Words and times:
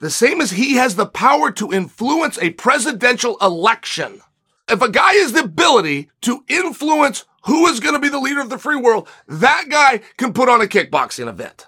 the 0.00 0.10
same 0.10 0.40
as 0.40 0.52
he 0.52 0.74
has 0.74 0.94
the 0.94 1.06
power 1.06 1.50
to 1.50 1.72
influence 1.72 2.38
a 2.38 2.50
presidential 2.50 3.36
election. 3.42 4.20
If 4.68 4.80
a 4.80 4.90
guy 4.90 5.14
has 5.14 5.32
the 5.32 5.40
ability 5.40 6.10
to 6.22 6.44
influence 6.48 7.24
who 7.44 7.66
is 7.66 7.80
going 7.80 7.94
to 7.94 8.00
be 8.00 8.08
the 8.08 8.20
leader 8.20 8.40
of 8.40 8.50
the 8.50 8.58
free 8.58 8.76
world, 8.76 9.08
that 9.26 9.64
guy 9.68 10.00
can 10.16 10.32
put 10.32 10.48
on 10.48 10.60
a 10.60 10.66
kickboxing 10.66 11.28
event. 11.28 11.66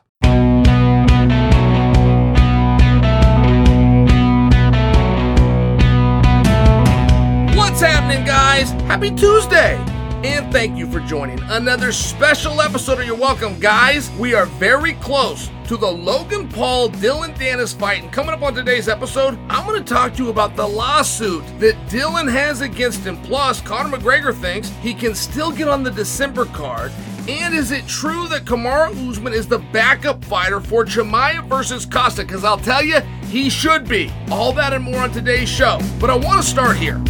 What's 7.56 7.80
happening, 7.80 8.24
guys? 8.24 8.70
Happy 8.82 9.10
Tuesday! 9.10 9.99
And 10.22 10.52
thank 10.52 10.76
you 10.76 10.86
for 10.86 11.00
joining 11.00 11.40
another 11.44 11.92
special 11.92 12.60
episode 12.60 13.00
of 13.00 13.06
You're 13.06 13.16
Welcome, 13.16 13.58
guys. 13.58 14.10
We 14.18 14.34
are 14.34 14.44
very 14.44 14.92
close 14.94 15.48
to 15.64 15.78
the 15.78 15.90
Logan 15.90 16.46
Paul 16.46 16.90
Dillon 16.90 17.32
Danis 17.32 17.74
fight. 17.74 18.02
And 18.02 18.12
coming 18.12 18.34
up 18.34 18.42
on 18.42 18.52
today's 18.52 18.86
episode, 18.86 19.38
I'm 19.48 19.64
going 19.64 19.82
to 19.82 19.94
talk 19.94 20.12
to 20.16 20.24
you 20.24 20.28
about 20.28 20.56
the 20.56 20.68
lawsuit 20.68 21.42
that 21.60 21.74
Dillon 21.88 22.28
has 22.28 22.60
against 22.60 23.00
him. 23.00 23.16
Plus, 23.22 23.62
Conor 23.62 23.96
McGregor 23.96 24.34
thinks 24.34 24.68
he 24.82 24.92
can 24.92 25.14
still 25.14 25.52
get 25.52 25.68
on 25.68 25.82
the 25.82 25.90
December 25.90 26.44
card. 26.44 26.92
And 27.26 27.54
is 27.54 27.70
it 27.70 27.86
true 27.86 28.28
that 28.28 28.44
Kamaru 28.44 29.08
Usman 29.08 29.32
is 29.32 29.48
the 29.48 29.60
backup 29.72 30.22
fighter 30.26 30.60
for 30.60 30.84
Chimaev 30.84 31.48
versus 31.48 31.86
Costa? 31.86 32.24
Because 32.24 32.44
I'll 32.44 32.58
tell 32.58 32.82
you, 32.82 33.00
he 33.28 33.48
should 33.48 33.88
be. 33.88 34.12
All 34.30 34.52
that 34.52 34.74
and 34.74 34.84
more 34.84 34.98
on 34.98 35.12
today's 35.12 35.48
show. 35.48 35.78
But 35.98 36.10
I 36.10 36.14
want 36.14 36.42
to 36.42 36.46
start 36.46 36.76
here. 36.76 37.02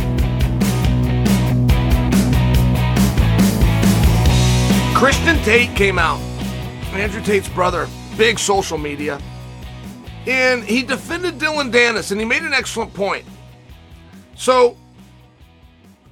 Tristan 5.00 5.42
Tate 5.44 5.74
came 5.76 5.98
out, 5.98 6.20
Andrew 6.92 7.22
Tate's 7.22 7.48
brother, 7.48 7.88
big 8.18 8.38
social 8.38 8.76
media, 8.76 9.18
and 10.26 10.62
he 10.62 10.82
defended 10.82 11.38
Dillon 11.38 11.72
Danis, 11.72 12.10
and 12.10 12.20
he 12.20 12.26
made 12.26 12.42
an 12.42 12.52
excellent 12.52 12.92
point. 12.92 13.24
So, 14.36 14.76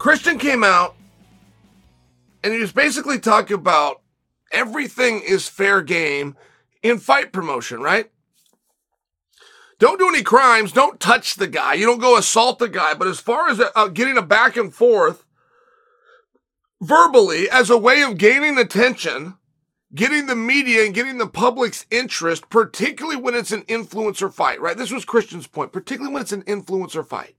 Tristan 0.01 0.39
came 0.39 0.65
out, 0.65 0.97
and 2.43 2.55
he 2.55 2.61
was 2.61 2.73
basically 2.73 3.19
talking 3.19 3.57
about 3.57 4.01
everything 4.53 5.21
is 5.21 5.47
fair 5.47 5.83
game 5.83 6.35
in 6.83 6.99
fight 6.99 7.31
promotion, 7.31 7.83
right? 7.83 8.11
Don't 9.79 9.99
do 9.99 10.09
any 10.09 10.23
crimes. 10.23 10.73
Don't 10.73 10.99
touch 10.99 11.35
the 11.35 11.47
guy. 11.47 11.75
You 11.75 11.85
don't 11.85 12.01
go 12.01 12.17
assault 12.17 12.59
the 12.59 12.71
guy. 12.71 12.95
But 12.95 13.09
as 13.09 13.21
far 13.21 13.51
as 13.51 13.61
uh, 13.61 13.89
getting 13.89 14.17
a 14.17 14.23
back 14.23 14.57
and 14.57 14.75
forth, 14.75 15.27
verbally 16.81 17.49
as 17.51 17.71
a 17.71 17.79
way 17.79 18.03
of 18.03 18.19
gaining 18.19 18.59
attention, 18.59 19.35
getting 19.95 20.27
the 20.27 20.37
media 20.37 20.85
and 20.85 20.95
getting 20.95 21.19
the 21.19 21.27
public's 21.27 21.87
interest, 21.91 22.51
particularly 22.51 23.21
when 23.21 23.35
it's 23.35 23.53
an 23.53 23.63
influencer 23.63 24.33
fight, 24.33 24.61
right? 24.61 24.77
This 24.77 24.93
was 24.93 25.05
Tristan's 25.05 25.47
point, 25.47 25.73
particularly 25.73 26.13
when 26.13 26.23
it's 26.23 26.33
an 26.33 26.43
influencer 26.43 27.07
fight. 27.07 27.37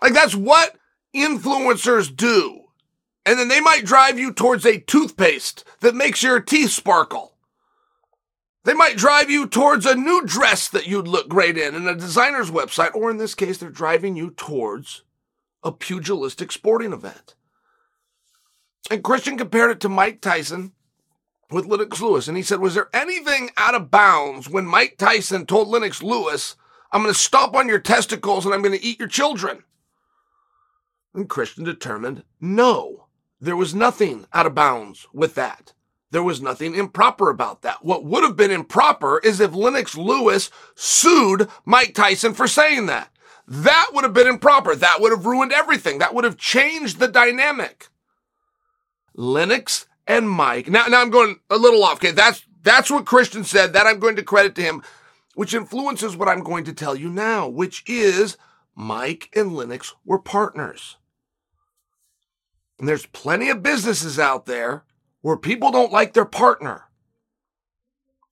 Like 0.00 0.14
that's 0.14 0.34
what 0.34 0.76
influencers 1.14 2.14
do. 2.14 2.64
And 3.24 3.38
then 3.38 3.48
they 3.48 3.60
might 3.60 3.84
drive 3.84 4.18
you 4.18 4.32
towards 4.32 4.66
a 4.66 4.80
toothpaste 4.80 5.64
that 5.80 5.94
makes 5.94 6.22
your 6.22 6.40
teeth 6.40 6.70
sparkle. 6.70 7.34
They 8.64 8.74
might 8.74 8.96
drive 8.96 9.30
you 9.30 9.46
towards 9.46 9.86
a 9.86 9.94
new 9.94 10.24
dress 10.24 10.68
that 10.68 10.86
you'd 10.86 11.08
look 11.08 11.28
great 11.28 11.58
in 11.58 11.74
in 11.74 11.86
a 11.86 11.94
designer's 11.94 12.50
website, 12.50 12.94
or 12.94 13.10
in 13.10 13.16
this 13.16 13.34
case, 13.34 13.58
they're 13.58 13.70
driving 13.70 14.16
you 14.16 14.30
towards 14.30 15.02
a 15.64 15.72
pugilistic 15.72 16.52
sporting 16.52 16.92
event. 16.92 17.34
And 18.90 19.04
Tristan 19.04 19.38
compared 19.38 19.70
it 19.70 19.80
to 19.80 19.88
Mike 19.88 20.20
Tyson 20.20 20.72
with 21.50 21.66
Lennox 21.66 22.00
Lewis. 22.00 22.28
And 22.28 22.36
he 22.36 22.42
said, 22.42 22.60
Was 22.60 22.74
there 22.74 22.88
anything 22.92 23.50
out 23.56 23.74
of 23.74 23.90
bounds 23.90 24.48
when 24.48 24.66
Mike 24.66 24.96
Tyson 24.98 25.46
told 25.46 25.68
Lennox 25.68 26.02
Lewis, 26.02 26.56
I'm 26.90 27.02
going 27.02 27.14
to 27.14 27.18
stomp 27.18 27.54
on 27.54 27.68
your 27.68 27.78
testicles 27.78 28.44
and 28.44 28.54
I'm 28.54 28.62
going 28.62 28.78
to 28.78 28.84
eat 28.84 28.98
your 28.98 29.08
children? 29.08 29.64
And 31.14 31.28
Tristan 31.28 31.64
determined, 31.64 32.24
no, 32.40 33.06
there 33.40 33.56
was 33.56 33.74
nothing 33.74 34.26
out 34.32 34.46
of 34.46 34.54
bounds 34.54 35.06
with 35.12 35.34
that. 35.34 35.74
There 36.10 36.22
was 36.22 36.42
nothing 36.42 36.74
improper 36.74 37.30
about 37.30 37.62
that. 37.62 37.84
What 37.84 38.04
would 38.04 38.22
have 38.22 38.36
been 38.36 38.50
improper 38.50 39.18
is 39.20 39.40
if 39.40 39.54
Lennox 39.54 39.96
Lewis 39.96 40.50
sued 40.74 41.48
Mike 41.64 41.94
Tyson 41.94 42.34
for 42.34 42.46
saying 42.46 42.86
that. 42.86 43.10
That 43.46 43.90
would 43.92 44.04
have 44.04 44.12
been 44.12 44.28
improper. 44.28 44.74
That 44.74 45.00
would 45.00 45.10
have 45.10 45.26
ruined 45.26 45.52
everything. 45.52 45.98
That 45.98 46.14
would 46.14 46.24
have 46.24 46.36
changed 46.36 46.98
the 46.98 47.08
dynamic. 47.08 47.88
Lennox 49.14 49.86
and 50.06 50.28
Mike. 50.28 50.68
Now, 50.68 50.86
now 50.86 51.00
I'm 51.00 51.10
going 51.10 51.36
a 51.50 51.56
little 51.56 51.84
off. 51.84 51.94
Okay, 51.94 52.12
that's 52.12 52.44
that's 52.62 52.90
what 52.90 53.06
Tristan 53.06 53.44
said. 53.44 53.72
That 53.72 53.86
I'm 53.86 53.98
going 53.98 54.16
to 54.16 54.22
credit 54.22 54.54
to 54.56 54.62
him, 54.62 54.82
which 55.34 55.54
influences 55.54 56.16
what 56.16 56.28
I'm 56.28 56.42
going 56.42 56.64
to 56.64 56.72
tell 56.72 56.96
you 56.96 57.08
now, 57.08 57.48
which 57.48 57.84
is 57.86 58.36
Mike 58.74 59.30
and 59.34 59.54
Lennox 59.54 59.94
were 60.04 60.18
partners. 60.18 60.96
And 62.78 62.88
there's 62.88 63.06
plenty 63.06 63.48
of 63.48 63.62
businesses 63.62 64.18
out 64.18 64.46
there 64.46 64.84
where 65.20 65.36
people 65.36 65.70
don't 65.70 65.92
like 65.92 66.14
their 66.14 66.24
partner. 66.24 66.84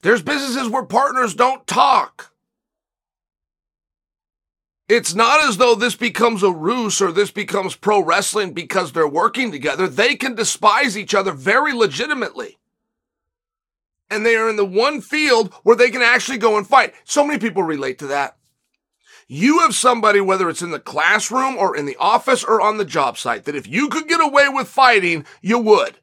There's 0.02 0.22
businesses 0.22 0.68
where 0.68 0.84
partners 0.84 1.34
don't 1.34 1.66
talk. 1.66 2.29
It's 4.90 5.14
not 5.14 5.44
as 5.44 5.56
though 5.56 5.76
this 5.76 5.94
becomes 5.94 6.42
a 6.42 6.50
ruse 6.50 7.00
or 7.00 7.12
this 7.12 7.30
becomes 7.30 7.76
pro 7.76 8.02
wrestling 8.02 8.54
because 8.54 8.90
they're 8.90 9.06
working 9.06 9.52
together. 9.52 9.86
They 9.86 10.16
can 10.16 10.34
despise 10.34 10.98
each 10.98 11.14
other 11.14 11.30
very 11.30 11.72
legitimately. 11.72 12.58
And 14.10 14.26
they 14.26 14.34
are 14.34 14.50
in 14.50 14.56
the 14.56 14.64
one 14.64 15.00
field 15.00 15.54
where 15.62 15.76
they 15.76 15.90
can 15.90 16.02
actually 16.02 16.38
go 16.38 16.58
and 16.58 16.66
fight. 16.66 16.92
So 17.04 17.24
many 17.24 17.38
people 17.38 17.62
relate 17.62 18.00
to 18.00 18.08
that. 18.08 18.36
You 19.28 19.60
have 19.60 19.76
somebody, 19.76 20.20
whether 20.20 20.50
it's 20.50 20.60
in 20.60 20.72
the 20.72 20.80
classroom 20.80 21.56
or 21.56 21.76
in 21.76 21.86
the 21.86 21.96
office 22.00 22.42
or 22.42 22.60
on 22.60 22.78
the 22.78 22.84
job 22.84 23.16
site, 23.16 23.44
that 23.44 23.54
if 23.54 23.68
you 23.68 23.90
could 23.90 24.08
get 24.08 24.20
away 24.20 24.48
with 24.48 24.66
fighting, 24.66 25.24
you 25.40 25.60
would. 25.60 25.98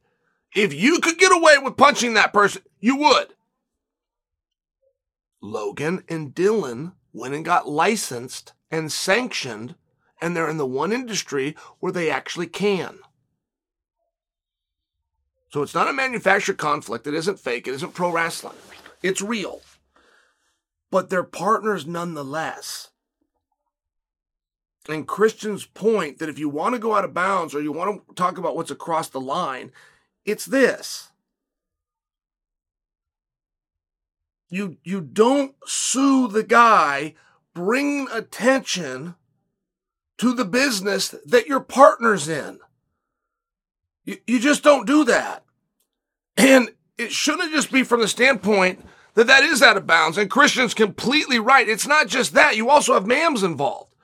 If 0.55 0.73
you 0.73 1.01
could 1.01 1.17
get 1.17 1.35
away 1.35 1.57
with 1.57 1.75
punching 1.75 2.13
that 2.13 2.31
person, 2.31 2.61
you 2.79 2.95
would. 2.95 3.33
Logan 5.41 6.05
and 6.07 6.33
Dillon 6.33 6.93
went 7.11 7.33
and 7.33 7.43
got 7.43 7.67
licensed 7.67 8.53
and 8.71 8.91
sanctioned, 8.91 9.75
and 10.21 10.35
they're 10.35 10.49
in 10.49 10.57
the 10.57 10.65
one 10.65 10.91
industry 10.91 11.55
where 11.79 11.91
they 11.91 12.09
actually 12.09 12.47
can. 12.47 12.99
So 15.49 15.61
it's 15.61 15.73
not 15.73 15.87
a 15.87 15.93
manufactured 15.93 16.57
conflict. 16.57 17.07
It 17.07 17.13
isn't 17.13 17.39
fake. 17.39 17.67
It 17.67 17.73
isn't 17.75 17.93
pro 17.93 18.11
wrestling. 18.11 18.57
It's 19.01 19.21
real. 19.21 19.61
But 20.91 21.09
they're 21.09 21.23
partners 21.23 21.85
nonetheless. 21.85 22.89
And 24.89 25.07
Tristan's 25.07 25.65
point 25.65 26.19
that 26.19 26.29
if 26.29 26.39
you 26.39 26.47
want 26.49 26.75
to 26.75 26.79
go 26.79 26.95
out 26.95 27.03
of 27.03 27.13
bounds 27.13 27.53
or 27.53 27.61
you 27.61 27.71
want 27.71 28.07
to 28.07 28.15
talk 28.15 28.37
about 28.37 28.55
what's 28.55 28.71
across 28.71 29.09
the 29.09 29.19
line, 29.19 29.71
it's 30.25 30.45
this. 30.45 31.09
You, 34.49 34.77
you 34.83 35.01
don't 35.01 35.55
sue 35.65 36.29
the 36.29 36.43
guy 36.43 37.15
bring 37.57 38.07
attention 38.13 39.15
to 40.19 40.31
the 40.31 40.45
business 40.45 41.15
that 41.25 41.47
your 41.47 41.59
partner's 41.59 42.29
in. 42.29 42.59
You, 44.05 44.17
you 44.27 44.39
just 44.39 44.61
don't 44.61 44.85
do 44.85 45.03
that. 45.05 45.43
And 46.37 46.69
it 46.99 47.11
shouldn't 47.11 47.51
just 47.51 47.71
be 47.71 47.81
from 47.81 48.01
the 48.01 48.07
standpoint 48.07 48.85
that 49.15 49.25
that 49.25 49.43
is 49.43 49.63
out 49.63 49.75
of 49.75 49.87
bounds. 49.87 50.19
And 50.19 50.29
Tristan's 50.29 50.75
completely 50.75 51.39
right. 51.39 51.67
It's 51.67 51.87
not 51.87 52.07
just 52.07 52.35
that. 52.35 52.55
You 52.55 52.69
also 52.69 52.93
have 52.93 53.07
MAMS 53.07 53.41
involved. 53.41 53.95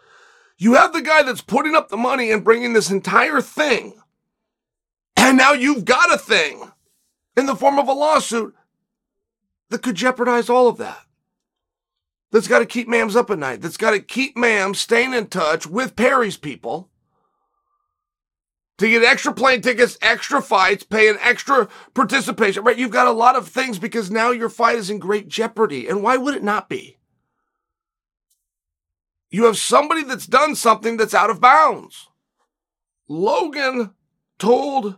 You 0.58 0.74
have 0.74 0.92
the 0.92 1.04
guy 1.04 1.22
that's 1.22 1.42
putting 1.42 1.76
up 1.76 1.90
the 1.90 1.98
money 1.98 2.32
and 2.32 2.44
bringing 2.44 2.74
this 2.74 2.90
entire 2.90 3.40
thing. 3.40 4.02
And 5.16 5.38
now 5.38 5.54
you've 5.54 5.86
got 5.86 6.12
a 6.12 6.18
thing 6.18 6.72
in 7.38 7.46
the 7.46 7.56
form 7.56 7.78
of 7.78 7.88
a 7.88 7.94
lawsuit 7.94 8.56
that 9.70 9.84
could 9.84 9.96
jeopardize 9.96 10.50
all 10.50 10.68
of 10.68 10.78
that 10.78 11.06
that's 12.34 12.48
got 12.48 12.60
to 12.60 12.66
keep 12.66 12.90
Mams 12.90 13.16
up 13.16 13.30
at 13.30 13.38
night, 13.38 13.62
that's 13.62 13.78
got 13.78 13.92
to 13.92 14.00
keep 14.00 14.36
Mams 14.36 14.78
staying 14.78 15.14
in 15.14 15.28
touch 15.28 15.68
with 15.68 15.96
Perry's 15.96 16.36
people 16.36 16.90
to 18.80 18.90
get 18.90 19.04
extra 19.04 19.32
plane 19.32 19.62
tickets, 19.62 20.00
extra 20.02 20.42
fights, 20.42 20.84
pay 20.84 21.08
an 21.08 21.18
extra 21.22 21.70
participation, 21.94 22.64
right? 22.64 22.78
You've 22.78 22.90
got 22.90 23.08
a 23.08 23.12
lot 23.12 23.36
of 23.36 23.48
things 23.48 23.78
because 23.78 24.10
now 24.10 24.32
your 24.32 24.50
fight 24.50 24.78
is 24.78 24.90
in 24.90 24.98
great 24.98 25.28
jeopardy. 25.28 25.88
And 25.88 26.02
why 26.02 26.18
would 26.18 26.34
it 26.34 26.44
not 26.44 26.70
be? 26.70 26.98
You 29.30 29.46
have 29.46 29.58
somebody 29.58 30.04
that's 30.04 30.28
done 30.28 30.56
something 30.56 30.98
that's 30.98 31.14
out 31.14 31.30
of 31.30 31.40
bounds. 31.40 32.08
Logan 33.08 33.92
told 34.40 34.98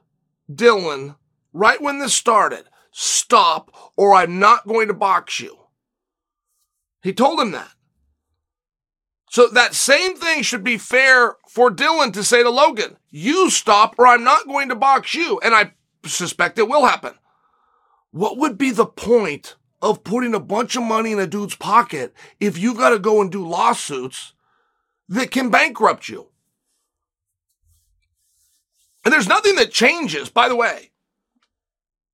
Dillon 0.54 1.15
right 1.51 1.81
when 1.81 2.00
this 2.00 2.13
started, 2.13 2.63
stop 2.92 3.75
or 3.98 4.15
I'm 4.15 4.39
not 4.39 4.65
going 4.65 4.88
to 4.88 4.94
box 4.94 5.42
you. 5.42 5.64
He 7.06 7.13
told 7.13 7.40
him 7.40 7.52
that. 7.52 7.69
So 9.30 9.48
that 9.50 9.75
same 9.75 10.16
thing 10.16 10.42
should 10.42 10.63
be 10.63 10.80
fair 10.80 11.36
for 11.48 11.69
Dillon 11.69 12.12
to 12.13 12.24
say 12.24 12.42
to 12.42 12.50
Logan, 12.50 12.98
you 13.12 13.52
stop 13.52 13.94
or 14.00 14.07
I'm 14.07 14.24
not 14.24 14.48
going 14.48 14.69
to 14.69 14.75
box 14.75 15.13
you. 15.13 15.40
And 15.44 15.54
I 15.54 15.74
suspect 16.04 16.57
it 16.57 16.68
will 16.68 16.84
happen. 16.84 17.13
What 18.10 18.40
would 18.40 18.57
be 18.57 18.72
the 18.72 18.88
point 18.88 19.56
of 19.84 20.04
putting 20.04 20.34
a 20.34 20.40
bunch 20.40 20.75
of 20.75 20.81
money 20.81 21.12
in 21.12 21.19
a 21.19 21.28
dude's 21.28 21.56
pocket 21.56 22.12
if 22.40 22.57
you 22.57 22.74
got 22.74 22.90
to 22.90 22.98
go 22.98 23.22
and 23.22 23.31
do 23.31 23.48
lawsuits 23.48 24.34
that 25.08 25.30
can 25.30 25.51
bankrupt 25.51 26.10
you. 26.10 26.30
And 29.04 29.13
there's 29.13 29.28
nothing 29.28 29.58
that 29.58 29.69
changes, 29.69 30.31
by 30.31 30.50
the 30.50 30.56
way. 30.56 30.90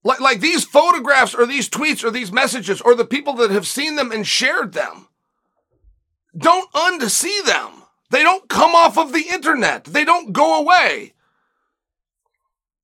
Like, 0.03 0.19
like 0.19 0.39
these 0.39 0.65
photographs 0.65 1.35
or 1.35 1.45
these 1.45 1.69
tweets 1.69 2.03
or 2.03 2.09
these 2.09 2.31
messages 2.31 2.81
or 2.81 2.95
the 2.95 3.05
people 3.05 3.33
that 3.33 3.51
have 3.51 3.67
seen 3.67 3.95
them 3.95 4.11
and 4.11 4.25
shared 4.25 4.73
them 4.73 5.07
don't 6.37 6.71
unsee 6.73 7.43
them. 7.45 7.83
They 8.09 8.23
don't 8.23 8.49
come 8.49 8.75
off 8.75 8.97
of 8.97 9.13
the 9.13 9.25
internet. 9.29 9.85
They 9.85 10.05
don't 10.05 10.33
go 10.33 10.59
away. 10.59 11.13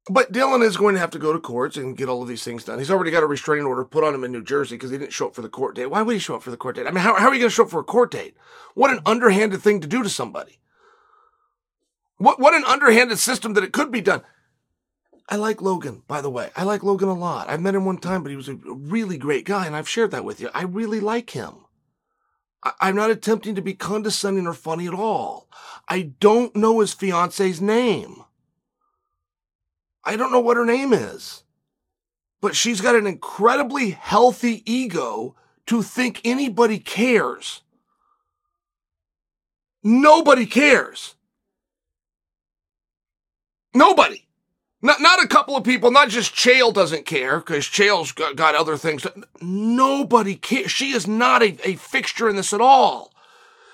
But 0.10 0.32
Dillon 0.32 0.62
is 0.62 0.78
going 0.78 0.96
to 0.96 1.02
have 1.02 1.12
to 1.12 1.20
go 1.20 1.34
to 1.34 1.40
courts 1.40 1.76
and 1.76 1.98
get 1.98 2.08
all 2.08 2.22
of 2.22 2.30
these 2.30 2.44
things 2.44 2.64
done. 2.64 2.80
He's 2.80 2.92
already 2.92 3.12
got 3.12 3.24
a 3.24 3.28
restraining 3.28 3.66
order 3.66 3.84
put 3.84 4.06
on 4.06 4.16
him 4.16 4.24
in 4.24 4.32
New 4.32 4.44
Jersey 4.44 4.76
because 4.76 4.92
he 4.92 4.98
didn't 4.98 5.12
show 5.12 5.28
up 5.28 5.36
for 5.36 5.42
the 5.42 5.50
court 5.50 5.76
date. 5.76 5.88
Why 5.88 6.02
would 6.02 6.14
he 6.14 6.20
show 6.20 6.36
up 6.36 6.44
for 6.44 6.52
the 6.52 6.58
court 6.58 6.78
date? 6.78 6.88
I 6.88 6.92
mean, 6.92 7.04
how, 7.04 7.16
how 7.16 7.28
are 7.28 7.34
you 7.34 7.42
going 7.42 7.50
to 7.50 7.56
show 7.56 7.64
up 7.64 7.70
for 7.70 7.82
a 7.82 7.86
court 7.86 8.12
date? 8.12 8.38
What 8.74 8.92
an 8.92 9.02
underhanded 9.06 9.62
thing 9.62 9.82
to 9.82 9.88
do 9.88 10.04
to 10.04 10.10
somebody. 10.10 10.60
What, 12.18 12.40
what 12.40 12.56
an 12.56 12.64
underhanded 12.66 13.20
system 13.20 13.54
that 13.54 13.66
it 13.66 13.74
could 13.74 13.92
be 13.92 14.02
done. 14.02 14.22
I 15.30 15.36
like 15.36 15.62
Logan, 15.62 16.04
by 16.08 16.22
the 16.22 16.30
way. 16.30 16.52
I 16.56 16.64
like 16.64 16.84
Logan 16.84 17.10
a 17.10 17.14
lot. 17.14 17.50
I've 17.50 17.62
met 17.62 17.76
him 17.76 17.86
one 17.86 17.98
time, 17.98 18.24
but 18.24 18.30
he 18.30 18.38
was 18.38 18.48
a 18.48 18.56
really 18.56 19.18
great 19.18 19.46
guy, 19.46 19.66
and 19.66 19.76
I've 19.76 19.90
shared 19.90 20.12
that 20.12 20.24
with 20.24 20.40
you. 20.40 20.50
I 20.54 20.64
really 20.64 21.02
like 21.02 21.32
him. 21.32 21.66
I, 22.64 22.72
I'm 22.80 22.96
not 22.96 23.12
attempting 23.12 23.56
to 23.56 23.62
be 23.62 23.74
condescending 23.74 24.48
or 24.48 24.54
funny 24.54 24.88
at 24.88 24.94
all. 24.94 25.50
I 25.90 26.14
don't 26.20 26.56
know 26.56 26.80
his 26.80 26.94
fiance's 26.94 27.60
name. 27.62 28.24
I 30.04 30.16
don't 30.16 30.32
know 30.32 30.40
what 30.40 30.58
her 30.58 30.66
name 30.66 30.94
is. 30.94 31.44
But 32.40 32.56
she's 32.56 32.82
got 32.82 32.96
an 32.96 33.08
incredibly 33.08 33.90
healthy 33.90 34.64
ego 34.72 35.36
to 35.66 35.82
think 35.82 36.22
anybody 36.24 36.80
cares. 36.80 37.62
Nobody 39.84 40.46
cares. 40.46 41.16
Nobody. 43.74 44.27
Not, 44.82 45.02
not 45.02 45.24
a 45.24 45.28
couple 45.28 45.58
of 45.58 45.64
people, 45.64 45.90
not 45.90 46.10
just 46.10 46.36
Chael 46.36 46.72
doesn't 46.72 47.06
care 47.06 47.40
because 47.40 47.66
Chael's 47.66 48.12
got, 48.12 48.36
got, 48.36 48.54
other 48.54 48.78
things. 48.78 49.08
Nobody 49.42 50.36
cares. 50.36 50.72
She 50.72 50.92
is 50.92 51.08
not 51.08 51.42
a, 51.42 51.58
a 51.68 51.76
fixture 51.76 52.30
in 52.30 52.36
this 52.36 52.54
at 52.54 52.62
all. 52.62 53.12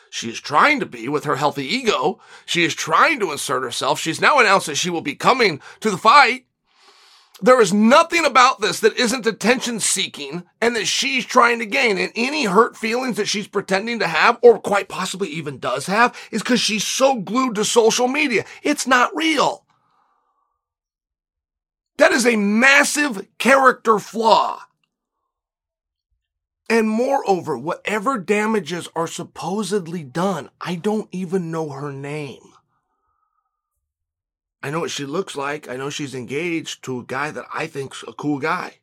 She 0.09 0.29
is 0.29 0.39
trying 0.39 0.79
to 0.79 0.85
be 0.85 1.09
with 1.09 1.25
her 1.25 1.35
healthy 1.35 1.65
ego. 1.65 2.21
She 2.45 2.63
is 2.63 2.75
trying 2.75 3.19
to 3.19 3.31
insert 3.31 3.63
herself. 3.63 3.99
She's 3.99 4.21
now 4.21 4.39
announced 4.39 4.67
that 4.67 4.75
she 4.75 4.89
will 4.89 5.01
be 5.01 5.15
coming 5.15 5.59
to 5.81 5.89
the 5.89 5.97
fight. 5.97 6.45
There 7.41 7.59
is 7.59 7.73
nothing 7.73 8.23
about 8.23 8.61
this 8.61 8.79
that 8.79 8.95
isn't 8.95 9.25
attention 9.25 9.79
seeking 9.81 10.43
and 10.61 10.75
that 10.75 10.85
she's 10.85 11.25
trying 11.25 11.59
to 11.59 11.65
gain. 11.65 11.97
And 11.97 12.13
any 12.15 12.45
hurt 12.45 12.77
feelings 12.77 13.17
that 13.17 13.27
she's 13.27 13.47
pretending 13.47 13.99
to 13.99 14.07
have, 14.07 14.37
or 14.41 14.59
quite 14.59 14.87
possibly 14.87 15.29
even 15.29 15.57
does 15.57 15.87
have, 15.87 16.15
is 16.31 16.43
because 16.43 16.61
she's 16.61 16.85
so 16.85 17.19
glued 17.19 17.55
to 17.55 17.65
social 17.65 18.07
media. 18.07 18.45
It's 18.61 18.87
not 18.87 19.13
real. 19.15 19.62
That 21.97 22.11
is 22.11 22.25
a 22.25 22.35
massive 22.35 23.27
character 23.37 23.99
flaw. 23.99 24.63
And 26.69 26.89
moreover, 26.89 27.57
whatever 27.57 28.17
damages 28.17 28.87
are 28.95 29.07
supposedly 29.07 30.03
done, 30.03 30.49
I 30.59 30.75
don't 30.75 31.09
even 31.11 31.51
know 31.51 31.69
her 31.69 31.91
name. 31.91 32.53
I 34.63 34.69
know 34.69 34.79
what 34.79 34.91
she 34.91 35.05
looks 35.05 35.35
like. 35.35 35.67
I 35.67 35.75
know 35.75 35.89
she's 35.89 36.15
engaged 36.15 36.83
to 36.85 36.99
a 36.99 37.03
guy 37.03 37.31
that 37.31 37.45
I 37.53 37.67
think's 37.67 38.03
a 38.07 38.13
cool 38.13 38.39
guy. 38.39 38.77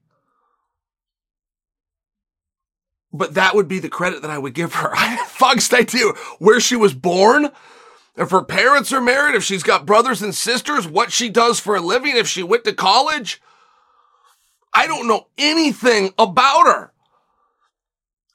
But 3.12 3.34
that 3.34 3.54
would 3.54 3.66
be 3.66 3.78
the 3.78 3.88
credit 3.88 4.22
that 4.22 4.30
I 4.30 4.38
would 4.38 4.54
give 4.54 4.74
her. 4.74 4.90
I 4.94 5.16
fuck's 5.26 5.72
idea 5.72 6.12
where 6.38 6.60
she 6.60 6.76
was 6.76 6.94
born, 6.94 7.50
if 8.16 8.30
her 8.30 8.42
parents 8.42 8.92
are 8.92 9.00
married, 9.00 9.34
if 9.34 9.44
she's 9.44 9.62
got 9.62 9.86
brothers 9.86 10.22
and 10.22 10.34
sisters, 10.34 10.86
what 10.86 11.12
she 11.12 11.28
does 11.28 11.60
for 11.60 11.76
a 11.76 11.80
living, 11.80 12.16
if 12.16 12.28
she 12.28 12.42
went 12.42 12.64
to 12.64 12.72
college. 12.72 13.40
I 14.72 14.86
don't 14.86 15.08
know 15.08 15.28
anything 15.38 16.12
about 16.18 16.66
her. 16.66 16.92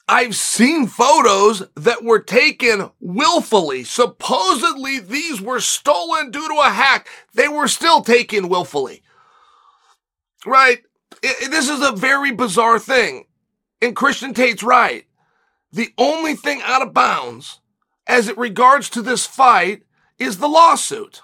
I've 0.08 0.36
seen 0.36 0.86
photos 0.86 1.64
that 1.74 2.04
were 2.04 2.20
taken 2.20 2.90
willfully. 3.00 3.82
Supposedly 3.82 5.00
these 5.00 5.40
were 5.40 5.60
stolen 5.60 6.30
due 6.30 6.46
to 6.46 6.60
a 6.64 6.70
hack. 6.70 7.08
They 7.34 7.48
were 7.48 7.66
still 7.66 8.02
taken 8.02 8.48
willfully. 8.48 9.02
Right? 10.44 10.82
It, 11.22 11.50
this 11.50 11.68
is 11.68 11.82
a 11.82 11.92
very 11.92 12.30
bizarre 12.30 12.78
thing. 12.78 13.24
And 13.82 13.96
Tristan 13.96 14.32
Tate's 14.32 14.62
right. 14.62 15.06
The 15.72 15.92
only 15.98 16.36
thing 16.36 16.60
out 16.62 16.82
of 16.82 16.94
bounds 16.94 17.60
as 18.06 18.28
it 18.28 18.38
regards 18.38 18.88
to 18.90 19.02
this 19.02 19.26
fight 19.26 19.82
is 20.18 20.38
the 20.38 20.48
lawsuit. 20.48 21.22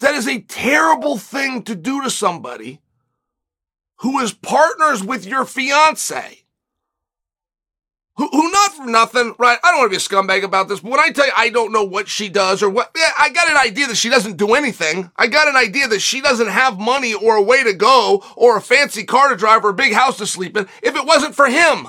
That 0.00 0.14
is 0.14 0.26
a 0.26 0.40
terrible 0.40 1.18
thing 1.18 1.62
to 1.64 1.74
do 1.74 2.02
to 2.02 2.10
somebody 2.10 2.80
who 3.98 4.18
is 4.20 4.32
partners 4.32 5.02
with 5.02 5.26
your 5.26 5.44
fiance 5.44 6.44
who, 8.20 8.28
who 8.28 8.50
not 8.50 8.72
for 8.74 8.84
nothing, 8.84 9.34
right? 9.38 9.58
I 9.64 9.70
don't 9.70 9.78
want 9.78 9.92
to 9.92 9.96
be 9.96 9.96
a 9.96 9.98
scumbag 9.98 10.44
about 10.44 10.68
this, 10.68 10.80
but 10.80 10.90
when 10.90 11.00
I 11.00 11.08
tell 11.08 11.24
you 11.24 11.32
I 11.34 11.48
don't 11.48 11.72
know 11.72 11.84
what 11.84 12.06
she 12.06 12.28
does 12.28 12.62
or 12.62 12.68
what, 12.68 12.90
yeah, 12.94 13.08
I 13.18 13.30
got 13.30 13.50
an 13.50 13.56
idea 13.56 13.86
that 13.86 13.96
she 13.96 14.10
doesn't 14.10 14.36
do 14.36 14.52
anything. 14.52 15.10
I 15.16 15.26
got 15.26 15.48
an 15.48 15.56
idea 15.56 15.88
that 15.88 16.00
she 16.00 16.20
doesn't 16.20 16.48
have 16.48 16.78
money 16.78 17.14
or 17.14 17.36
a 17.36 17.42
way 17.42 17.64
to 17.64 17.72
go 17.72 18.22
or 18.36 18.58
a 18.58 18.60
fancy 18.60 19.04
car 19.04 19.30
to 19.30 19.36
drive 19.36 19.64
or 19.64 19.70
a 19.70 19.74
big 19.74 19.94
house 19.94 20.18
to 20.18 20.26
sleep 20.26 20.54
in 20.58 20.68
if 20.82 20.96
it 20.96 21.06
wasn't 21.06 21.34
for 21.34 21.46
him. 21.46 21.88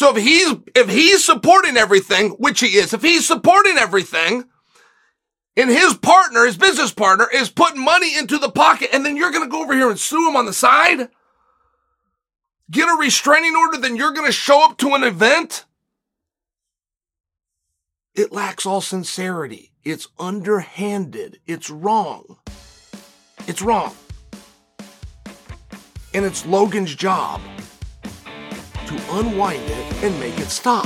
So 0.00 0.16
if 0.16 0.22
he's, 0.22 0.54
if 0.74 0.88
he's 0.88 1.22
supporting 1.22 1.76
everything, 1.76 2.30
which 2.38 2.60
he 2.60 2.68
is, 2.68 2.94
if 2.94 3.02
he's 3.02 3.26
supporting 3.26 3.76
everything, 3.76 4.44
and 5.58 5.68
his 5.68 5.92
partner, 5.92 6.46
his 6.46 6.56
business 6.56 6.90
partner, 6.90 7.26
is 7.30 7.50
putting 7.50 7.84
money 7.84 8.16
into 8.16 8.38
the 8.38 8.48
pocket, 8.48 8.88
and 8.94 9.04
then 9.04 9.14
you're 9.14 9.30
going 9.30 9.44
to 9.44 9.50
go 9.50 9.62
over 9.62 9.74
here 9.74 9.90
and 9.90 10.00
sue 10.00 10.26
him 10.26 10.36
on 10.36 10.46
the 10.46 10.54
side? 10.54 11.10
get 12.70 12.88
a 12.88 12.96
restraining 12.98 13.54
order, 13.54 13.76
then 13.76 13.94
you're 13.94 14.14
going 14.14 14.24
to 14.24 14.32
show 14.32 14.64
up 14.64 14.78
to 14.78 14.94
an 14.94 15.02
event? 15.02 15.66
It 18.14 18.32
lacks 18.32 18.64
all 18.64 18.80
sincerity. 18.80 19.70
It's 19.84 20.08
underhanded. 20.18 21.40
It's 21.46 21.68
wrong. 21.68 22.38
It's 23.46 23.60
wrong. 23.60 23.94
And 26.14 26.24
it's 26.24 26.46
Logan's 26.46 26.94
job 26.94 27.42
to 28.90 29.18
unwind 29.18 29.62
it 29.62 30.02
and 30.02 30.18
make 30.18 30.36
it 30.40 30.48
stop. 30.48 30.84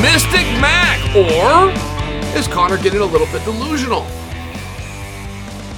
Mystic 0.00 0.46
Mac, 0.60 1.00
or 1.16 1.72
is 2.38 2.46
Conor 2.46 2.76
getting 2.76 3.00
a 3.00 3.04
little 3.04 3.26
bit 3.32 3.42
delusional? 3.42 4.06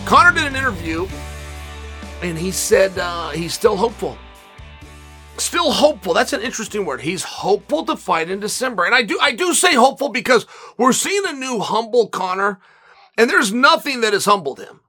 Conor 0.04 0.32
did 0.32 0.44
an 0.44 0.54
interview 0.54 1.08
and 2.20 2.37
he 2.37 2.50
said 2.50 2.99
uh, 2.99 3.30
he's 3.30 3.54
still 3.54 3.76
hopeful. 3.76 4.18
Still 5.38 5.71
hopeful. 5.71 6.14
That's 6.14 6.33
an 6.33 6.42
interesting 6.42 6.85
word. 6.85 7.02
He's 7.02 7.23
hopeful 7.23 7.85
to 7.87 7.97
fight 7.97 8.28
in 8.28 8.40
December. 8.40 8.85
And 8.85 8.95
I 8.95 9.02
do 9.02 9.18
I 9.21 9.33
do 9.33 9.54
say 9.54 9.75
hopeful 9.75 10.09
because 10.09 10.47
we're 10.76 10.92
seeing 10.92 11.23
a 11.26 11.33
new 11.33 11.61
humble 11.61 12.09
Conor, 12.09 12.61
and 13.16 13.30
there's 13.30 13.52
nothing 13.52 14.00
that 14.00 14.12
has 14.12 14.25
humbled 14.25 14.61
him. 14.61 14.80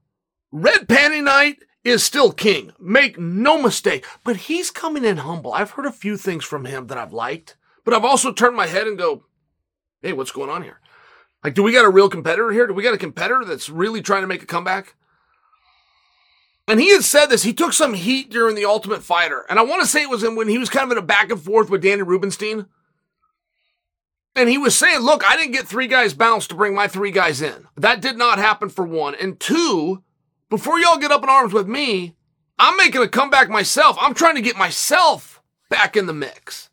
Red 0.51 0.87
Panty 0.87 1.23
Night 1.23 1.57
is 1.83 2.03
still 2.03 2.31
king. 2.31 2.71
Make 2.79 3.19
no 3.19 3.61
mistake. 3.61 4.05
But 4.23 4.37
he's 4.37 4.71
coming 4.71 5.05
in 5.05 5.17
humble. 5.17 5.53
I've 5.53 5.71
heard 5.71 5.85
a 5.85 5.91
few 5.91 6.17
things 6.17 6.43
from 6.43 6.65
him 6.65 6.87
that 6.87 6.97
I've 6.97 7.13
liked, 7.13 7.55
but 7.85 7.93
I've 7.93 8.05
also 8.05 8.33
turned 8.33 8.55
my 8.55 8.67
head 8.67 8.87
and 8.87 8.97
go, 8.97 9.25
hey, 10.01 10.13
what's 10.13 10.31
going 10.31 10.49
on 10.49 10.63
here? 10.63 10.79
Like, 11.43 11.53
do 11.53 11.63
we 11.63 11.71
got 11.71 11.85
a 11.85 11.89
real 11.89 12.09
competitor 12.09 12.51
here? 12.51 12.67
Do 12.67 12.73
we 12.73 12.83
got 12.83 12.93
a 12.93 12.97
competitor 12.97 13.45
that's 13.45 13.69
really 13.69 14.01
trying 14.01 14.21
to 14.21 14.27
make 14.27 14.43
a 14.43 14.47
comeback? 14.47 14.95
And 16.69 16.79
he 16.79 16.93
had 16.93 17.03
said 17.03 17.25
this. 17.27 17.41
He 17.41 17.51
took 17.51 17.73
some 17.73 17.95
heat 17.95 18.29
during 18.29 18.55
the 18.55 18.65
Ultimate 18.65 19.01
Fighter. 19.01 19.43
And 19.49 19.57
I 19.57 19.63
want 19.63 19.81
to 19.81 19.87
say 19.87 20.03
it 20.03 20.09
was 20.09 20.23
when 20.23 20.47
he 20.47 20.59
was 20.59 20.69
kind 20.69 20.85
of 20.85 20.91
in 20.91 21.03
a 21.03 21.05
back 21.05 21.31
and 21.31 21.41
forth 21.41 21.69
with 21.69 21.81
Danny 21.81 22.03
Rubenstein. 22.03 22.67
And 24.35 24.47
he 24.47 24.59
was 24.59 24.77
saying, 24.77 24.99
look, 24.99 25.25
I 25.25 25.35
didn't 25.35 25.53
get 25.53 25.67
three 25.67 25.87
guys 25.87 26.13
bounced 26.13 26.51
to 26.51 26.55
bring 26.55 26.75
my 26.75 26.87
three 26.87 27.09
guys 27.09 27.41
in. 27.41 27.67
That 27.75 28.01
did 28.01 28.17
not 28.17 28.37
happen 28.37 28.69
for 28.69 28.85
one. 28.85 29.15
And 29.15 29.39
two, 29.39 30.03
before 30.49 30.79
y'all 30.79 30.99
get 30.99 31.11
up 31.11 31.23
in 31.23 31.29
arms 31.29 31.53
with 31.53 31.67
me, 31.67 32.15
I'm 32.59 32.77
making 32.77 33.01
a 33.01 33.07
comeback 33.07 33.49
myself. 33.49 33.97
I'm 33.99 34.13
trying 34.13 34.35
to 34.35 34.41
get 34.41 34.55
myself 34.55 35.41
back 35.69 35.97
in 35.97 36.05
the 36.05 36.13
mix. 36.13 36.69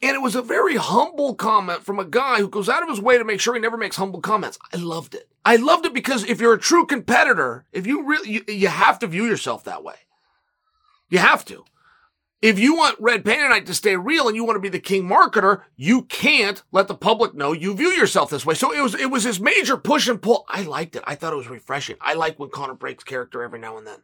And 0.00 0.14
it 0.14 0.22
was 0.22 0.36
a 0.36 0.42
very 0.42 0.76
humble 0.76 1.34
comment 1.34 1.82
from 1.82 1.98
a 1.98 2.04
guy 2.04 2.38
who 2.38 2.48
goes 2.48 2.68
out 2.68 2.82
of 2.82 2.88
his 2.88 3.00
way 3.00 3.18
to 3.18 3.24
make 3.24 3.40
sure 3.40 3.54
he 3.54 3.60
never 3.60 3.76
makes 3.76 3.96
humble 3.96 4.20
comments. 4.20 4.58
I 4.72 4.76
loved 4.76 5.14
it. 5.14 5.28
I 5.44 5.56
loved 5.56 5.86
it 5.86 5.94
because 5.94 6.24
if 6.24 6.40
you're 6.40 6.54
a 6.54 6.58
true 6.58 6.86
competitor, 6.86 7.64
if 7.72 7.86
you 7.86 8.04
really, 8.04 8.30
you, 8.30 8.44
you 8.46 8.68
have 8.68 9.00
to 9.00 9.08
view 9.08 9.24
yourself 9.24 9.64
that 9.64 9.82
way. 9.82 9.96
You 11.10 11.18
have 11.18 11.44
to. 11.46 11.64
If 12.40 12.60
you 12.60 12.76
want 12.76 13.00
Red 13.00 13.24
Panty 13.24 13.48
Night 13.48 13.66
to 13.66 13.74
stay 13.74 13.96
real 13.96 14.28
and 14.28 14.36
you 14.36 14.44
want 14.44 14.54
to 14.54 14.60
be 14.60 14.68
the 14.68 14.78
king 14.78 15.08
marketer, 15.08 15.62
you 15.74 16.02
can't 16.02 16.62
let 16.70 16.86
the 16.86 16.94
public 16.94 17.34
know 17.34 17.50
you 17.50 17.74
view 17.74 17.88
yourself 17.88 18.30
this 18.30 18.46
way. 18.46 18.54
So 18.54 18.72
it 18.72 18.80
was 18.80 18.94
it 18.94 19.10
was 19.10 19.24
this 19.24 19.40
major 19.40 19.76
push 19.76 20.06
and 20.06 20.22
pull. 20.22 20.44
I 20.48 20.62
liked 20.62 20.94
it. 20.94 21.02
I 21.04 21.16
thought 21.16 21.32
it 21.32 21.36
was 21.36 21.48
refreshing. 21.48 21.96
I 22.00 22.14
like 22.14 22.38
when 22.38 22.50
Conor 22.50 22.74
breaks 22.74 23.02
character 23.02 23.42
every 23.42 23.58
now 23.58 23.76
and 23.76 23.86
then. 23.86 23.98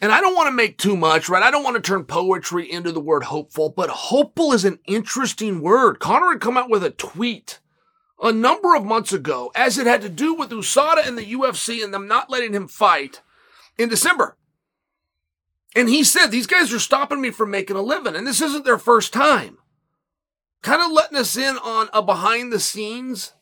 And 0.00 0.12
I 0.12 0.20
don't 0.20 0.36
want 0.36 0.46
to 0.46 0.52
make 0.52 0.78
too 0.78 0.96
much, 0.96 1.28
right? 1.28 1.42
I 1.42 1.50
don't 1.50 1.64
want 1.64 1.74
to 1.76 1.82
turn 1.82 2.04
poetry 2.04 2.70
into 2.70 2.92
the 2.92 3.00
word 3.00 3.24
hopeful, 3.24 3.70
but 3.70 3.90
hopeful 3.90 4.52
is 4.52 4.64
an 4.64 4.78
interesting 4.86 5.60
word. 5.60 5.98
Conor 5.98 6.32
had 6.32 6.40
come 6.40 6.56
out 6.56 6.70
with 6.70 6.84
a 6.84 6.90
tweet 6.90 7.58
a 8.22 8.32
number 8.32 8.76
of 8.76 8.84
months 8.84 9.12
ago 9.12 9.50
as 9.56 9.76
it 9.76 9.86
had 9.86 10.02
to 10.02 10.08
do 10.08 10.34
with 10.34 10.50
USADA 10.50 11.06
and 11.06 11.18
the 11.18 11.32
UFC 11.32 11.82
and 11.82 11.92
them 11.92 12.06
not 12.06 12.30
letting 12.30 12.54
him 12.54 12.68
fight 12.68 13.22
in 13.76 13.88
December. 13.88 14.36
And 15.74 15.88
he 15.88 16.04
said, 16.04 16.28
These 16.28 16.46
guys 16.46 16.72
are 16.72 16.78
stopping 16.78 17.20
me 17.20 17.30
from 17.30 17.50
making 17.50 17.76
a 17.76 17.82
living, 17.82 18.14
and 18.14 18.26
this 18.26 18.40
isn't 18.40 18.64
their 18.64 18.78
first 18.78 19.12
time. 19.12 19.58
Kind 20.62 20.82
of 20.82 20.92
letting 20.92 21.18
us 21.18 21.36
in 21.36 21.56
on 21.58 21.88
a 21.92 22.02
behind 22.02 22.52
the 22.52 22.60
scenes 22.60 23.32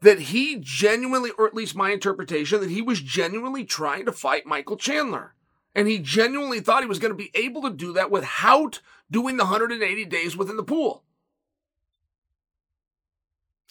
that 0.00 0.18
he 0.18 0.56
genuinely, 0.60 1.30
or 1.38 1.46
at 1.46 1.54
least 1.54 1.74
my 1.74 1.90
interpretation, 1.90 2.60
that 2.60 2.70
he 2.70 2.82
was 2.82 3.00
genuinely 3.00 3.64
trying 3.64 4.04
to 4.06 4.12
fight 4.12 4.46
Michael 4.46 4.76
Chandler. 4.76 5.35
And 5.76 5.86
he 5.86 5.98
genuinely 5.98 6.60
thought 6.60 6.82
he 6.82 6.88
was 6.88 6.98
going 6.98 7.12
to 7.12 7.16
be 7.16 7.30
able 7.34 7.60
to 7.62 7.70
do 7.70 7.92
that 7.92 8.10
without 8.10 8.80
doing 9.10 9.36
the 9.36 9.44
180 9.44 10.06
days 10.06 10.34
within 10.34 10.56
the 10.56 10.64
pool. 10.64 11.04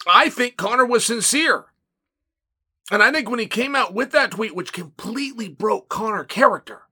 I 0.06 0.30
think 0.30 0.56
Conor 0.56 0.86
was 0.86 1.04
sincere. 1.04 1.64
And 2.92 3.02
I 3.02 3.10
think 3.10 3.28
when 3.28 3.40
he 3.40 3.46
came 3.46 3.74
out 3.74 3.92
with 3.92 4.12
that 4.12 4.30
tweet, 4.30 4.54
which 4.54 4.72
completely 4.72 5.48
broke 5.48 5.88
Conor 5.88 6.22
character, 6.22 6.82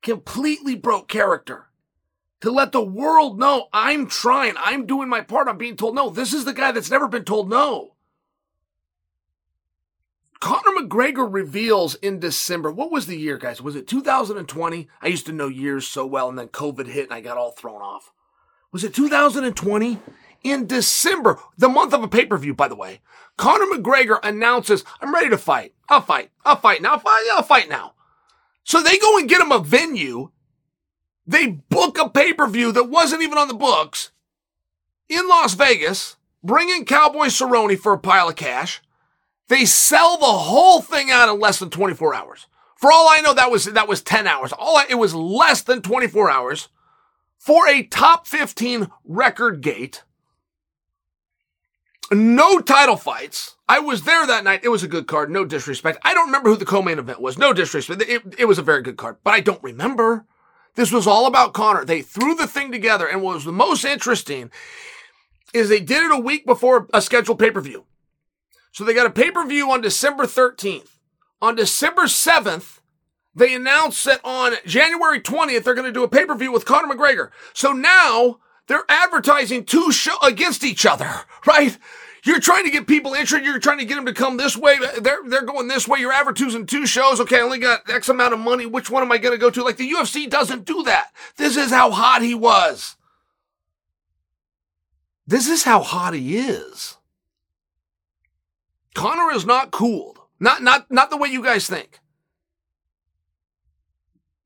completely 0.00 0.76
broke 0.76 1.08
character, 1.08 1.66
to 2.40 2.52
let 2.52 2.70
the 2.70 2.84
world 2.84 3.40
know 3.40 3.66
I'm 3.72 4.06
trying, 4.06 4.54
I'm 4.58 4.86
doing 4.86 5.08
my 5.08 5.22
part, 5.22 5.48
I'm 5.48 5.58
being 5.58 5.76
told 5.76 5.96
no. 5.96 6.08
This 6.08 6.32
is 6.32 6.44
the 6.44 6.52
guy 6.52 6.70
that's 6.70 6.90
never 6.90 7.08
been 7.08 7.24
told 7.24 7.50
no. 7.50 7.91
Conor 10.42 10.76
McGregor 10.76 11.32
reveals 11.32 11.94
in 11.94 12.18
December. 12.18 12.72
What 12.72 12.90
was 12.90 13.06
the 13.06 13.16
year, 13.16 13.38
guys? 13.38 13.62
Was 13.62 13.76
it 13.76 13.86
2020? 13.86 14.88
I 15.00 15.06
used 15.06 15.24
to 15.26 15.32
know 15.32 15.46
years 15.46 15.86
so 15.86 16.04
well, 16.04 16.28
and 16.28 16.36
then 16.36 16.48
COVID 16.48 16.88
hit 16.88 17.04
and 17.04 17.14
I 17.14 17.20
got 17.20 17.36
all 17.36 17.52
thrown 17.52 17.80
off. 17.80 18.12
Was 18.72 18.82
it 18.82 18.92
2020? 18.92 20.00
In 20.42 20.66
December, 20.66 21.38
the 21.56 21.68
month 21.68 21.94
of 21.94 22.02
a 22.02 22.08
pay 22.08 22.26
per 22.26 22.36
view, 22.36 22.54
by 22.54 22.66
the 22.66 22.74
way, 22.74 23.02
Conor 23.36 23.66
McGregor 23.66 24.18
announces, 24.24 24.82
I'm 25.00 25.14
ready 25.14 25.30
to 25.30 25.38
fight. 25.38 25.74
I'll 25.88 26.00
fight. 26.00 26.32
I'll 26.44 26.56
fight 26.56 26.82
now. 26.82 26.94
I'll 26.94 26.98
fight, 26.98 27.28
I'll 27.34 27.44
fight 27.44 27.68
now. 27.68 27.94
So 28.64 28.82
they 28.82 28.98
go 28.98 29.18
and 29.18 29.28
get 29.28 29.40
him 29.40 29.52
a 29.52 29.60
venue. 29.60 30.32
They 31.24 31.46
book 31.46 32.00
a 32.00 32.08
pay 32.08 32.32
per 32.32 32.48
view 32.48 32.72
that 32.72 32.90
wasn't 32.90 33.22
even 33.22 33.38
on 33.38 33.46
the 33.46 33.54
books 33.54 34.10
in 35.08 35.28
Las 35.28 35.54
Vegas, 35.54 36.16
bring 36.42 36.68
in 36.68 36.84
Cowboy 36.84 37.26
Cerrone 37.26 37.78
for 37.78 37.92
a 37.92 37.98
pile 37.98 38.28
of 38.28 38.34
cash. 38.34 38.81
They 39.52 39.66
sell 39.66 40.16
the 40.16 40.24
whole 40.24 40.80
thing 40.80 41.10
out 41.10 41.28
in 41.28 41.38
less 41.38 41.58
than 41.58 41.68
24 41.68 42.14
hours. 42.14 42.46
For 42.74 42.90
all 42.90 43.06
I 43.10 43.20
know, 43.20 43.34
that 43.34 43.50
was, 43.50 43.66
that 43.66 43.86
was 43.86 44.00
10 44.00 44.26
hours. 44.26 44.50
All 44.50 44.78
I, 44.78 44.86
it 44.88 44.94
was 44.94 45.14
less 45.14 45.60
than 45.60 45.82
24 45.82 46.30
hours 46.30 46.70
for 47.36 47.68
a 47.68 47.82
top 47.82 48.26
15 48.26 48.88
record 49.04 49.60
gate. 49.60 50.04
No 52.10 52.60
title 52.60 52.96
fights. 52.96 53.56
I 53.68 53.78
was 53.80 54.04
there 54.04 54.26
that 54.26 54.42
night. 54.42 54.60
It 54.64 54.70
was 54.70 54.82
a 54.82 54.88
good 54.88 55.06
card. 55.06 55.30
No 55.30 55.44
disrespect. 55.44 55.98
I 56.02 56.14
don't 56.14 56.28
remember 56.28 56.48
who 56.48 56.56
the 56.56 56.64
co-main 56.64 56.98
event 56.98 57.20
was. 57.20 57.36
No 57.36 57.52
disrespect. 57.52 58.00
It, 58.08 58.22
it 58.38 58.44
was 58.46 58.58
a 58.58 58.62
very 58.62 58.80
good 58.80 58.96
card, 58.96 59.18
but 59.22 59.34
I 59.34 59.40
don't 59.40 59.62
remember. 59.62 60.24
This 60.76 60.90
was 60.90 61.06
all 61.06 61.26
about 61.26 61.52
Conor. 61.52 61.84
They 61.84 62.00
threw 62.00 62.34
the 62.34 62.46
thing 62.46 62.72
together, 62.72 63.06
and 63.06 63.20
what 63.20 63.34
was 63.34 63.44
the 63.44 63.52
most 63.52 63.84
interesting 63.84 64.50
is 65.52 65.68
they 65.68 65.80
did 65.80 66.04
it 66.04 66.10
a 66.10 66.18
week 66.18 66.46
before 66.46 66.88
a 66.94 67.02
scheduled 67.02 67.38
pay-per-view. 67.38 67.84
So 68.72 68.84
they 68.84 68.94
got 68.94 69.06
a 69.06 69.10
pay-per-view 69.10 69.70
on 69.70 69.82
December 69.82 70.24
13th. 70.24 70.96
On 71.40 71.54
December 71.54 72.02
7th, 72.02 72.80
they 73.34 73.54
announced 73.54 74.04
that 74.04 74.20
on 74.24 74.54
January 74.66 75.20
20th, 75.20 75.64
they're 75.64 75.74
going 75.74 75.86
to 75.86 75.92
do 75.92 76.04
a 76.04 76.08
pay-per-view 76.08 76.50
with 76.50 76.64
Conor 76.64 76.94
McGregor. 76.94 77.30
So 77.52 77.72
now 77.72 78.38
they're 78.66 78.84
advertising 78.88 79.64
two 79.64 79.92
shows 79.92 80.18
against 80.22 80.64
each 80.64 80.86
other, 80.86 81.10
right? 81.46 81.76
You're 82.24 82.40
trying 82.40 82.64
to 82.64 82.70
get 82.70 82.86
people 82.86 83.14
interested. 83.14 83.44
You're 83.44 83.58
trying 83.58 83.78
to 83.78 83.84
get 83.84 83.96
them 83.96 84.06
to 84.06 84.14
come 84.14 84.36
this 84.36 84.56
way. 84.56 84.76
They're, 85.00 85.22
they're 85.26 85.42
going 85.42 85.66
this 85.66 85.88
way. 85.88 85.98
You're 85.98 86.12
advertising 86.12 86.66
two 86.66 86.86
shows. 86.86 87.20
Okay, 87.20 87.38
I 87.38 87.42
only 87.42 87.58
got 87.58 87.90
X 87.90 88.08
amount 88.08 88.32
of 88.32 88.38
money. 88.38 88.64
Which 88.64 88.88
one 88.88 89.02
am 89.02 89.10
I 89.10 89.18
going 89.18 89.34
to 89.34 89.40
go 89.40 89.50
to? 89.50 89.64
Like 89.64 89.76
the 89.76 89.90
UFC 89.90 90.30
doesn't 90.30 90.64
do 90.64 90.84
that. 90.84 91.10
This 91.36 91.56
is 91.56 91.72
how 91.72 91.90
hot 91.90 92.22
he 92.22 92.34
was. 92.34 92.96
This 95.26 95.48
is 95.48 95.64
how 95.64 95.82
hot 95.82 96.14
he 96.14 96.36
is. 96.36 96.96
Conor 98.94 99.32
is 99.32 99.46
not 99.46 99.70
cooled. 99.70 100.18
Not, 100.38 100.62
not, 100.62 100.90
not 100.90 101.10
the 101.10 101.16
way 101.16 101.28
you 101.28 101.42
guys 101.42 101.66
think. 101.66 102.00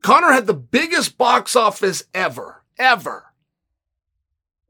Conor 0.02 0.32
had 0.32 0.46
the 0.46 0.54
biggest 0.54 1.18
box 1.18 1.56
office 1.56 2.04
ever, 2.14 2.62
ever. 2.78 3.32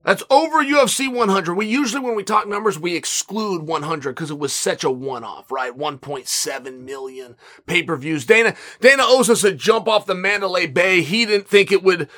That's 0.07 0.23
over 0.31 0.63
UFC 0.63 1.13
100. 1.13 1.55
We 1.55 1.67
usually, 1.67 2.01
when 2.01 2.15
we 2.15 2.23
talk 2.23 2.47
numbers, 2.47 2.79
we 2.79 2.95
exclude 2.95 3.63
100 3.63 4.15
because 4.15 4.31
it 4.31 4.39
was 4.39 4.53
such 4.53 4.85
a 4.85 4.91
one-off, 4.91 5.51
right? 5.51 5.77
1.7 5.77 6.81
million 6.85 7.37
pay-per-views. 7.67 8.25
Dana, 8.25 8.55
Dana 8.81 9.03
owes 9.05 9.29
us 9.29 9.43
a 9.43 9.53
jump 9.53 9.89
off 9.89 10.07
the 10.07 10.15
Mandalay 10.15 10.69
Bay. 10.69 11.03
He 11.03 11.27
didn't 11.27 11.49
think 11.49 11.73
it 11.73 11.83
would 11.83 12.09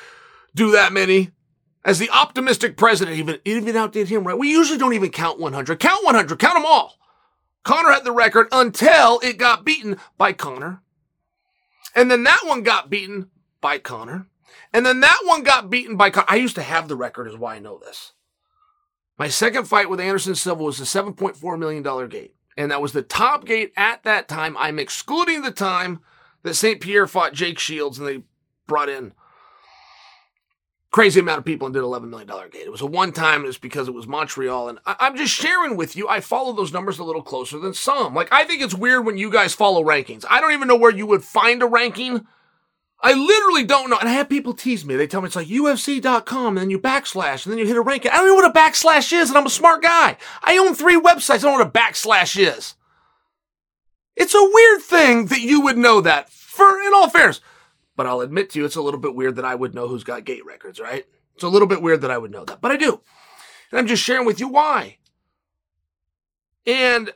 do 0.53 0.71
that 0.71 0.93
many. 0.93 1.31
As 1.83 1.97
the 1.97 2.11
optimistic 2.11 2.77
president, 2.77 3.17
even, 3.17 3.39
even 3.43 3.75
outdid 3.75 4.07
him, 4.07 4.23
right? 4.23 4.37
We 4.37 4.51
usually 4.51 4.77
don't 4.77 4.93
even 4.93 5.09
count 5.09 5.39
100. 5.39 5.79
Count 5.79 6.05
100. 6.05 6.37
Count 6.37 6.55
them 6.55 6.65
all. 6.67 6.99
Conor 7.63 7.91
had 7.91 8.03
the 8.03 8.11
record 8.11 8.47
until 8.51 9.19
it 9.19 9.37
got 9.37 9.65
beaten 9.65 9.97
by 10.17 10.33
Conor. 10.33 10.81
And 11.95 12.09
then 12.09 12.23
that 12.23 12.41
one 12.45 12.63
got 12.63 12.89
beaten 12.89 13.29
by 13.61 13.79
Conor. 13.79 14.27
And 14.73 14.85
then 14.85 14.99
that 15.01 15.19
one 15.23 15.43
got 15.43 15.69
beaten 15.69 15.97
by. 15.97 16.11
I 16.27 16.35
used 16.35 16.55
to 16.55 16.61
have 16.61 16.87
the 16.87 16.95
record, 16.95 17.27
is 17.27 17.37
why 17.37 17.55
I 17.55 17.59
know 17.59 17.77
this. 17.77 18.13
My 19.17 19.27
second 19.27 19.65
fight 19.65 19.89
with 19.89 19.99
Anderson 19.99 20.35
Silva 20.35 20.63
was 20.63 20.79
a 20.79 20.83
$7.4 20.83 21.59
million 21.59 22.07
gate. 22.07 22.35
And 22.57 22.71
that 22.71 22.81
was 22.81 22.93
the 22.93 23.01
top 23.01 23.45
gate 23.45 23.73
at 23.75 24.03
that 24.03 24.27
time. 24.27 24.55
I'm 24.57 24.79
excluding 24.79 25.41
the 25.41 25.51
time 25.51 25.99
that 26.43 26.55
St. 26.55 26.79
Pierre 26.79 27.07
fought 27.07 27.33
Jake 27.33 27.59
Shields 27.59 27.99
and 27.99 28.07
they 28.07 28.23
brought 28.67 28.89
in 28.89 29.13
crazy 30.91 31.19
amount 31.19 31.39
of 31.39 31.45
people 31.45 31.67
and 31.67 31.73
did 31.73 31.83
$11 31.83 32.09
million 32.09 32.27
gate. 32.51 32.63
It 32.65 32.71
was 32.71 32.81
a 32.81 32.85
one 32.85 33.11
time, 33.11 33.45
it's 33.45 33.57
because 33.57 33.87
it 33.87 33.93
was 33.93 34.07
Montreal. 34.07 34.69
And 34.69 34.79
I- 34.85 35.07
am 35.07 35.15
just 35.15 35.33
sharing 35.33 35.77
with 35.77 35.95
you, 35.95 36.07
I 36.07 36.19
follow 36.19 36.53
those 36.53 36.73
numbers 36.73 36.99
a 36.99 37.03
little 37.03 37.21
closer 37.21 37.59
than 37.59 37.73
some. 37.73 38.15
Like, 38.15 38.31
I 38.31 38.45
think 38.45 38.61
it's 38.61 38.73
weird 38.73 39.05
when 39.05 39.17
you 39.17 39.31
guys 39.31 39.53
follow 39.53 39.83
rankings. 39.83 40.25
I 40.29 40.41
don't 40.41 40.53
even 40.53 40.67
know 40.67 40.77
where 40.77 40.91
you 40.91 41.05
would 41.05 41.23
find 41.23 41.61
a 41.61 41.67
ranking 41.67 42.25
I 43.01 43.13
literally 43.13 43.63
don't 43.63 43.89
know. 43.89 43.97
And 43.97 44.09
I 44.09 44.13
have 44.13 44.27
people 44.27 44.53
tease 44.53 44.85
me. 44.85 44.95
They 44.95 45.07
tell 45.07 45.21
me 45.21 45.27
it's 45.27 45.35
like 45.35 45.47
UFC.com 45.47 46.47
and 46.47 46.57
then 46.57 46.69
you 46.69 46.79
backslash 46.79 47.45
and 47.45 47.51
then 47.51 47.57
you 47.57 47.65
hit 47.65 47.77
a 47.77 47.81
ranking. 47.81 48.11
I 48.11 48.17
don't 48.17 48.27
know 48.27 48.35
what 48.35 48.49
a 48.55 48.59
backslash 48.59 49.13
is 49.13 49.29
and 49.29 49.37
I'm 49.37 49.45
a 49.45 49.49
smart 49.49 49.81
guy. 49.81 50.17
I 50.43 50.57
own 50.57 50.75
three 50.75 50.99
websites. 50.99 51.35
I 51.35 51.37
don't 51.37 51.57
know 51.57 51.65
what 51.65 51.67
a 51.67 51.79
backslash 51.79 52.37
is. 52.37 52.75
It's 54.15 54.35
a 54.35 54.51
weird 54.53 54.81
thing 54.81 55.27
that 55.27 55.39
you 55.39 55.61
would 55.61 55.77
know 55.77 56.01
that 56.01 56.29
for, 56.29 56.81
in 56.81 56.93
all 56.93 57.09
fairness. 57.09 57.39
But 57.99 58.07
I'll 58.07 58.21
admit 58.21 58.51
to 58.51 58.59
you, 58.59 58.63
it's 58.63 58.77
a 58.77 58.81
little 58.81 59.01
bit 59.01 59.13
weird 59.13 59.35
that 59.35 59.43
I 59.43 59.55
would 59.55 59.75
know 59.75 59.89
who's 59.89 60.05
got 60.05 60.23
gate 60.23 60.45
records, 60.45 60.79
right? 60.79 61.05
It's 61.35 61.43
a 61.43 61.49
little 61.49 61.67
bit 61.67 61.81
weird 61.81 61.99
that 61.99 62.11
I 62.11 62.17
would 62.17 62.31
know 62.31 62.45
that, 62.45 62.61
but 62.61 62.71
I 62.71 62.77
do. 62.77 63.01
And 63.71 63.77
I'm 63.77 63.87
just 63.87 64.01
sharing 64.01 64.25
with 64.25 64.39
you 64.39 64.47
why. 64.47 64.99
And 66.65 67.11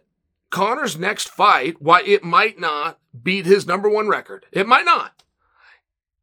Conor's 0.49 0.99
next 0.99 1.29
fight, 1.29 1.81
why 1.81 2.01
it 2.01 2.25
might 2.25 2.59
not 2.59 2.99
beat 3.23 3.45
his 3.45 3.65
number 3.65 3.87
one 3.87 4.09
record. 4.09 4.45
It 4.51 4.67
might 4.67 4.83
not 4.83 5.23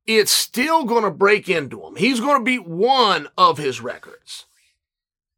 it's 0.07 0.33
still 0.33 0.85
going 0.85 1.05
to 1.05 1.11
break 1.11 1.49
into 1.49 1.85
him. 1.85 1.97
He's 1.97 2.21
going 2.21 2.39
to 2.39 2.45
beat 2.45 2.67
one 2.67 3.29
of 3.39 3.59
his 3.59 3.81
records. 3.81 4.47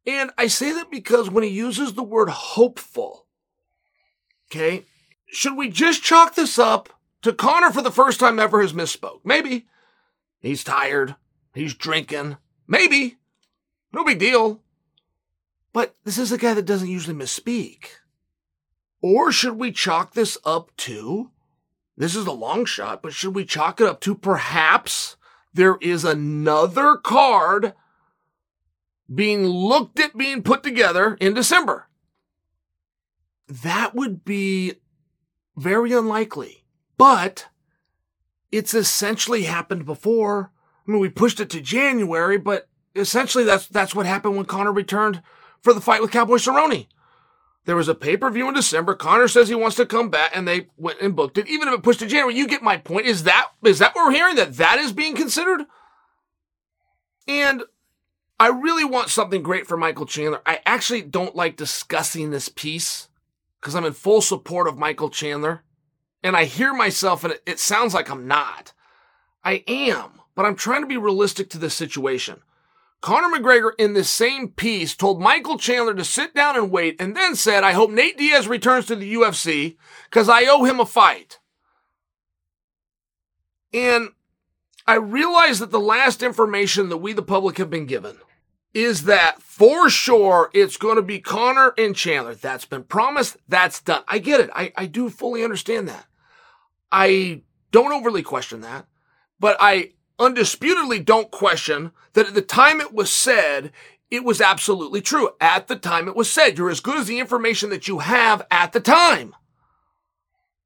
And 0.05 0.31
I 0.37 0.47
say 0.47 0.73
that 0.73 0.91
because 0.91 1.29
when 1.29 1.43
he 1.43 1.49
uses 1.49 1.93
the 1.93 2.03
word 2.03 2.29
hopeful, 2.29 3.27
okay, 4.51 4.83
should 5.27 5.55
we 5.55 5.69
just 5.69 6.03
chalk 6.03 6.35
this 6.35 6.59
up 6.59 6.89
to 7.23 7.33
Conor 7.33 7.71
for 7.71 7.81
the 7.81 7.91
first 7.91 8.19
time 8.19 8.39
ever 8.39 8.61
has 8.61 8.73
misspoke? 8.73 9.21
Maybe. 9.23 9.67
He's 10.39 10.63
tired. 10.63 11.15
He's 11.53 11.73
drinking. 11.73 12.37
Maybe. 12.67 13.17
No 13.91 14.03
big 14.03 14.19
deal. 14.19 14.61
But 15.73 15.95
this 16.03 16.17
is 16.17 16.31
a 16.31 16.37
guy 16.37 16.53
that 16.53 16.65
doesn't 16.65 16.89
usually 16.89 17.17
misspeak. 17.17 17.85
Or 19.01 19.31
should 19.31 19.57
we 19.57 19.71
chalk 19.71 20.13
this 20.13 20.37
up 20.45 20.71
to 20.77 21.31
this 21.95 22.15
is 22.15 22.25
a 22.25 22.31
long 22.31 22.65
shot, 22.65 23.01
but 23.03 23.13
should 23.13 23.35
we 23.35 23.45
chalk 23.45 23.79
it 23.79 23.87
up 23.87 24.01
to 24.01 24.15
perhaps 24.15 25.15
there 25.53 25.77
is 25.79 26.03
another 26.03 26.97
card 26.97 27.73
being 29.13 29.45
looked 29.45 29.99
at 29.99 30.17
being 30.17 30.41
put 30.41 30.63
together 30.63 31.15
in 31.19 31.33
December? 31.33 31.87
That 33.47 33.93
would 33.93 34.25
be 34.25 34.73
very 35.55 35.93
unlikely, 35.93 36.62
but 37.03 37.47
it's 38.49 38.73
essentially 38.73 39.43
happened 39.43 39.85
before. 39.85 40.53
I 40.87 40.91
mean, 40.91 41.01
we 41.01 41.09
pushed 41.09 41.41
it 41.41 41.49
to 41.49 41.59
January, 41.59 42.37
but 42.37 42.69
essentially 42.95 43.43
that's 43.43 43.67
that's 43.67 43.93
what 43.93 44.05
happened 44.05 44.37
when 44.37 44.45
Conor 44.45 44.71
returned 44.71 45.21
for 45.59 45.73
the 45.73 45.81
fight 45.81 46.01
with 46.01 46.11
Cowboy 46.11 46.37
Cerrone. 46.37 46.87
There 47.65 47.75
was 47.75 47.89
a 47.89 47.93
pay 47.93 48.15
per 48.15 48.29
view 48.29 48.47
in 48.47 48.53
December. 48.53 48.95
Conor 48.95 49.27
says 49.27 49.49
he 49.49 49.53
wants 49.55 49.75
to 49.75 49.85
come 49.85 50.11
back, 50.11 50.31
and 50.33 50.47
they 50.47 50.67
went 50.77 51.01
and 51.01 51.13
booked 51.13 51.37
it. 51.37 51.49
Even 51.49 51.67
if 51.67 51.73
it 51.73 51.83
pushed 51.83 51.99
to 51.99 52.07
January, 52.07 52.37
you 52.37 52.47
get 52.47 52.63
my 52.63 52.77
point. 52.77 53.05
Is 53.05 53.23
that 53.23 53.49
is 53.65 53.79
that 53.79 53.93
what 53.93 54.05
we're 54.05 54.15
hearing? 54.15 54.37
That 54.37 54.55
that 54.55 54.79
is 54.79 54.93
being 54.93 55.13
considered? 55.13 55.65
And 57.27 57.63
I 58.39 58.47
really 58.47 58.85
want 58.85 59.09
something 59.09 59.43
great 59.43 59.67
for 59.67 59.75
Michael 59.75 60.05
Chandler. 60.05 60.41
I 60.45 60.61
actually 60.65 61.01
don't 61.01 61.35
like 61.35 61.57
discussing 61.57 62.31
this 62.31 62.47
piece 62.47 63.09
because 63.59 63.75
I'm 63.75 63.83
in 63.83 63.91
full 63.91 64.21
support 64.21 64.69
of 64.69 64.77
Michael 64.77 65.09
Chandler, 65.09 65.63
and 66.23 66.35
I 66.35 66.45
hear 66.45 66.73
myself, 66.73 67.23
and 67.23 67.33
it, 67.33 67.43
it 67.45 67.59
sounds 67.59 67.93
like 67.93 68.09
I'm 68.09 68.27
not. 68.27 68.73
I 69.43 69.63
am, 69.67 70.21
but 70.35 70.45
I'm 70.45 70.55
trying 70.55 70.81
to 70.81 70.87
be 70.87 70.97
realistic 70.97 71.49
to 71.51 71.57
this 71.57 71.73
situation. 71.73 72.41
Conor 73.01 73.37
McGregor 73.37 73.71
in 73.77 73.93
this 73.93 74.09
same 74.09 74.47
piece 74.47 74.95
told 74.95 75.19
Michael 75.19 75.57
Chandler 75.57 75.93
to 75.93 76.05
sit 76.05 76.33
down 76.33 76.55
and 76.55 76.71
wait 76.71 76.95
and 77.01 77.17
then 77.17 77.35
said, 77.35 77.61
I 77.61 77.73
hope 77.73 77.91
Nate 77.91 78.17
Diaz 78.17 78.47
returns 78.47 78.85
to 78.85 78.95
the 78.95 79.13
UFC 79.15 79.75
because 80.05 80.29
I 80.29 80.45
owe 80.45 80.63
him 80.63 80.79
a 80.79 80.85
fight. 80.85 81.39
And 83.73 84.09
I 84.87 84.95
realize 84.95 85.59
that 85.59 85.71
the 85.71 85.81
last 85.81 86.23
information 86.23 86.87
that 86.89 86.97
we, 86.97 87.11
the 87.11 87.21
public, 87.21 87.57
have 87.57 87.69
been 87.69 87.87
given 87.87 88.17
is 88.73 89.03
that 89.03 89.41
for 89.41 89.89
sure 89.89 90.49
it's 90.53 90.77
going 90.77 90.95
to 90.95 91.01
be 91.01 91.19
Conor 91.19 91.73
and 91.77 91.95
Chandler. 91.95 92.35
That's 92.35 92.65
been 92.65 92.83
promised. 92.83 93.35
That's 93.49 93.81
done. 93.81 94.03
I 94.07 94.19
get 94.19 94.39
it. 94.39 94.49
I, 94.55 94.71
I 94.77 94.85
do 94.85 95.09
fully 95.09 95.43
understand 95.43 95.89
that. 95.89 96.05
I 96.93 97.41
don't 97.71 97.91
overly 97.91 98.21
question 98.21 98.61
that, 98.61 98.85
but 99.39 99.57
I 99.59 99.93
undisputedly 100.19 100.99
don't 100.99 101.31
question 101.31 101.91
that 102.13 102.27
at 102.27 102.35
the 102.35 102.41
time 102.41 102.79
it 102.79 102.93
was 102.93 103.09
said, 103.09 103.71
it 104.11 104.23
was 104.23 104.39
absolutely 104.39 105.01
true. 105.01 105.31
At 105.41 105.67
the 105.67 105.75
time 105.75 106.07
it 106.07 106.15
was 106.15 106.31
said, 106.31 106.57
you're 106.57 106.69
as 106.69 106.79
good 106.79 106.99
as 106.99 107.07
the 107.07 107.17
information 107.17 107.71
that 107.71 107.87
you 107.87 107.99
have 107.99 108.45
at 108.51 108.73
the 108.73 108.79
time. 108.79 109.35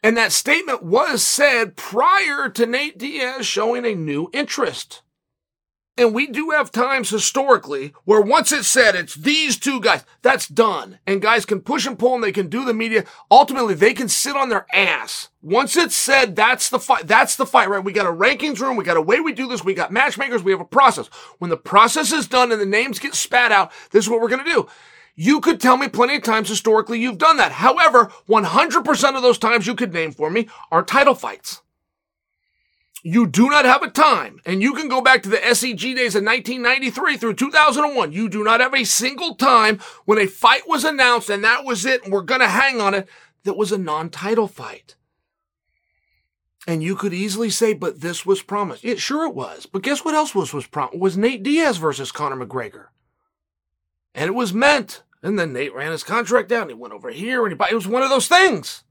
And 0.04 0.18
that 0.18 0.34
statement 0.34 0.84
was 0.84 1.24
said 1.24 1.78
prior 1.78 2.50
to 2.50 2.66
Nate 2.66 2.98
Diaz 2.98 3.48
showing 3.48 3.86
a 3.86 3.96
new 3.96 4.30
interest. 4.34 5.02
And 6.00 6.14
we 6.14 6.28
do 6.28 6.52
have 6.52 6.72
times 6.72 7.10
historically 7.10 7.92
where 8.06 8.22
once 8.22 8.52
it's 8.52 8.68
said 8.68 8.94
it's 8.94 9.16
these 9.16 9.58
two 9.58 9.82
guys, 9.82 10.06
that's 10.22 10.48
done. 10.48 11.00
And 11.08 11.24
guys 11.24 11.44
can 11.44 11.60
push 11.60 11.88
and 11.88 11.98
pull 11.98 12.14
and 12.14 12.24
they 12.24 12.32
can 12.32 12.50
do 12.50 12.64
the 12.64 12.74
media. 12.74 13.04
Ultimately, 13.32 13.74
they 13.74 13.96
can 13.96 14.08
sit 14.08 14.36
on 14.36 14.50
their 14.50 14.68
ass. 14.72 15.30
Once 15.42 15.76
it's 15.76 15.96
said 15.96 16.36
that's 16.36 16.70
the 16.70 16.80
fight, 16.80 17.08
that's 17.08 17.36
the 17.36 17.48
fight, 17.48 17.70
right? 17.70 17.84
We 17.84 17.94
got 17.94 18.06
a 18.06 18.12
rankings 18.12 18.60
room. 18.60 18.78
We 18.78 18.84
got 18.84 18.98
a 18.98 19.02
way 19.02 19.20
we 19.20 19.34
do 19.34 19.48
this. 19.48 19.64
We 19.64 19.74
got 19.74 19.92
matchmakers. 19.92 20.44
We 20.44 20.52
have 20.52 20.62
a 20.62 20.66
process. 20.66 21.08
When 21.40 21.50
the 21.50 21.58
process 21.58 22.12
is 22.12 22.28
done 22.28 22.52
and 22.52 22.62
the 22.62 22.66
names 22.66 23.00
get 23.00 23.16
spat 23.16 23.52
out, 23.52 23.72
this 23.90 24.06
is 24.06 24.10
what 24.10 24.22
we're 24.22 24.30
going 24.30 24.46
to 24.46 24.52
do. 24.52 24.68
You 25.16 25.42
could 25.42 25.60
tell 25.60 25.78
me 25.78 25.88
plenty 25.88 26.18
of 26.18 26.22
times 26.22 26.48
historically 26.48 27.00
you've 27.00 27.18
done 27.18 27.38
that. 27.38 27.54
However, 27.54 28.12
100% 28.30 29.16
of 29.16 29.24
those 29.24 29.40
times 29.40 29.66
you 29.66 29.74
could 29.74 29.92
name 29.92 30.12
for 30.12 30.30
me 30.30 30.48
are 30.72 30.84
title 30.84 31.16
fights 31.16 31.64
you 33.04 33.28
do 33.28 33.50
not 33.50 33.66
have 33.66 33.84
a 33.84 33.90
time, 33.90 34.40
and 34.46 34.62
you 34.62 34.74
can 34.74 34.88
go 34.88 35.02
back 35.02 35.24
to 35.24 35.30
the 35.30 35.38
SEG 35.38 35.96
days 35.96 36.16
of 36.16 36.24
1993 36.24 37.18
through 37.18 37.36
2001. 37.36 38.12
You 38.12 38.28
do 38.28 38.44
not 38.44 38.60
have 38.60 38.74
a 38.74 38.84
single 38.84 39.36
time 39.36 39.80
when 40.06 40.18
a 40.18 40.28
fight 40.28 40.68
was 40.68 40.84
announced 40.84 41.30
and 41.30 41.44
that 41.44 41.64
was 41.64 41.86
it, 41.86 42.04
and 42.04 42.12
we're 42.12 42.22
going 42.22 42.42
to 42.42 42.48
hang 42.48 42.82
on 42.82 42.94
it, 42.94 43.08
that 43.44 43.58
was 43.58 43.72
a 43.72 43.78
non 43.78 44.10
title 44.10 44.48
fight. 44.48 44.96
And 46.68 46.84
you 46.84 46.98
could 46.98 47.14
easily 47.14 47.50
say, 47.50 47.74
but 47.74 48.02
this 48.02 48.26
was 48.26 48.42
promised. 48.42 48.84
Yeah, 48.84 48.96
sure 48.96 49.26
it 49.26 49.34
was. 49.34 49.66
But 49.66 49.84
guess 49.84 50.04
what 50.04 50.16
else 50.16 50.36
was, 50.36 50.54
was 50.54 50.68
promised? 50.68 51.00
Was 51.00 51.18
Nate 51.18 51.42
Diaz 51.42 51.78
versus 51.78 52.12
Conor 52.12 52.46
McGregor. 52.46 52.88
And 54.14 54.28
it 54.28 54.34
was 54.34 54.54
meant. 54.54 55.04
And 55.24 55.40
then 55.40 55.54
Nate 55.54 55.74
ran 55.74 55.94
his 55.94 56.04
contract 56.04 56.50
down. 56.50 56.68
He 56.68 56.74
went 56.74 56.94
over 56.94 57.10
here 57.10 57.46
and 57.46 57.56
he, 57.56 57.72
it 57.72 57.76
was 57.76 57.88
one 57.88 58.04
of 58.04 58.10
those 58.10 58.28
things. 58.28 58.84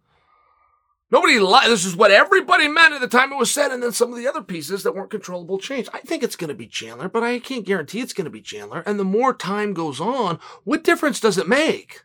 Nobody 1.10 1.38
lied. 1.38 1.70
This 1.70 1.84
is 1.84 1.94
what 1.94 2.10
everybody 2.10 2.66
meant 2.66 2.94
at 2.94 3.00
the 3.00 3.06
time 3.06 3.32
it 3.32 3.38
was 3.38 3.50
said, 3.50 3.70
and 3.70 3.80
then 3.82 3.92
some 3.92 4.12
of 4.12 4.18
the 4.18 4.26
other 4.26 4.42
pieces 4.42 4.82
that 4.82 4.94
weren't 4.94 5.10
controllable 5.10 5.58
changed. 5.58 5.88
I 5.92 6.00
think 6.00 6.22
it's 6.22 6.34
going 6.34 6.48
to 6.48 6.54
be 6.54 6.66
Chandler, 6.66 7.08
but 7.08 7.22
I 7.22 7.38
can't 7.38 7.64
guarantee 7.64 8.00
it's 8.00 8.12
going 8.12 8.24
to 8.24 8.30
be 8.30 8.40
Chandler. 8.40 8.82
And 8.84 8.98
the 8.98 9.04
more 9.04 9.32
time 9.32 9.72
goes 9.72 10.00
on, 10.00 10.40
what 10.64 10.82
difference 10.82 11.20
does 11.20 11.38
it 11.38 11.48
make? 11.48 12.02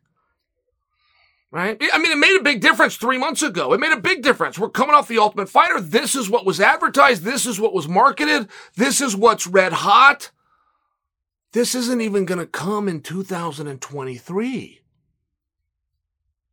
Right? 1.49 1.81
I 1.91 1.97
mean, 1.97 2.11
it 2.11 2.17
made 2.17 2.39
a 2.39 2.43
big 2.43 2.61
difference 2.61 2.95
three 2.95 3.17
months 3.17 3.41
ago. 3.41 3.73
It 3.73 3.79
made 3.79 3.91
a 3.91 3.99
big 3.99 4.21
difference. 4.21 4.59
We're 4.59 4.69
coming 4.69 4.95
off 4.95 5.07
the 5.07 5.17
Ultimate 5.17 5.49
Fighter. 5.49 5.81
This 5.81 6.15
is 6.15 6.29
what 6.29 6.45
was 6.45 6.61
advertised. 6.61 7.23
This 7.23 7.45
is 7.45 7.59
what 7.59 7.73
was 7.73 7.87
marketed. 7.87 8.47
This 8.75 9.01
is 9.01 9.15
what's 9.15 9.47
red 9.47 9.73
hot. 9.73 10.31
This 11.53 11.75
isn't 11.75 11.99
even 12.01 12.25
going 12.25 12.39
to 12.39 12.45
come 12.45 12.87
in 12.87 13.01
2023. 13.01 14.80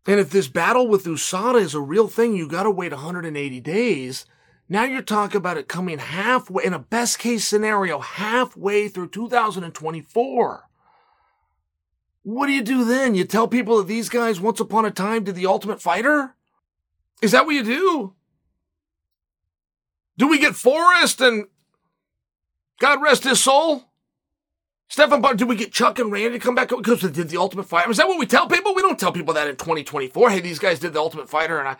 And 0.06 0.20
if 0.20 0.30
this 0.30 0.48
battle 0.48 0.88
with 0.88 1.04
USADA 1.04 1.60
is 1.60 1.74
a 1.74 1.80
real 1.80 2.08
thing, 2.08 2.34
you 2.34 2.48
got 2.48 2.62
to 2.62 2.70
wait 2.70 2.92
180 2.92 3.60
days. 3.60 4.24
Now 4.68 4.84
you're 4.84 5.02
talking 5.02 5.38
about 5.38 5.56
it 5.56 5.68
coming 5.68 5.98
halfway, 5.98 6.64
in 6.64 6.74
a 6.74 6.78
best 6.78 7.18
case 7.18 7.46
scenario, 7.46 8.00
halfway 8.00 8.88
through 8.88 9.08
2024. 9.08 10.64
What 12.22 12.46
do 12.46 12.52
you 12.52 12.62
do 12.62 12.84
then? 12.84 13.14
You 13.14 13.24
tell 13.24 13.48
people 13.48 13.78
that 13.78 13.86
these 13.86 14.10
guys 14.10 14.40
once 14.40 14.60
upon 14.60 14.84
a 14.84 14.90
time 14.90 15.24
did 15.24 15.34
the 15.34 15.46
Ultimate 15.46 15.80
Fighter? 15.80 16.34
Is 17.22 17.32
that 17.32 17.46
what 17.46 17.54
you 17.54 17.64
do? 17.64 18.14
Do 20.18 20.28
we 20.28 20.38
get 20.38 20.54
Forrest 20.54 21.20
and 21.20 21.46
God 22.80 23.00
rest 23.00 23.24
his 23.24 23.42
soul? 23.42 23.87
Stephan 24.88 25.20
Bonnar, 25.20 25.36
did 25.36 25.48
we 25.48 25.56
get 25.56 25.72
Chuck 25.72 25.98
and 25.98 26.10
Randy 26.10 26.38
to 26.38 26.44
come 26.44 26.54
back 26.54 26.70
because 26.70 27.02
they 27.02 27.10
did 27.10 27.28
the 27.28 27.36
Ultimate 27.36 27.64
Fighter? 27.66 27.90
Is 27.90 27.98
that 27.98 28.08
what 28.08 28.18
we 28.18 28.26
tell 28.26 28.48
people? 28.48 28.74
We 28.74 28.82
don't 28.82 28.98
tell 28.98 29.12
people 29.12 29.34
that 29.34 29.46
in 29.46 29.56
2024. 29.56 30.30
Hey, 30.30 30.40
these 30.40 30.58
guys 30.58 30.78
did 30.78 30.94
the 30.94 31.00
Ultimate 31.00 31.28
Fighter, 31.28 31.58
and 31.58 31.68
I, 31.68 31.76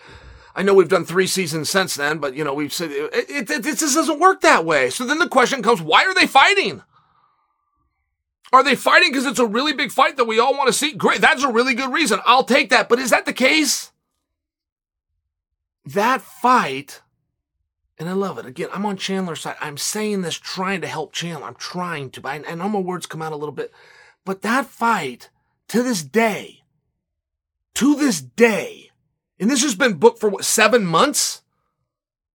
I 0.54 0.62
know 0.62 0.74
we've 0.74 0.88
done 0.88 1.06
three 1.06 1.26
seasons 1.26 1.70
since 1.70 1.94
then, 1.94 2.18
but 2.18 2.34
you 2.34 2.44
know 2.44 2.52
we've 2.52 2.72
said 2.72 2.90
it, 2.90 3.10
it, 3.14 3.50
it, 3.50 3.66
it 3.66 3.78
just 3.78 3.94
doesn't 3.94 4.20
work 4.20 4.42
that 4.42 4.66
way. 4.66 4.90
So 4.90 5.06
then 5.06 5.18
the 5.18 5.28
question 5.28 5.62
comes: 5.62 5.80
Why 5.80 6.04
are 6.04 6.14
they 6.14 6.26
fighting? 6.26 6.82
Are 8.52 8.62
they 8.62 8.74
fighting 8.76 9.10
because 9.10 9.26
it's 9.26 9.38
a 9.38 9.46
really 9.46 9.72
big 9.72 9.90
fight 9.90 10.16
that 10.16 10.24
we 10.26 10.38
all 10.38 10.54
want 10.56 10.68
to 10.68 10.72
see? 10.72 10.92
Great, 10.92 11.20
that's 11.20 11.42
a 11.42 11.52
really 11.52 11.74
good 11.74 11.92
reason. 11.92 12.20
I'll 12.26 12.44
take 12.44 12.70
that. 12.70 12.88
But 12.88 12.98
is 12.98 13.10
that 13.10 13.24
the 13.24 13.32
case? 13.32 13.90
That 15.84 16.20
fight 16.20 17.00
and 17.98 18.08
I 18.08 18.12
love 18.12 18.38
it. 18.38 18.46
Again, 18.46 18.68
I'm 18.72 18.86
on 18.86 18.96
Chandler's 18.96 19.40
side. 19.40 19.56
I'm 19.60 19.76
saying 19.76 20.22
this 20.22 20.36
trying 20.36 20.80
to 20.82 20.86
help 20.86 21.12
Chandler. 21.12 21.46
I'm 21.46 21.54
trying 21.54 22.10
to. 22.10 22.20
I, 22.24 22.42
I 22.48 22.54
know 22.54 22.68
my 22.68 22.78
words 22.78 23.06
come 23.06 23.22
out 23.22 23.32
a 23.32 23.36
little 23.36 23.54
bit. 23.54 23.72
But 24.24 24.42
that 24.42 24.66
fight, 24.66 25.30
to 25.68 25.82
this 25.82 26.02
day, 26.02 26.62
to 27.74 27.94
this 27.96 28.20
day, 28.20 28.90
and 29.40 29.50
this 29.50 29.62
has 29.62 29.74
been 29.74 29.94
booked 29.94 30.20
for 30.20 30.28
what, 30.28 30.44
seven 30.44 30.84
months? 30.84 31.42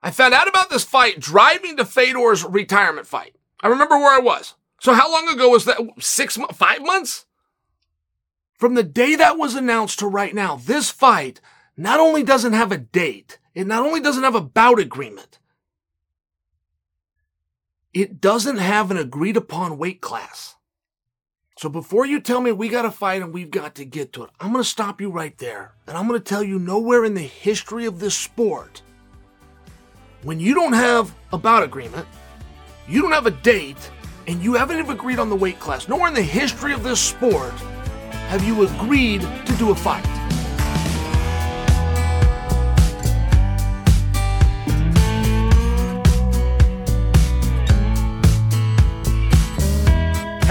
I 0.01 0.11
found 0.11 0.33
out 0.33 0.49
about 0.49 0.69
this 0.69 0.83
fight 0.83 1.19
driving 1.19 1.77
to 1.77 1.85
Fedor's 1.85 2.43
retirement 2.43 3.07
fight. 3.07 3.35
I 3.61 3.67
remember 3.67 3.97
where 3.97 4.13
I 4.13 4.19
was. 4.19 4.55
So 4.81 4.93
how 4.93 5.11
long 5.11 5.29
ago 5.29 5.49
was 5.49 5.65
that? 5.65 5.79
Six, 5.99 6.37
five 6.53 6.81
months? 6.81 7.25
From 8.57 8.73
the 8.73 8.83
day 8.83 9.15
that 9.15 9.37
was 9.37 9.55
announced 9.55 9.99
to 9.99 10.07
right 10.07 10.35
now, 10.35 10.57
this 10.57 10.89
fight 10.89 11.39
not 11.77 11.99
only 11.99 12.23
doesn't 12.23 12.53
have 12.53 12.71
a 12.71 12.77
date, 12.77 13.39
it 13.53 13.65
not 13.65 13.85
only 13.85 14.01
doesn't 14.01 14.23
have 14.23 14.35
a 14.35 14.41
bout 14.41 14.79
agreement, 14.79 15.39
it 17.93 18.19
doesn't 18.19 18.57
have 18.57 18.89
an 18.89 18.97
agreed 18.97 19.37
upon 19.37 19.77
weight 19.77 20.01
class. 20.01 20.55
So 21.59 21.69
before 21.69 22.07
you 22.07 22.19
tell 22.19 22.41
me 22.41 22.51
we 22.51 22.67
got 22.67 22.81
to 22.81 22.91
fight 22.91 23.21
and 23.21 23.31
we've 23.31 23.51
got 23.51 23.75
to 23.75 23.85
get 23.85 24.13
to 24.13 24.23
it, 24.23 24.31
I'm 24.39 24.51
going 24.51 24.63
to 24.63 24.69
stop 24.69 24.99
you 24.99 25.11
right 25.11 25.37
there. 25.37 25.73
And 25.87 25.95
I'm 25.95 26.07
going 26.07 26.19
to 26.19 26.23
tell 26.23 26.43
you 26.43 26.57
nowhere 26.57 27.05
in 27.05 27.13
the 27.13 27.21
history 27.21 27.85
of 27.85 27.99
this 27.99 28.15
sport, 28.15 28.81
when 30.23 30.39
you 30.39 30.55
don't 30.55 30.73
have 30.73 31.13
a 31.31 31.37
bout 31.37 31.61
agreement, 31.61 32.07
you 32.87 33.01
don't 33.01 33.11
have 33.11 33.27
a 33.27 33.31
date, 33.31 33.91
and 34.27 34.41
you 34.41 34.55
haven't 34.55 34.79
even 34.79 34.95
agreed 34.95 35.19
on 35.19 35.29
the 35.29 35.35
weight 35.35 35.59
class, 35.59 35.87
nowhere 35.87 36.07
in 36.07 36.13
the 36.13 36.21
history 36.21 36.73
of 36.73 36.83
this 36.83 36.99
sport 36.99 37.53
have 38.29 38.43
you 38.43 38.65
agreed 38.67 39.21
to 39.21 39.53
do 39.57 39.71
a 39.71 39.75
fight. 39.75 40.22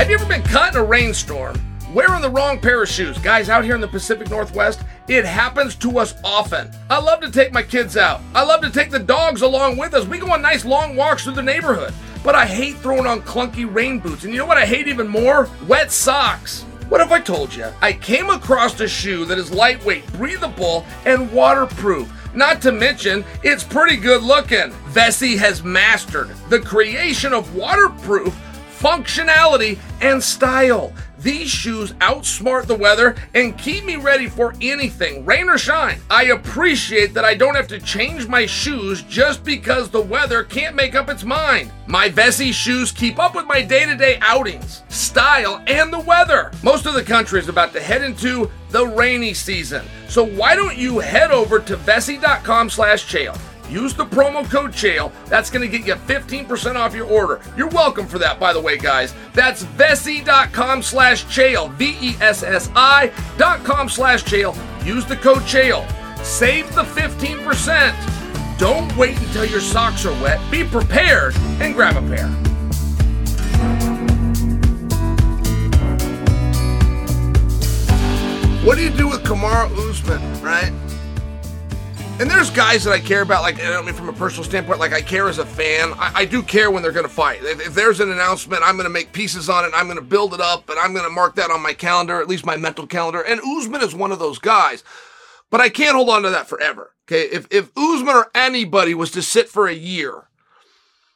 Have 0.03 0.11
you 0.11 0.17
ever 0.17 0.27
been 0.27 0.43
caught 0.43 0.75
in 0.75 0.81
a 0.81 0.85
rainstorm 0.85 1.55
wearing 1.95 2.23
the 2.23 2.29
wrong 2.29 2.59
pair 2.59 2.83
of 2.83 2.89
shoes? 2.89 3.17
Guys, 3.19 3.49
out 3.49 3.63
here 3.63 3.77
in 3.77 3.81
the 3.81 3.87
Pacific 3.87 4.29
Northwest, 4.31 4.83
it 5.07 5.25
happens 5.25 5.77
to 5.77 5.97
us 6.01 6.17
often. 6.25 6.73
I 6.91 6.99
love 6.99 7.21
to 7.21 7.31
take 7.31 7.53
my 7.53 7.63
kids 7.63 7.97
out. 7.97 8.21
I 8.35 8.43
love 8.43 8.63
to 8.63 8.71
take 8.71 8.91
the 8.91 8.99
dogs 8.99 9.43
along 9.43 9.77
with 9.77 9.95
us. 9.95 10.05
We 10.05 10.19
go 10.19 10.33
on 10.33 10.43
nice 10.43 10.65
long 10.65 10.97
walks 10.97 11.23
through 11.23 11.35
the 11.35 11.43
neighborhood. 11.45 11.95
But 12.25 12.35
I 12.35 12.47
hate 12.47 12.79
throwing 12.79 13.07
on 13.07 13.21
clunky 13.21 13.73
rain 13.73 14.01
boots. 14.01 14.25
And 14.25 14.33
you 14.33 14.41
know 14.41 14.45
what 14.45 14.59
I 14.59 14.67
hate 14.67 14.89
even 14.89 15.07
more? 15.07 15.49
Wet 15.69 15.93
socks. 15.93 16.63
What 16.89 17.01
if 17.01 17.13
I 17.13 17.21
told 17.21 17.55
you 17.55 17.69
I 17.81 17.93
came 17.93 18.29
across 18.29 18.81
a 18.81 18.89
shoe 18.89 19.25
that 19.27 19.39
is 19.39 19.55
lightweight, 19.55 20.13
breathable, 20.15 20.85
and 21.07 21.31
waterproof? 21.31 22.13
Not 22.35 22.61
to 22.63 22.73
mention, 22.73 23.25
it's 23.45 23.63
pretty 23.63 23.99
good 23.99 24.25
looking. 24.25 24.73
Vessi 24.91 25.39
has 25.39 25.63
mastered 25.63 26.31
the 26.49 26.59
creation 26.59 27.33
of 27.33 27.55
waterproof 27.55 28.37
functionality 28.83 29.79
and 30.01 30.21
style. 30.21 30.93
These 31.21 31.49
shoes 31.49 31.93
outsmart 31.95 32.67
the 32.67 32.75
weather 32.75 33.15
and 33.33 33.57
keep 33.57 33.85
me 33.85 33.95
ready 33.95 34.29
for 34.29 34.55
anything, 34.61 35.25
rain 35.25 35.49
or 35.49 35.57
shine. 35.57 36.01
I 36.11 36.25
appreciate 36.25 37.15
that 37.15 37.25
I 37.25 37.35
don't 37.35 37.55
have 37.55 37.69
to 37.69 37.79
change 37.79 38.27
my 38.27 38.45
shoes 38.45 39.03
just 39.03 39.45
because 39.45 39.89
the 39.89 40.01
weather 40.01 40.43
can't 40.43 40.75
make 40.75 40.97
up 40.97 41.09
its 41.09 41.23
mind. 41.23 41.71
My 41.87 42.09
Vessi 42.09 42.53
shoes 42.53 42.91
keep 42.91 43.21
up 43.21 43.37
with 43.37 43.47
my 43.47 43.63
day 43.63 43.85
to 43.85 43.95
day 43.95 44.19
outings, 44.21 44.83
style, 44.89 45.63
and 45.69 45.93
the 45.93 46.01
weather. 46.01 46.51
Most 46.65 46.87
of 46.87 46.95
the 46.95 47.05
country 47.05 47.39
is 47.39 47.49
about 47.49 47.73
to 47.75 47.81
head 47.81 48.03
into 48.03 48.51
the 48.71 48.85
rainy 48.85 49.33
season. 49.33 49.85
So 50.09 50.25
why 50.25 50.57
don't 50.57 50.77
you 50.77 50.99
head 50.99 51.31
over 51.31 51.61
to 51.61 51.77
Vessi.com 51.77 52.69
slash 52.69 53.07
Chael 53.07 53.39
Use 53.73 53.95
the 53.95 54.05
promo 54.05 54.49
code 54.49 54.73
Chael. 54.73 55.11
That's 55.27 55.49
going 55.49 55.69
to 55.69 55.79
get 55.79 55.87
you 55.87 55.95
15% 55.95 56.77
off 56.77 56.95
your 56.95 57.07
order. 57.07 57.41
You're 57.57 57.69
welcome 57.69 58.07
for 58.07 58.19
that, 58.19 58.39
by 58.39 58.53
the 58.53 58.61
way, 58.61 58.77
guys. 58.77 59.15
That's 59.33 59.65
Vessi.com 59.65 60.83
slash 60.83 61.25
Chael. 61.25 61.73
V-E-S-S-I 61.73 63.11
dot 63.39 63.65
com 63.65 63.89
slash 63.89 64.25
Chael. 64.25 64.55
Use 64.85 65.07
the 65.07 65.17
code 65.17 65.43
Chael. 65.43 65.89
Save 66.23 66.75
the 66.75 66.83
15%. 66.83 68.59
Don't 68.59 68.95
wait 68.97 69.19
until 69.19 69.47
your 69.47 69.61
socks 69.61 70.05
are 70.05 70.23
wet. 70.23 70.39
Be 70.51 70.65
prepared 70.65 71.35
and 71.59 71.75
grab 71.75 71.97
a 71.97 72.07
pair. 72.15 72.29
What 78.67 78.77
do 78.77 78.85
you 78.85 78.91
do 78.91 79.09
with 79.09 79.25
Kamaru 79.25 79.91
Usman, 79.91 80.43
right? 80.43 80.73
And 82.21 82.31
there's 82.31 82.51
guys 82.51 82.85
that 82.85 82.93
I 82.93 83.01
care 83.01 83.23
about, 83.23 83.43
like, 83.43 83.57
I 83.61 83.71
don't 83.71 83.85
mean 83.85 83.95
from 83.95 84.09
a 84.09 84.13
personal 84.13 84.45
standpoint, 84.45 84.79
like, 84.79 84.93
I 84.93 85.01
care 85.01 85.29
as 85.29 85.39
a 85.39 85.47
fan. 85.47 85.93
I, 85.95 86.13
I 86.15 86.25
do 86.25 86.43
care 86.43 86.71
when 86.71 86.83
they're 86.83 86.93
going 86.93 87.07
to 87.07 87.13
fight. 87.13 87.43
If, 87.43 87.67
if, 87.67 87.75
there's 87.75 88.01
an 88.01 88.13
announcement, 88.13 88.63
I'm 88.65 88.77
going 88.77 88.85
to 88.85 88.91
make 88.91 89.13
pieces 89.13 89.49
on 89.49 89.65
it, 89.65 89.73
I'm 89.75 89.87
going 89.87 89.99
to 89.99 90.05
build 90.05 90.33
it 90.35 90.41
up, 90.41 90.69
and 90.69 90.79
I'm 90.79 90.93
going 90.93 91.05
to 91.05 91.11
mark 91.11 91.35
that 91.37 91.51
on 91.51 91.63
my 91.63 91.73
calendar, 91.73 92.21
at 92.21 92.29
least 92.29 92.47
my 92.47 92.57
mental 92.57 92.87
calendar. 92.87 93.23
And 93.23 93.41
Usman 93.41 93.83
is 93.83 93.95
one 93.95 94.13
of 94.13 94.21
those 94.21 94.39
guys. 94.39 94.85
But 95.51 95.61
I 95.61 95.69
can't 95.69 95.95
hold 95.95 96.09
on 96.09 96.23
to 96.23 96.31
that 96.31 96.49
forever. 96.49 96.93
Okay. 97.07 97.23
If, 97.23 97.47
if 97.51 97.71
Usman 97.77 98.15
or 98.15 98.31
anybody 98.35 98.95
was 98.95 99.11
to 99.13 99.23
sit 99.23 99.49
for 99.49 99.67
a 99.67 99.75
year, 99.75 100.29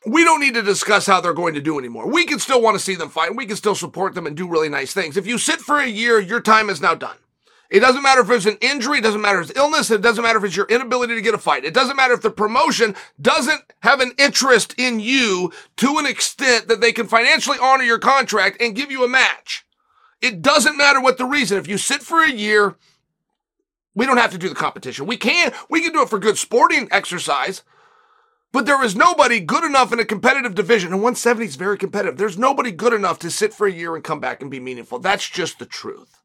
we 0.06 0.24
don't 0.24 0.40
need 0.40 0.54
to 0.54 0.62
discuss 0.62 1.06
how 1.06 1.20
they're 1.20 1.32
going 1.32 1.54
to 1.54 1.60
do 1.60 1.78
anymore. 1.78 2.10
We 2.10 2.26
can 2.26 2.38
still 2.38 2.60
want 2.60 2.76
to 2.76 2.84
see 2.84 2.94
them 2.94 3.08
fight. 3.08 3.34
We 3.34 3.46
can 3.46 3.56
still 3.56 3.74
support 3.74 4.14
them 4.14 4.26
and 4.26 4.36
do 4.36 4.46
really 4.48 4.68
nice 4.68 4.92
things. 4.92 5.16
If 5.16 5.26
you 5.26 5.38
sit 5.38 5.60
for 5.60 5.78
a 5.78 5.86
year, 5.86 6.20
your 6.20 6.40
time 6.40 6.68
is 6.68 6.80
now 6.80 6.94
done. 6.94 7.16
It 7.68 7.80
doesn't 7.80 8.02
matter 8.02 8.20
if 8.20 8.30
it's 8.30 8.46
an 8.46 8.58
injury, 8.60 8.98
it 8.98 9.02
doesn't 9.02 9.20
matter 9.20 9.40
if 9.40 9.50
it's 9.50 9.58
illness, 9.58 9.90
it 9.90 10.00
doesn't 10.00 10.22
matter 10.22 10.38
if 10.38 10.44
it's 10.44 10.56
your 10.56 10.66
inability 10.66 11.14
to 11.14 11.20
get 11.20 11.34
a 11.34 11.38
fight. 11.38 11.64
It 11.64 11.74
doesn't 11.74 11.96
matter 11.96 12.14
if 12.14 12.22
the 12.22 12.30
promotion 12.30 12.94
doesn't 13.20 13.62
have 13.80 14.00
an 14.00 14.12
interest 14.18 14.74
in 14.78 15.00
you 15.00 15.52
to 15.78 15.98
an 15.98 16.06
extent 16.06 16.68
that 16.68 16.80
they 16.80 16.92
can 16.92 17.08
financially 17.08 17.58
honor 17.60 17.82
your 17.82 17.98
contract 17.98 18.60
and 18.60 18.76
give 18.76 18.90
you 18.90 19.04
a 19.04 19.08
match. 19.08 19.66
It 20.22 20.42
doesn't 20.42 20.76
matter 20.76 21.00
what 21.00 21.18
the 21.18 21.24
reason. 21.24 21.58
If 21.58 21.68
you 21.68 21.78
sit 21.78 22.02
for 22.02 22.22
a 22.22 22.30
year, 22.30 22.76
we 23.94 24.06
don't 24.06 24.18
have 24.18 24.32
to 24.32 24.38
do 24.38 24.48
the 24.48 24.54
competition. 24.54 25.06
We 25.06 25.16
can, 25.16 25.52
we 25.68 25.82
can 25.82 25.92
do 25.92 26.02
it 26.02 26.08
for 26.08 26.18
good 26.18 26.38
sporting 26.38 26.88
exercise, 26.90 27.62
but 28.52 28.66
there 28.66 28.82
is 28.84 28.94
nobody 28.94 29.40
good 29.40 29.64
enough 29.64 29.92
in 29.92 30.00
a 30.00 30.04
competitive 30.04 30.54
division. 30.54 30.92
And 30.92 31.02
170 31.02 31.46
is 31.46 31.56
very 31.56 31.78
competitive. 31.78 32.16
There's 32.16 32.38
nobody 32.38 32.70
good 32.70 32.92
enough 32.92 33.18
to 33.20 33.30
sit 33.30 33.52
for 33.52 33.66
a 33.66 33.72
year 33.72 33.94
and 33.94 34.04
come 34.04 34.20
back 34.20 34.40
and 34.40 34.50
be 34.50 34.60
meaningful. 34.60 34.98
That's 34.98 35.28
just 35.28 35.58
the 35.58 35.66
truth. 35.66 36.15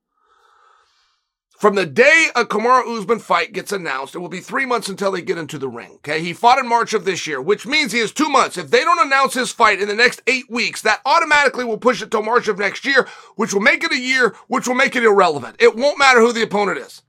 From 1.62 1.76
the 1.76 1.86
day 1.86 2.30
a 2.36 2.44
Kamaru 2.44 2.98
Usman 2.98 3.20
fight 3.20 3.54
gets 3.54 3.72
announced, 3.72 4.16
it 4.16 4.18
will 4.18 4.30
be 4.30 4.40
three 4.40 4.66
months 4.66 4.90
until 4.90 5.12
they 5.12 5.22
get 5.22 5.38
into 5.38 5.60
the 5.60 5.70
ring. 5.70 5.92
Okay. 5.98 6.20
He 6.20 6.34
fought 6.34 6.58
in 6.58 6.68
March 6.68 6.96
of 6.96 7.06
this 7.06 7.28
year, 7.28 7.40
which 7.40 7.68
means 7.68 7.92
he 7.92 8.00
has 8.00 8.12
two 8.12 8.30
months. 8.30 8.58
If 8.58 8.72
they 8.72 8.84
don't 8.84 9.06
announce 9.06 9.36
his 9.36 9.52
fight 9.52 9.80
in 9.80 9.88
the 9.88 9.94
next 9.94 10.24
eight 10.26 10.50
weeks, 10.50 10.82
that 10.82 11.02
automatically 11.06 11.64
will 11.64 11.78
push 11.78 12.02
it 12.02 12.10
till 12.10 12.24
March 12.24 12.48
of 12.48 12.58
next 12.58 12.84
year, 12.84 13.08
which 13.36 13.54
will 13.54 13.62
make 13.62 13.84
it 13.84 13.92
a 13.92 14.00
year, 14.00 14.36
which 14.48 14.68
will 14.68 14.74
make 14.74 14.96
it 14.96 15.04
irrelevant. 15.04 15.56
It 15.60 15.76
won't 15.76 16.00
matter 16.00 16.20
who 16.20 16.34
the 16.34 16.42
opponent 16.42 16.80
is 16.80 17.04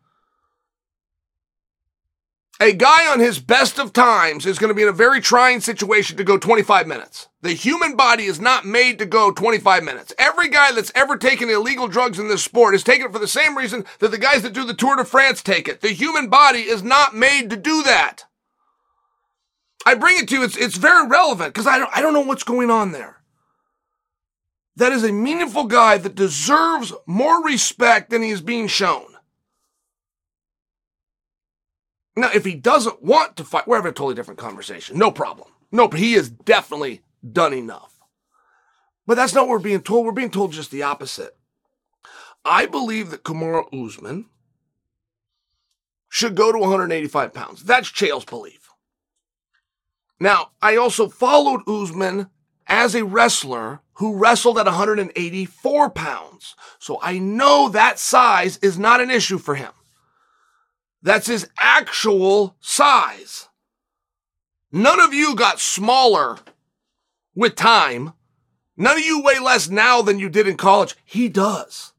a 2.62 2.72
guy 2.72 3.11
on 3.12 3.18
his 3.18 3.40
best 3.40 3.81
of 3.81 3.92
times 3.92 4.46
is 4.46 4.57
going 4.57 4.68
to 4.68 4.75
be 4.75 4.83
in 4.83 4.88
a 4.88 4.92
very 4.92 5.20
trying 5.20 5.61
situation 5.61 6.16
to 6.16 6.22
go 6.22 6.38
25 6.38 6.87
minutes. 6.87 7.29
The 7.40 7.55
human 7.55 7.96
body 7.96 8.22
is 8.22 8.40
not 8.40 8.64
made 8.64 9.01
to 9.01 9.07
go 9.07 9.33
25 9.33 9.83
minutes. 9.83 10.14
Every 10.16 10.48
guy 10.48 10.70
that's 10.70 10.92
ever 10.94 11.16
taken 11.16 11.51
illegal 11.51 11.88
drugs 11.88 12.20
in 12.20 12.29
this 12.29 12.44
sport 12.44 12.77
is 12.77 12.85
taking 12.85 13.07
it 13.07 13.12
for 13.12 13.18
the 13.18 13.27
same 13.27 13.59
reason 13.59 13.85
that 13.98 14.12
the 14.12 14.18
guys 14.18 14.42
that 14.42 14.53
do 14.53 14.64
the 14.64 14.75
Tour 14.75 14.94
de 14.94 15.05
France 15.05 15.42
take 15.42 15.66
it. 15.66 15.81
The 15.81 15.88
human 15.88 16.29
body 16.29 16.61
is 16.61 16.85
not 16.85 17.16
made 17.16 17.51
to 17.51 17.57
do 17.57 17.83
that. 17.83 18.27
I 19.85 19.96
bring 19.96 20.18
it 20.18 20.29
to 20.29 20.37
you, 20.37 20.44
it's, 20.44 20.57
it's 20.57 20.77
very 20.77 21.09
relevant 21.09 21.53
because 21.53 21.66
I 21.66 21.79
don't, 21.79 21.90
I 21.92 22.01
don't 22.01 22.14
know 22.14 22.20
what's 22.20 22.44
going 22.44 22.70
on 22.70 22.92
there. 22.92 23.16
That 24.77 24.92
is 24.92 25.03
a 25.03 25.12
meaningful 25.12 25.64
guy 25.64 25.98
that 25.98 26.14
deserves 26.14 26.92
more 27.07 27.44
respect 27.44 28.11
than 28.11 28.22
he 28.22 28.31
is 28.31 28.40
being 28.40 28.68
shown. 28.68 29.12
Now, 32.16 32.31
if 32.35 32.44
he 32.44 32.55
doesn't 32.55 33.03
want 33.03 33.37
to 33.37 33.44
fight, 33.44 33.66
we're 33.66 33.77
having 33.77 33.90
a 33.90 33.94
totally 33.94 34.14
different 34.14 34.40
conversation. 34.40 34.98
No 34.98 35.11
problem. 35.11 35.48
No, 35.70 35.88
but 35.88 36.01
he 36.01 36.12
has 36.14 36.29
definitely 36.29 37.01
done 37.31 37.55
enough. 37.55 37.98
But 39.07 39.14
that's 39.14 39.35
not 39.35 39.48
what 39.48 39.51
we're 39.51 39.59
being 39.61 39.83
told. 39.83 40.05
We're 40.05 40.12
being 40.12 40.31
told 40.31 40.53
just 40.53 40.70
the 40.70 40.83
opposite. 40.83 41.37
I 42.44 42.66
believe 42.66 43.11
that 43.11 43.25
Kamaru 43.25 43.66
Usman 43.72 44.27
should 46.09 46.35
go 46.35 46.53
to 46.53 46.59
185 46.59 47.33
pounds. 47.33 47.62
That's 47.64 47.90
Chael's 47.90 48.25
belief. 48.25 48.70
Now, 50.20 50.51
I 50.61 50.77
also 50.77 51.09
followed 51.09 51.66
Usman 51.66 52.29
as 52.66 52.94
a 52.94 53.05
wrestler 53.05 53.81
who 53.94 54.16
wrestled 54.16 54.59
at 54.59 54.66
184 54.66 55.90
pounds. 55.90 56.55
So 56.79 56.98
I 57.03 57.18
know 57.18 57.68
that 57.70 57.98
size 57.98 58.59
is 58.59 58.79
not 58.79 59.01
an 59.01 59.11
issue 59.11 59.38
for 59.38 59.55
him. 59.55 59.72
That's 61.03 61.27
his 61.27 61.49
actual 61.59 62.57
size. 62.61 63.49
None 64.71 65.01
of 65.01 65.12
you 65.12 65.35
got 65.35 65.61
smaller 65.61 66.38
with 67.35 67.57
time. 67.57 68.12
None 68.77 68.97
of 68.97 69.05
you 69.05 69.23
weigh 69.23 69.38
less 69.38 69.69
now 69.69 70.01
than 70.01 70.19
you 70.19 70.29
did 70.29 70.49
in 70.49 70.57
college. 70.57 70.97
He 71.05 71.29
does. 71.29 71.93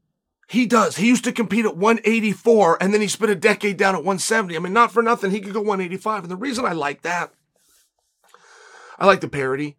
He 0.48 0.66
does. 0.66 0.96
He 0.96 1.08
used 1.08 1.24
to 1.24 1.32
compete 1.32 1.64
at 1.64 1.76
184 1.76 2.82
and 2.82 2.92
then 2.92 3.00
he 3.00 3.08
spent 3.08 3.30
a 3.30 3.36
decade 3.36 3.76
down 3.76 3.94
at 3.94 4.04
170. 4.04 4.56
I 4.56 4.58
mean, 4.58 4.72
not 4.72 4.92
for 4.92 5.02
nothing. 5.02 5.30
He 5.30 5.40
could 5.40 5.52
go 5.52 5.60
185. 5.60 6.24
And 6.24 6.30
the 6.30 6.36
reason 6.36 6.64
I 6.64 6.72
like 6.72 7.02
that, 7.02 7.32
I 8.98 9.06
like 9.06 9.20
the 9.20 9.28
parity. 9.28 9.76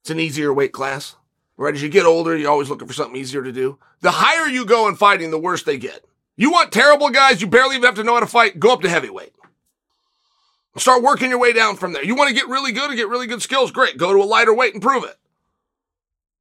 It's 0.00 0.10
an 0.10 0.20
easier 0.20 0.52
weight 0.52 0.72
class. 0.72 1.16
Right? 1.56 1.74
As 1.74 1.82
you 1.82 1.90
get 1.90 2.06
older, 2.06 2.36
you're 2.36 2.50
always 2.50 2.70
looking 2.70 2.88
for 2.88 2.94
something 2.94 3.20
easier 3.20 3.42
to 3.42 3.52
do. 3.52 3.78
The 4.00 4.12
higher 4.12 4.48
you 4.48 4.64
go 4.64 4.88
in 4.88 4.96
fighting, 4.96 5.30
the 5.30 5.38
worse 5.38 5.62
they 5.62 5.76
get. 5.76 6.06
You 6.36 6.50
want 6.50 6.72
terrible 6.72 7.10
guys, 7.10 7.40
you 7.40 7.46
barely 7.46 7.76
even 7.76 7.86
have 7.86 7.96
to 7.96 8.04
know 8.04 8.14
how 8.14 8.20
to 8.20 8.26
fight, 8.26 8.58
go 8.58 8.72
up 8.72 8.80
to 8.82 8.88
heavyweight. 8.88 9.34
Start 10.76 11.02
working 11.02 11.30
your 11.30 11.38
way 11.38 11.52
down 11.52 11.76
from 11.76 11.92
there. 11.92 12.04
You 12.04 12.14
want 12.14 12.28
to 12.28 12.34
get 12.34 12.48
really 12.48 12.72
good 12.72 12.88
and 12.88 12.96
get 12.96 13.08
really 13.08 13.26
good 13.26 13.42
skills? 13.42 13.72
Great. 13.72 13.98
Go 13.98 14.12
to 14.12 14.22
a 14.22 14.24
lighter 14.24 14.54
weight 14.54 14.72
and 14.72 14.82
prove 14.82 15.04
it. 15.04 15.16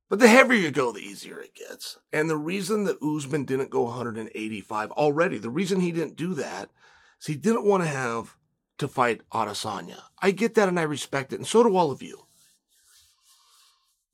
But 0.07 0.19
the 0.19 0.27
heavier 0.27 0.57
you 0.57 0.71
go, 0.71 0.91
the 0.91 0.99
easier 0.99 1.39
it 1.39 1.53
gets. 1.53 1.99
And 2.11 2.29
the 2.29 2.37
reason 2.37 2.85
that 2.85 3.01
Usman 3.01 3.45
didn't 3.45 3.69
go 3.69 3.83
185 3.83 4.91
already, 4.91 5.37
the 5.37 5.49
reason 5.49 5.81
he 5.81 5.91
didn't 5.91 6.15
do 6.15 6.33
that 6.35 6.69
is 7.19 7.27
he 7.27 7.35
didn't 7.35 7.65
want 7.65 7.83
to 7.83 7.89
have 7.89 8.35
to 8.79 8.87
fight 8.87 9.21
Adesanya. 9.31 10.01
I 10.21 10.31
get 10.31 10.55
that 10.55 10.69
and 10.69 10.79
I 10.79 10.83
respect 10.83 11.33
it, 11.33 11.35
and 11.37 11.47
so 11.47 11.63
do 11.63 11.75
all 11.75 11.91
of 11.91 12.01
you. 12.01 12.25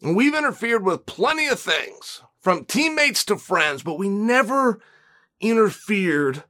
And 0.01 0.15
we've 0.15 0.35
interfered 0.35 0.83
with 0.83 1.05
plenty 1.05 1.47
of 1.47 1.59
things, 1.59 2.21
from 2.39 2.65
teammates 2.65 3.23
to 3.25 3.37
friends, 3.37 3.81
but 3.81 3.97
we 3.97 4.09
never 4.09 4.79
interfered 5.49 6.43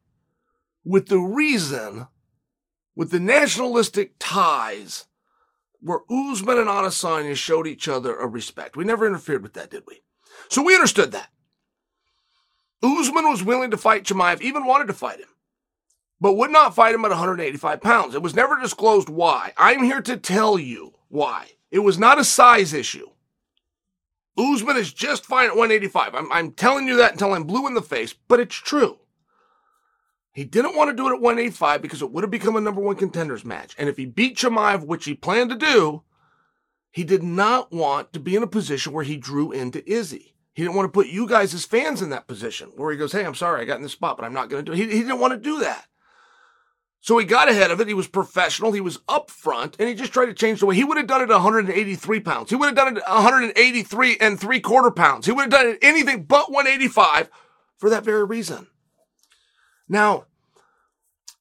with 0.84 1.08
the 1.08 1.20
reason, 1.20 2.08
with 2.96 3.12
the 3.12 3.20
nationalistic 3.20 4.14
ties 4.20 5.06
where 5.80 6.00
Usman 6.10 6.58
and 6.58 6.68
Adesanya 6.68 7.36
showed 7.36 7.68
each 7.68 7.88
other 7.88 8.16
a 8.16 8.28
respect. 8.28 8.76
We 8.76 8.86
never 8.86 9.06
interfered 9.06 9.44
with 9.44 9.54
that, 9.54 9.70
did 9.70 9.84
we? 9.88 10.02
So 10.50 10.64
we 10.64 10.74
understood 10.76 11.12
that. 11.12 11.30
Usman 12.84 13.30
was 13.30 13.44
willing 13.44 13.72
to 13.72 13.78
fight 13.78 14.04
Chimaev, 14.04 14.42
even 14.42 14.66
wanted 14.66 14.88
to 14.88 14.94
fight 14.94 15.20
him, 15.20 15.30
but 16.20 16.34
would 16.34 16.52
not 16.52 16.76
fight 16.76 16.94
him 16.94 17.06
at 17.06 17.12
185 17.12 17.82
pounds. 17.82 18.16
It 18.16 18.22
was 18.22 18.36
never 18.36 18.60
disclosed 18.60 19.10
why. 19.10 19.54
I'm 19.58 19.84
here 19.84 20.02
to 20.02 20.18
tell 20.18 20.60
you 20.60 20.94
why. 21.08 21.52
It 21.72 21.80
was 21.80 21.98
not 21.98 22.20
a 22.20 22.24
size 22.24 22.74
issue. 22.74 23.10
Usman 24.38 24.78
is 24.78 24.92
just 24.94 25.26
fine 25.26 25.46
at 25.46 25.56
185. 25.56 26.14
I'm, 26.14 26.32
I'm 26.32 26.52
telling 26.52 26.88
you 26.88 26.98
that 26.98 27.14
until 27.14 27.34
I'm 27.34 27.44
blue 27.44 27.68
in 27.68 27.74
the 27.74 27.82
face, 27.82 28.14
but 28.14 28.40
it's 28.40 28.56
true. 28.56 29.00
He 30.34 30.44
didn't 30.44 30.76
want 30.76 30.90
to 30.90 30.96
do 30.96 31.08
it 31.08 31.14
at 31.14 31.22
185 31.22 31.82
because 31.82 32.02
it 32.02 32.12
would 32.12 32.24
have 32.24 32.32
become 32.32 32.58
a 32.58 32.62
number 32.62 32.82
one 32.82 32.98
contenders 32.98 33.46
match. 33.46 33.74
And 33.78 33.88
if 33.88 33.96
he 33.96 34.06
beat 34.06 34.38
Chimaev, 34.38 34.86
which 34.86 35.06
he 35.06 35.14
planned 35.14 35.50
to 35.52 35.56
do, 35.56 36.04
he 36.92 37.06
did 37.06 37.24
not 37.24 37.72
want 37.72 38.12
to 38.12 38.20
be 38.20 38.36
in 38.36 38.44
a 38.44 38.48
position 38.48 38.92
where 38.92 39.06
he 39.06 39.16
drew 39.16 39.54
into 39.54 39.90
Izzy. 39.90 40.34
He 40.54 40.64
didn't 40.64 40.76
want 40.76 40.88
to 40.88 40.92
put 40.92 41.08
you 41.08 41.28
guys 41.28 41.54
as 41.54 41.66
fans 41.66 42.02
in 42.02 42.10
that 42.10 42.28
position 42.28 42.72
where 42.76 42.92
he 42.92 42.98
goes, 42.98 43.14
Hey, 43.14 43.26
I'm 43.26 43.36
sorry, 43.36 43.62
I 43.62 43.66
got 43.66 43.78
in 43.78 43.84
this 43.84 43.94
spot, 43.94 44.18
but 44.18 44.26
I'm 44.26 44.34
not 44.34 44.50
going 44.50 44.64
to 44.64 44.72
do 44.72 44.74
it. 44.74 44.78
He, 44.78 44.98
he 44.98 45.02
didn't 45.04 45.20
want 45.20 45.34
to 45.34 45.40
do 45.40 45.60
that. 45.60 45.88
So 47.06 47.20
he 47.20 47.26
got 47.26 47.52
ahead 47.52 47.70
of 47.70 47.80
it. 47.80 47.88
He 47.88 47.94
was 47.94 48.08
professional. 48.08 48.72
He 48.72 48.82
was 48.82 48.98
up 49.08 49.30
front 49.30 49.76
and 49.78 49.88
he 49.88 49.94
just 49.94 50.12
tried 50.12 50.26
to 50.26 50.34
change 50.34 50.60
the 50.60 50.66
way. 50.66 50.74
He 50.74 50.84
would 50.84 50.98
have 50.98 51.06
done 51.06 51.22
it 51.22 51.30
183 51.30 52.20
pounds. 52.22 52.50
He 52.50 52.56
would 52.56 52.66
have 52.66 52.76
done 52.76 52.98
it 52.98 53.04
183 53.08 54.18
and 54.20 54.40
three 54.40 54.60
quarter 54.60 54.90
pounds. 54.90 55.28
He 55.28 55.32
would 55.32 55.44
have 55.44 55.52
done 55.52 55.68
it 55.68 55.78
anything 55.84 56.24
but 56.24 56.52
185 56.52 57.30
for 57.78 57.92
that 57.92 58.04
very 58.04 58.24
reason. 58.24 58.66
Now, 59.88 60.26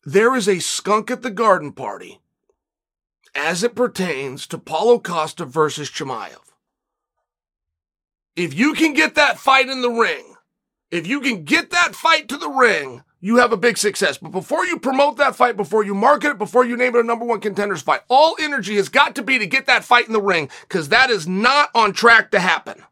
there 0.05 0.37
is 0.37 0.51
a 0.51 0.59
skunk 0.59 1.11
at 1.11 1.23
the 1.23 1.31
garden 1.31 1.73
party 1.73 2.21
as 3.35 3.63
it 3.63 3.75
pertains 3.75 4.47
to 4.49 4.59
Paulo 4.59 4.99
Costa 4.99 5.47
versus 5.47 5.89
Chimaev. 5.89 6.53
If 8.37 8.53
you 8.53 8.75
can 8.75 8.93
get 8.93 9.15
that 9.15 9.39
fight 9.39 9.71
in 9.71 9.81
the 9.81 9.89
ring, 9.89 10.35
if 10.91 11.07
you 11.07 11.23
can 11.23 11.45
get 11.45 11.71
that 11.71 11.95
fight 11.95 12.29
to 12.29 12.37
the 12.37 12.51
ring, 12.51 13.03
you 13.25 13.37
have 13.37 13.53
a 13.53 13.57
big 13.57 13.79
success. 13.79 14.19
But 14.19 14.33
before 14.33 14.67
you 14.67 14.79
promote 14.79 15.17
that 15.17 15.35
fight, 15.35 15.57
before 15.57 15.83
you 15.83 15.95
market 15.95 16.33
it, 16.33 16.39
before 16.39 16.63
you 16.63 16.77
name 16.77 16.95
it 16.95 17.01
a 17.01 17.03
number 17.03 17.25
one 17.25 17.41
contenders 17.41 17.81
fight, 17.81 18.03
all 18.11 18.37
energy 18.39 18.77
has 18.77 18.91
got 18.91 19.15
to 19.15 19.23
be 19.23 19.39
to 19.39 19.47
get 19.47 19.65
that 19.65 19.83
fight 19.83 20.07
in 20.07 20.13
the 20.13 20.21
ring 20.21 20.51
because 20.69 20.91
that 20.91 21.09
is 21.09 21.27
not 21.27 21.71
on 21.75 21.95
track 21.95 22.31
to 22.33 22.39
happen. 22.39 22.83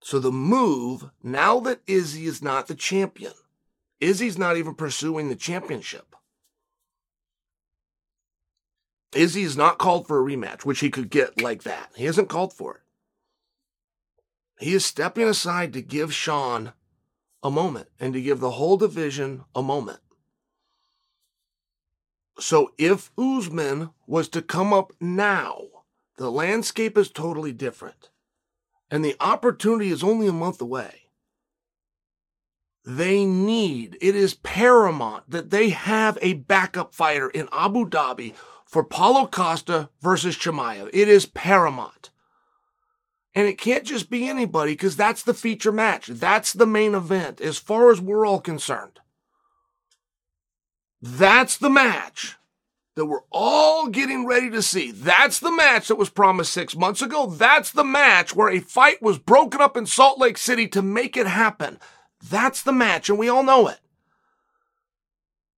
So 0.00 0.18
the 0.18 0.32
move, 0.32 1.10
now 1.22 1.60
that 1.60 1.82
Izzy 1.86 2.24
is 2.24 2.40
not 2.40 2.66
the 2.66 2.74
champion, 2.74 3.34
Izzy's 4.00 4.38
not 4.38 4.56
even 4.56 4.74
pursuing 4.74 5.28
the 5.28 5.36
championship. 5.36 6.16
Izzy 9.14 9.42
is 9.42 9.54
not 9.54 9.76
called 9.76 10.06
for 10.06 10.18
a 10.18 10.24
rematch, 10.24 10.64
which 10.64 10.80
he 10.80 10.88
could 10.88 11.10
get 11.10 11.42
like 11.42 11.64
that. 11.64 11.90
He 11.94 12.06
hasn't 12.06 12.30
called 12.30 12.54
for 12.54 12.76
it. 12.76 12.80
He 14.64 14.72
is 14.72 14.86
stepping 14.86 15.28
aside 15.28 15.74
to 15.74 15.82
give 15.82 16.14
Sean 16.14 16.72
a 17.42 17.50
moment 17.50 17.88
and 18.00 18.12
to 18.12 18.20
give 18.20 18.40
the 18.40 18.52
whole 18.52 18.76
division 18.76 19.44
a 19.54 19.62
moment. 19.62 20.00
So 22.38 22.72
if 22.78 23.10
Usman 23.18 23.90
was 24.06 24.28
to 24.28 24.42
come 24.42 24.72
up 24.72 24.92
now, 25.00 25.62
the 26.16 26.30
landscape 26.30 26.96
is 26.96 27.10
totally 27.10 27.52
different. 27.52 28.10
And 28.90 29.04
the 29.04 29.16
opportunity 29.20 29.90
is 29.90 30.02
only 30.02 30.26
a 30.26 30.32
month 30.32 30.60
away. 30.60 31.08
They 32.84 33.26
need, 33.26 33.98
it 34.00 34.16
is 34.16 34.34
paramount 34.34 35.28
that 35.28 35.50
they 35.50 35.70
have 35.70 36.16
a 36.22 36.34
backup 36.34 36.94
fighter 36.94 37.28
in 37.28 37.48
Abu 37.52 37.88
Dhabi 37.88 38.34
for 38.64 38.82
Paulo 38.82 39.26
Costa 39.26 39.90
versus 40.00 40.36
Chimaev. 40.36 40.88
It 40.92 41.08
is 41.08 41.26
paramount. 41.26 42.10
And 43.38 43.46
it 43.46 43.56
can't 43.56 43.84
just 43.84 44.10
be 44.10 44.28
anybody 44.28 44.72
because 44.72 44.96
that's 44.96 45.22
the 45.22 45.32
feature 45.32 45.70
match. 45.70 46.08
That's 46.08 46.52
the 46.52 46.66
main 46.66 46.96
event 46.96 47.40
as 47.40 47.56
far 47.56 47.92
as 47.92 48.00
we're 48.00 48.26
all 48.26 48.40
concerned. 48.40 48.98
That's 51.00 51.56
the 51.56 51.70
match 51.70 52.34
that 52.96 53.06
we're 53.06 53.22
all 53.30 53.90
getting 53.90 54.26
ready 54.26 54.50
to 54.50 54.60
see. 54.60 54.90
That's 54.90 55.38
the 55.38 55.52
match 55.52 55.86
that 55.86 55.94
was 55.94 56.10
promised 56.10 56.52
six 56.52 56.74
months 56.74 57.00
ago. 57.00 57.26
That's 57.26 57.70
the 57.70 57.84
match 57.84 58.34
where 58.34 58.48
a 58.48 58.58
fight 58.58 59.00
was 59.00 59.20
broken 59.20 59.60
up 59.60 59.76
in 59.76 59.86
Salt 59.86 60.18
Lake 60.18 60.36
City 60.36 60.66
to 60.66 60.82
make 60.82 61.16
it 61.16 61.28
happen. 61.28 61.78
That's 62.28 62.60
the 62.60 62.72
match, 62.72 63.08
and 63.08 63.20
we 63.20 63.28
all 63.28 63.44
know 63.44 63.68
it. 63.68 63.78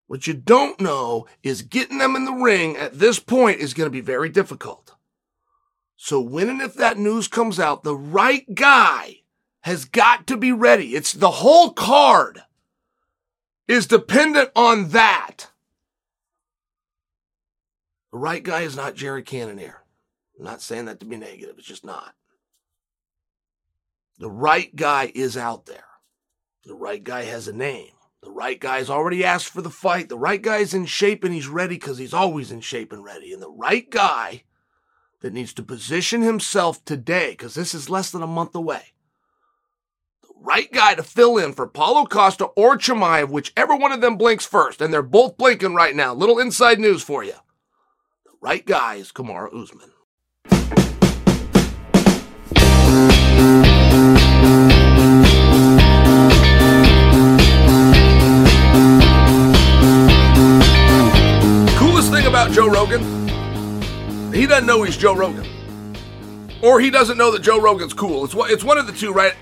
What 0.06 0.26
you 0.26 0.34
don't 0.34 0.78
know 0.82 1.26
is 1.42 1.62
getting 1.62 1.96
them 1.96 2.14
in 2.14 2.26
the 2.26 2.32
ring 2.34 2.76
at 2.76 2.98
this 2.98 3.18
point 3.18 3.58
is 3.60 3.72
going 3.72 3.86
to 3.86 3.90
be 3.90 4.02
very 4.02 4.28
difficult. 4.28 4.89
So 6.02 6.18
when 6.18 6.48
and 6.48 6.62
if 6.62 6.72
that 6.76 6.96
news 6.96 7.28
comes 7.28 7.60
out, 7.60 7.82
the 7.82 7.94
right 7.94 8.46
guy 8.54 9.20
has 9.60 9.84
got 9.84 10.26
to 10.28 10.38
be 10.38 10.50
ready. 10.50 10.94
It's 10.94 11.12
the 11.12 11.30
whole 11.30 11.74
card 11.74 12.42
is 13.68 13.86
dependent 13.86 14.48
on 14.56 14.88
that. 14.88 15.50
The 18.12 18.18
right 18.18 18.42
guy 18.42 18.62
is 18.62 18.74
not 18.74 18.94
Jared 18.94 19.26
Cannonier. 19.26 19.82
I'm 20.38 20.44
not 20.46 20.62
saying 20.62 20.86
that 20.86 21.00
to 21.00 21.06
be 21.06 21.18
negative. 21.18 21.56
It's 21.58 21.68
just 21.68 21.84
not. 21.84 22.14
The 24.18 24.30
right 24.30 24.74
guy 24.74 25.12
is 25.14 25.36
out 25.36 25.66
there. 25.66 25.84
The 26.64 26.74
right 26.74 27.04
guy 27.04 27.24
has 27.24 27.46
a 27.46 27.52
name. 27.52 27.92
The 28.22 28.30
right 28.30 28.58
guy's 28.58 28.88
already 28.88 29.22
asked 29.22 29.50
for 29.50 29.60
the 29.60 29.68
fight. 29.68 30.08
The 30.08 30.18
right 30.18 30.40
guy's 30.40 30.72
in 30.72 30.86
shape 30.86 31.24
and 31.24 31.34
he's 31.34 31.46
ready 31.46 31.74
because 31.74 31.98
he's 31.98 32.14
always 32.14 32.50
in 32.50 32.62
shape 32.62 32.90
and 32.90 33.04
ready. 33.04 33.34
And 33.34 33.42
the 33.42 33.50
right 33.50 33.88
guy 33.90 34.44
that 35.20 35.32
needs 35.34 35.52
to 35.52 35.62
position 35.62 36.22
himself 36.22 36.84
today, 36.84 37.30
because 37.30 37.54
this 37.54 37.74
is 37.74 37.90
less 37.90 38.10
than 38.10 38.22
a 38.22 38.26
month 38.26 38.54
away. 38.54 38.94
The 40.22 40.32
right 40.40 40.72
guy 40.72 40.94
to 40.94 41.02
fill 41.02 41.36
in 41.36 41.52
for 41.52 41.66
Paulo 41.66 42.06
Costa 42.06 42.46
or 42.56 42.78
Chimaev, 42.78 43.28
whichever 43.28 43.76
one 43.76 43.92
of 43.92 44.00
them 44.00 44.16
blinks 44.16 44.46
first, 44.46 44.80
and 44.80 44.92
they're 44.92 45.02
both 45.02 45.36
blinking 45.36 45.74
right 45.74 45.94
now. 45.94 46.14
Little 46.14 46.38
inside 46.38 46.80
news 46.80 47.02
for 47.02 47.22
you. 47.22 47.34
The 48.24 48.32
right 48.40 48.64
guy 48.64 48.94
is 48.94 49.12
Kamaru 49.12 49.62
Usman. 49.62 49.90
Coolest 61.76 62.10
thing 62.10 62.26
about 62.26 62.52
Joe 62.52 62.68
Rogan 62.68 63.19
he 64.32 64.46
doesn't 64.46 64.66
know 64.66 64.82
he's 64.82 64.96
Joe 64.96 65.14
Rogan. 65.14 65.46
Or 66.62 66.80
he 66.80 66.90
doesn't 66.90 67.18
know 67.18 67.30
that 67.30 67.42
Joe 67.42 67.60
Rogan's 67.60 67.94
cool. 67.94 68.24
It's, 68.24 68.34
it's 68.36 68.64
one 68.64 68.78
of 68.78 68.86
the 68.86 68.92
two, 68.92 69.12
right? 69.12 69.34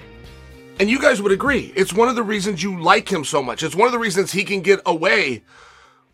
And 0.81 0.89
you 0.89 1.01
guys 1.01 1.21
would 1.21 1.33
agree. 1.33 1.73
It's 1.75 1.93
one 1.93 2.09
of 2.09 2.15
the 2.15 2.23
reasons 2.23 2.63
you 2.63 2.81
like 2.81 3.11
him 3.11 3.25
so 3.25 3.43
much. 3.43 3.63
It's 3.63 3.75
one 3.75 3.87
of 3.87 3.93
the 3.93 3.99
reasons 3.99 4.33
he 4.33 4.45
can 4.45 4.61
get 4.61 4.81
away 4.87 5.43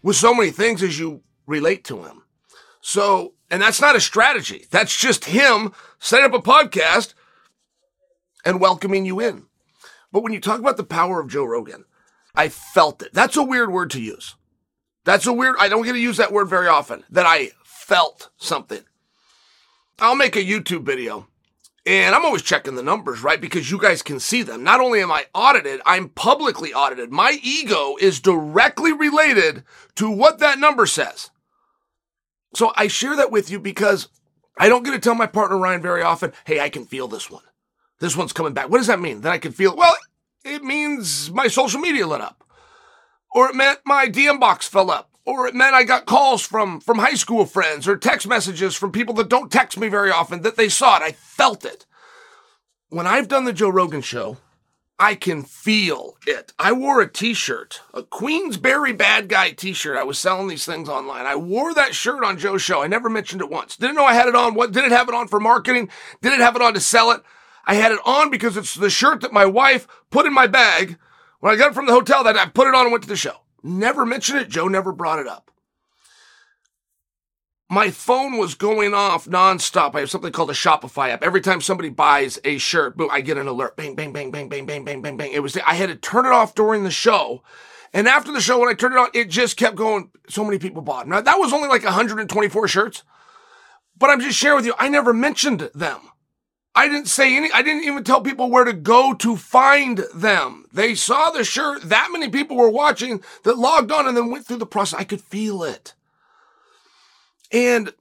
with 0.02 0.16
so 0.16 0.34
many 0.34 0.50
things 0.50 0.82
as 0.82 0.98
you 0.98 1.22
relate 1.46 1.84
to 1.84 2.02
him. 2.04 2.22
So, 2.80 3.34
and 3.50 3.60
that's 3.60 3.80
not 3.80 3.96
a 3.96 4.00
strategy. 4.00 4.66
That's 4.70 4.96
just 4.98 5.26
him 5.26 5.72
setting 5.98 6.24
up 6.24 6.34
a 6.34 6.42
podcast 6.42 7.14
and 8.44 8.60
welcoming 8.60 9.04
you 9.04 9.20
in. 9.20 9.46
But 10.10 10.22
when 10.22 10.32
you 10.32 10.40
talk 10.40 10.60
about 10.60 10.76
the 10.76 10.84
power 10.84 11.20
of 11.20 11.28
Joe 11.28 11.44
Rogan, 11.44 11.84
I 12.34 12.48
felt 12.48 13.02
it. 13.02 13.12
That's 13.12 13.36
a 13.36 13.42
weird 13.42 13.70
word 13.70 13.90
to 13.90 14.00
use. 14.00 14.36
That's 15.04 15.26
a 15.26 15.32
weird, 15.32 15.56
I 15.58 15.68
don't 15.68 15.84
get 15.84 15.92
to 15.92 15.98
use 15.98 16.16
that 16.16 16.32
word 16.32 16.48
very 16.48 16.66
often. 16.66 17.04
That 17.10 17.26
I 17.26 17.50
felt 17.84 18.30
something. 18.38 18.82
I'll 19.98 20.16
make 20.16 20.36
a 20.36 20.44
YouTube 20.44 20.84
video 20.84 21.28
and 21.86 22.14
I'm 22.14 22.24
always 22.24 22.42
checking 22.42 22.76
the 22.76 22.82
numbers, 22.82 23.22
right? 23.22 23.40
Because 23.40 23.70
you 23.70 23.78
guys 23.78 24.00
can 24.00 24.18
see 24.18 24.42
them. 24.42 24.64
Not 24.64 24.80
only 24.80 25.02
am 25.02 25.12
I 25.12 25.26
audited, 25.34 25.82
I'm 25.84 26.08
publicly 26.08 26.72
audited. 26.72 27.12
My 27.12 27.38
ego 27.42 27.96
is 28.00 28.20
directly 28.20 28.92
related 28.92 29.64
to 29.96 30.10
what 30.10 30.38
that 30.38 30.58
number 30.58 30.86
says. 30.86 31.30
So 32.54 32.72
I 32.74 32.88
share 32.88 33.16
that 33.16 33.30
with 33.30 33.50
you 33.50 33.60
because 33.60 34.08
I 34.58 34.68
don't 34.68 34.82
get 34.82 34.92
to 34.92 34.98
tell 34.98 35.14
my 35.14 35.26
partner 35.26 35.58
Ryan 35.58 35.82
very 35.82 36.02
often, 36.02 36.32
hey, 36.46 36.60
I 36.60 36.70
can 36.70 36.86
feel 36.86 37.06
this 37.06 37.30
one. 37.30 37.42
This 38.00 38.16
one's 38.16 38.32
coming 38.32 38.54
back. 38.54 38.70
What 38.70 38.78
does 38.78 38.86
that 38.86 39.00
mean? 39.00 39.20
That 39.20 39.32
I 39.32 39.38
can 39.38 39.52
feel? 39.52 39.76
Well, 39.76 39.94
it 40.44 40.64
means 40.64 41.30
my 41.30 41.48
social 41.48 41.80
media 41.80 42.06
lit 42.06 42.22
up. 42.22 42.44
Or 43.34 43.50
it 43.50 43.56
meant 43.56 43.80
my 43.84 44.06
DM 44.06 44.40
box 44.40 44.66
fell 44.66 44.90
up 44.90 45.10
or 45.24 45.46
it 45.46 45.54
meant 45.54 45.74
I 45.74 45.84
got 45.84 46.06
calls 46.06 46.42
from, 46.42 46.80
from 46.80 46.98
high 46.98 47.14
school 47.14 47.46
friends 47.46 47.88
or 47.88 47.96
text 47.96 48.26
messages 48.26 48.74
from 48.74 48.92
people 48.92 49.14
that 49.14 49.28
don't 49.28 49.50
text 49.50 49.78
me 49.78 49.88
very 49.88 50.10
often 50.10 50.42
that 50.42 50.56
they 50.56 50.68
saw 50.68 50.96
it. 50.96 51.02
I 51.02 51.12
felt 51.12 51.64
it. 51.64 51.86
When 52.88 53.06
I've 53.06 53.28
done 53.28 53.44
the 53.44 53.52
Joe 53.52 53.70
Rogan 53.70 54.02
show, 54.02 54.36
I 54.98 55.16
can 55.16 55.42
feel 55.42 56.16
it. 56.26 56.52
I 56.58 56.72
wore 56.72 57.00
a 57.00 57.10
t-shirt, 57.10 57.80
a 57.92 58.04
Queensberry 58.04 58.92
bad 58.92 59.28
guy 59.28 59.50
t-shirt. 59.50 59.96
I 59.96 60.04
was 60.04 60.20
selling 60.20 60.46
these 60.46 60.64
things 60.64 60.88
online. 60.88 61.26
I 61.26 61.34
wore 61.34 61.74
that 61.74 61.94
shirt 61.94 62.22
on 62.22 62.38
Joe's 62.38 62.62
show. 62.62 62.82
I 62.82 62.86
never 62.86 63.10
mentioned 63.10 63.40
it 63.40 63.50
once. 63.50 63.76
Didn't 63.76 63.96
know 63.96 64.04
I 64.04 64.14
had 64.14 64.28
it 64.28 64.36
on. 64.36 64.54
What 64.54 64.70
did 64.70 64.84
it 64.84 64.92
have 64.92 65.08
it 65.08 65.14
on 65.14 65.26
for 65.26 65.40
marketing? 65.40 65.88
Did 66.22 66.32
it 66.32 66.40
have 66.40 66.54
it 66.54 66.62
on 66.62 66.74
to 66.74 66.80
sell 66.80 67.10
it? 67.10 67.22
I 67.66 67.74
had 67.74 67.92
it 67.92 67.98
on 68.04 68.30
because 68.30 68.56
it's 68.56 68.74
the 68.74 68.90
shirt 68.90 69.22
that 69.22 69.32
my 69.32 69.46
wife 69.46 69.88
put 70.10 70.26
in 70.26 70.32
my 70.32 70.46
bag 70.46 70.96
when 71.40 71.52
I 71.52 71.56
got 71.56 71.72
it 71.72 71.74
from 71.74 71.86
the 71.86 71.92
hotel 71.92 72.22
that 72.24 72.36
I 72.36 72.46
put 72.46 72.68
it 72.68 72.74
on 72.74 72.82
and 72.82 72.92
went 72.92 73.02
to 73.02 73.08
the 73.08 73.16
show. 73.16 73.43
Never 73.64 74.04
mentioned 74.04 74.40
it. 74.40 74.50
Joe 74.50 74.68
never 74.68 74.92
brought 74.92 75.18
it 75.18 75.26
up. 75.26 75.50
My 77.70 77.90
phone 77.90 78.36
was 78.36 78.54
going 78.54 78.92
off 78.92 79.24
nonstop. 79.24 79.94
I 79.94 80.00
have 80.00 80.10
something 80.10 80.30
called 80.30 80.50
a 80.50 80.54
Shopify 80.54 81.08
app. 81.08 81.24
Every 81.24 81.40
time 81.40 81.62
somebody 81.62 81.88
buys 81.88 82.38
a 82.44 82.58
shirt, 82.58 82.94
boom, 82.94 83.08
I 83.10 83.22
get 83.22 83.38
an 83.38 83.48
alert. 83.48 83.74
Bang, 83.74 83.94
bang, 83.94 84.12
bang, 84.12 84.30
bang, 84.30 84.48
bang, 84.48 84.66
bang, 84.66 84.84
bang, 84.84 85.00
bang, 85.00 85.16
bang. 85.16 85.32
It 85.32 85.42
was, 85.42 85.56
I 85.56 85.74
had 85.74 85.88
to 85.88 85.96
turn 85.96 86.26
it 86.26 86.32
off 86.32 86.54
during 86.54 86.84
the 86.84 86.90
show. 86.90 87.42
And 87.94 88.06
after 88.06 88.32
the 88.32 88.40
show, 88.42 88.60
when 88.60 88.68
I 88.68 88.74
turned 88.74 88.94
it 88.94 89.00
on, 89.00 89.08
it 89.14 89.30
just 89.30 89.56
kept 89.56 89.76
going. 89.76 90.10
So 90.28 90.44
many 90.44 90.58
people 90.58 90.82
bought. 90.82 91.08
Now, 91.08 91.22
that 91.22 91.38
was 91.38 91.54
only 91.54 91.68
like 91.68 91.84
124 91.84 92.68
shirts. 92.68 93.02
But 93.96 94.10
I'm 94.10 94.20
just 94.20 94.36
sharing 94.36 94.56
with 94.56 94.66
you, 94.66 94.74
I 94.78 94.90
never 94.90 95.14
mentioned 95.14 95.70
them. 95.74 96.00
I 96.74 96.88
didn't 96.88 97.08
say 97.08 97.36
any, 97.36 97.50
I 97.52 97.62
didn't 97.62 97.84
even 97.84 98.02
tell 98.02 98.20
people 98.20 98.50
where 98.50 98.64
to 98.64 98.72
go 98.72 99.14
to 99.14 99.36
find 99.36 99.98
them. 100.14 100.66
They 100.72 100.94
saw 100.94 101.30
the 101.30 101.44
shirt. 101.44 101.82
That 101.82 102.08
many 102.10 102.28
people 102.28 102.56
were 102.56 102.68
watching 102.68 103.22
that 103.44 103.58
logged 103.58 103.92
on 103.92 104.08
and 104.08 104.16
then 104.16 104.30
went 104.30 104.46
through 104.46 104.56
the 104.56 104.66
process. 104.66 104.98
I 104.98 105.04
could 105.04 105.20
feel 105.20 105.62
it. 105.62 105.94
And 107.52 107.92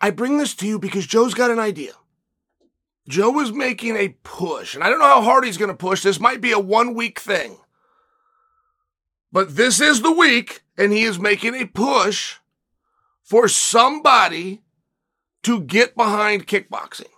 I 0.00 0.10
bring 0.10 0.38
this 0.38 0.54
to 0.56 0.66
you 0.66 0.78
because 0.78 1.06
Joe's 1.06 1.34
got 1.34 1.50
an 1.50 1.58
idea. 1.58 1.92
Joe 3.08 3.40
is 3.40 3.52
making 3.52 3.96
a 3.96 4.10
push, 4.22 4.74
and 4.74 4.84
I 4.84 4.90
don't 4.90 4.98
know 4.98 5.06
how 5.06 5.22
hard 5.22 5.44
he's 5.44 5.56
going 5.56 5.70
to 5.70 5.76
push. 5.76 6.02
This 6.02 6.20
might 6.20 6.40
be 6.40 6.52
a 6.52 6.58
one 6.58 6.94
week 6.94 7.18
thing. 7.18 7.58
But 9.32 9.56
this 9.56 9.80
is 9.80 10.02
the 10.02 10.12
week, 10.12 10.62
and 10.76 10.92
he 10.92 11.02
is 11.02 11.18
making 11.18 11.54
a 11.54 11.66
push 11.66 12.36
for 13.22 13.48
somebody 13.48 14.62
to 15.42 15.60
get 15.60 15.96
behind 15.96 16.46
kickboxing. 16.46 17.10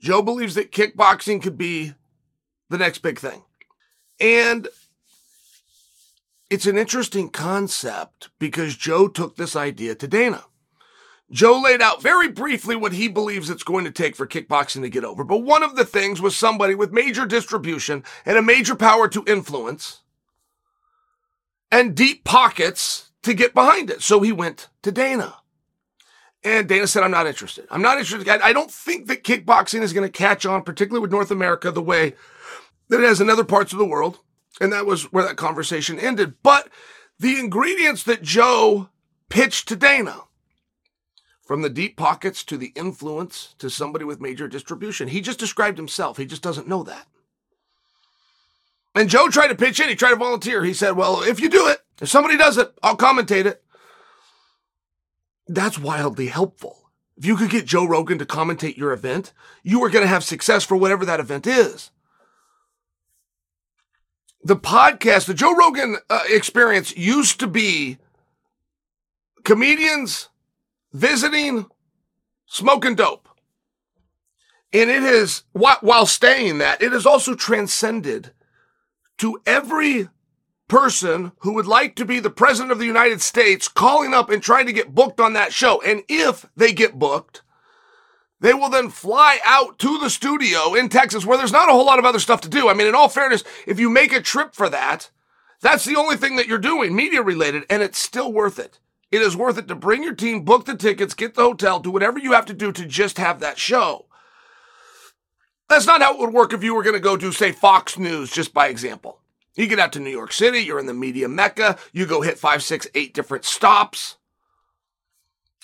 Joe 0.00 0.22
believes 0.22 0.54
that 0.54 0.72
kickboxing 0.72 1.42
could 1.42 1.58
be 1.58 1.94
the 2.68 2.78
next 2.78 2.98
big 2.98 3.18
thing. 3.18 3.42
And 4.18 4.68
it's 6.48 6.66
an 6.66 6.78
interesting 6.78 7.30
concept 7.30 8.30
because 8.38 8.76
Joe 8.76 9.08
took 9.08 9.36
this 9.36 9.54
idea 9.54 9.94
to 9.94 10.08
Dana. 10.08 10.44
Joe 11.30 11.60
laid 11.60 11.80
out 11.80 12.02
very 12.02 12.28
briefly 12.28 12.74
what 12.74 12.92
he 12.92 13.06
believes 13.06 13.50
it's 13.50 13.62
going 13.62 13.84
to 13.84 13.92
take 13.92 14.16
for 14.16 14.26
kickboxing 14.26 14.82
to 14.82 14.90
get 14.90 15.04
over. 15.04 15.22
But 15.22 15.38
one 15.38 15.62
of 15.62 15.76
the 15.76 15.84
things 15.84 16.20
was 16.20 16.36
somebody 16.36 16.74
with 16.74 16.90
major 16.90 17.24
distribution 17.24 18.02
and 18.26 18.36
a 18.36 18.42
major 18.42 18.74
power 18.74 19.06
to 19.08 19.24
influence 19.28 20.00
and 21.70 21.94
deep 21.94 22.24
pockets 22.24 23.10
to 23.22 23.32
get 23.32 23.54
behind 23.54 23.90
it. 23.90 24.02
So 24.02 24.20
he 24.20 24.32
went 24.32 24.68
to 24.82 24.90
Dana. 24.90 25.36
And 26.42 26.68
Dana 26.68 26.86
said, 26.86 27.02
I'm 27.02 27.10
not 27.10 27.26
interested. 27.26 27.66
I'm 27.70 27.82
not 27.82 27.98
interested. 27.98 28.28
I 28.28 28.52
don't 28.52 28.70
think 28.70 29.08
that 29.08 29.24
kickboxing 29.24 29.82
is 29.82 29.92
going 29.92 30.10
to 30.10 30.18
catch 30.18 30.46
on, 30.46 30.62
particularly 30.62 31.02
with 31.02 31.10
North 31.10 31.30
America, 31.30 31.70
the 31.70 31.82
way 31.82 32.14
that 32.88 33.00
it 33.00 33.06
has 33.06 33.20
in 33.20 33.28
other 33.28 33.44
parts 33.44 33.72
of 33.72 33.78
the 33.78 33.84
world. 33.84 34.20
And 34.60 34.72
that 34.72 34.86
was 34.86 35.12
where 35.12 35.24
that 35.24 35.36
conversation 35.36 35.98
ended. 35.98 36.34
But 36.42 36.68
the 37.18 37.38
ingredients 37.38 38.02
that 38.04 38.22
Joe 38.22 38.88
pitched 39.28 39.68
to 39.68 39.76
Dana, 39.76 40.22
from 41.44 41.62
the 41.62 41.68
deep 41.68 41.96
pockets 41.96 42.44
to 42.44 42.56
the 42.56 42.72
influence 42.76 43.54
to 43.58 43.68
somebody 43.68 44.04
with 44.04 44.20
major 44.20 44.46
distribution, 44.46 45.08
he 45.08 45.20
just 45.20 45.38
described 45.38 45.78
himself. 45.78 46.16
He 46.16 46.24
just 46.24 46.42
doesn't 46.42 46.68
know 46.68 46.84
that. 46.84 47.06
And 48.94 49.08
Joe 49.08 49.28
tried 49.28 49.48
to 49.48 49.54
pitch 49.56 49.80
in. 49.80 49.88
He 49.88 49.96
tried 49.96 50.10
to 50.10 50.16
volunteer. 50.16 50.64
He 50.64 50.72
said, 50.72 50.92
well, 50.92 51.22
if 51.22 51.40
you 51.40 51.48
do 51.48 51.66
it, 51.66 51.80
if 52.00 52.08
somebody 52.08 52.36
does 52.36 52.56
it, 52.56 52.72
I'll 52.82 52.96
commentate 52.96 53.46
it. 53.46 53.62
That's 55.52 55.80
wildly 55.80 56.28
helpful. 56.28 56.90
If 57.16 57.26
you 57.26 57.34
could 57.36 57.50
get 57.50 57.66
Joe 57.66 57.84
Rogan 57.84 58.18
to 58.18 58.24
commentate 58.24 58.76
your 58.76 58.92
event, 58.92 59.32
you 59.64 59.82
are 59.82 59.90
going 59.90 60.04
to 60.04 60.08
have 60.08 60.22
success 60.22 60.64
for 60.64 60.76
whatever 60.76 61.04
that 61.04 61.18
event 61.18 61.44
is. 61.44 61.90
The 64.44 64.54
podcast, 64.54 65.26
the 65.26 65.34
Joe 65.34 65.52
Rogan 65.56 65.96
uh, 66.08 66.20
experience 66.28 66.96
used 66.96 67.40
to 67.40 67.48
be 67.48 67.98
comedians 69.42 70.28
visiting, 70.92 71.66
smoking 72.46 72.94
dope. 72.94 73.28
And 74.72 74.88
it 74.88 75.02
is, 75.02 75.42
while 75.52 76.06
staying 76.06 76.58
that, 76.58 76.80
it 76.80 76.92
has 76.92 77.06
also 77.06 77.34
transcended 77.34 78.30
to 79.18 79.42
every 79.44 80.08
person 80.70 81.32
who 81.40 81.52
would 81.52 81.66
like 81.66 81.96
to 81.96 82.06
be 82.06 82.20
the 82.20 82.30
president 82.30 82.72
of 82.72 82.78
the 82.78 82.86
United 82.86 83.20
States 83.20 83.68
calling 83.68 84.14
up 84.14 84.30
and 84.30 84.42
trying 84.42 84.66
to 84.66 84.72
get 84.72 84.94
booked 84.94 85.20
on 85.20 85.34
that 85.34 85.52
show. 85.52 85.82
And 85.82 86.02
if 86.08 86.46
they 86.56 86.72
get 86.72 86.98
booked, 86.98 87.42
they 88.40 88.54
will 88.54 88.70
then 88.70 88.88
fly 88.88 89.40
out 89.44 89.78
to 89.80 89.98
the 89.98 90.08
studio 90.08 90.74
in 90.74 90.88
Texas 90.88 91.26
where 91.26 91.36
there's 91.36 91.52
not 91.52 91.68
a 91.68 91.72
whole 91.72 91.84
lot 91.84 91.98
of 91.98 92.06
other 92.06 92.20
stuff 92.20 92.40
to 92.42 92.48
do. 92.48 92.70
I 92.70 92.74
mean, 92.74 92.86
in 92.86 92.94
all 92.94 93.08
fairness, 93.08 93.44
if 93.66 93.78
you 93.78 93.90
make 93.90 94.12
a 94.12 94.22
trip 94.22 94.54
for 94.54 94.70
that, 94.70 95.10
that's 95.60 95.84
the 95.84 95.96
only 95.96 96.16
thing 96.16 96.36
that 96.36 96.46
you're 96.46 96.56
doing, 96.56 96.96
media 96.96 97.20
related, 97.20 97.64
and 97.68 97.82
it's 97.82 97.98
still 97.98 98.32
worth 98.32 98.58
it. 98.58 98.78
It 99.10 99.20
is 99.20 99.36
worth 99.36 99.58
it 99.58 99.68
to 99.68 99.74
bring 99.74 100.04
your 100.04 100.14
team, 100.14 100.44
book 100.44 100.64
the 100.64 100.76
tickets, 100.76 101.14
get 101.14 101.34
the 101.34 101.42
hotel, 101.42 101.80
do 101.80 101.90
whatever 101.90 102.18
you 102.18 102.32
have 102.32 102.46
to 102.46 102.54
do 102.54 102.72
to 102.72 102.86
just 102.86 103.18
have 103.18 103.40
that 103.40 103.58
show. 103.58 104.06
That's 105.68 105.86
not 105.86 106.00
how 106.00 106.14
it 106.14 106.20
would 106.20 106.32
work 106.32 106.52
if 106.52 106.62
you 106.62 106.74
were 106.74 106.82
going 106.82 106.94
to 106.94 107.00
go 107.00 107.16
do, 107.16 107.32
say, 107.32 107.52
Fox 107.52 107.98
News, 107.98 108.30
just 108.30 108.54
by 108.54 108.68
example. 108.68 109.19
You 109.60 109.66
get 109.66 109.78
out 109.78 109.92
to 109.92 110.00
New 110.00 110.10
York 110.10 110.32
City, 110.32 110.60
you're 110.60 110.78
in 110.78 110.86
the 110.86 110.94
media 110.94 111.28
mecca, 111.28 111.76
you 111.92 112.06
go 112.06 112.22
hit 112.22 112.38
five, 112.38 112.62
six, 112.62 112.86
eight 112.94 113.12
different 113.12 113.44
stops. 113.44 114.16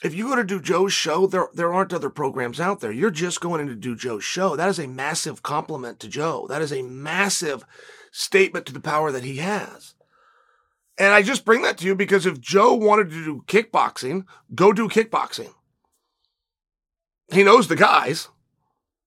If 0.04 0.14
you 0.14 0.28
go 0.28 0.36
to 0.36 0.44
do 0.44 0.60
Joe's 0.60 0.92
show, 0.92 1.26
there, 1.26 1.48
there 1.54 1.72
aren't 1.72 1.94
other 1.94 2.10
programs 2.10 2.60
out 2.60 2.80
there. 2.80 2.92
You're 2.92 3.10
just 3.10 3.40
going 3.40 3.62
in 3.62 3.68
to 3.68 3.74
do 3.74 3.96
Joe's 3.96 4.22
show. 4.22 4.54
That 4.54 4.68
is 4.68 4.78
a 4.78 4.86
massive 4.86 5.42
compliment 5.42 5.98
to 6.00 6.08
Joe. 6.08 6.46
That 6.46 6.60
is 6.60 6.74
a 6.74 6.82
massive 6.82 7.64
statement 8.12 8.66
to 8.66 8.74
the 8.74 8.80
power 8.80 9.10
that 9.10 9.24
he 9.24 9.36
has. 9.36 9.94
And 10.98 11.14
I 11.14 11.22
just 11.22 11.46
bring 11.46 11.62
that 11.62 11.78
to 11.78 11.86
you 11.86 11.94
because 11.94 12.26
if 12.26 12.38
Joe 12.38 12.74
wanted 12.74 13.08
to 13.08 13.24
do 13.24 13.44
kickboxing, 13.46 14.26
go 14.54 14.74
do 14.74 14.90
kickboxing. 14.90 15.54
He 17.32 17.42
knows 17.42 17.68
the 17.68 17.76
guys. 17.76 18.28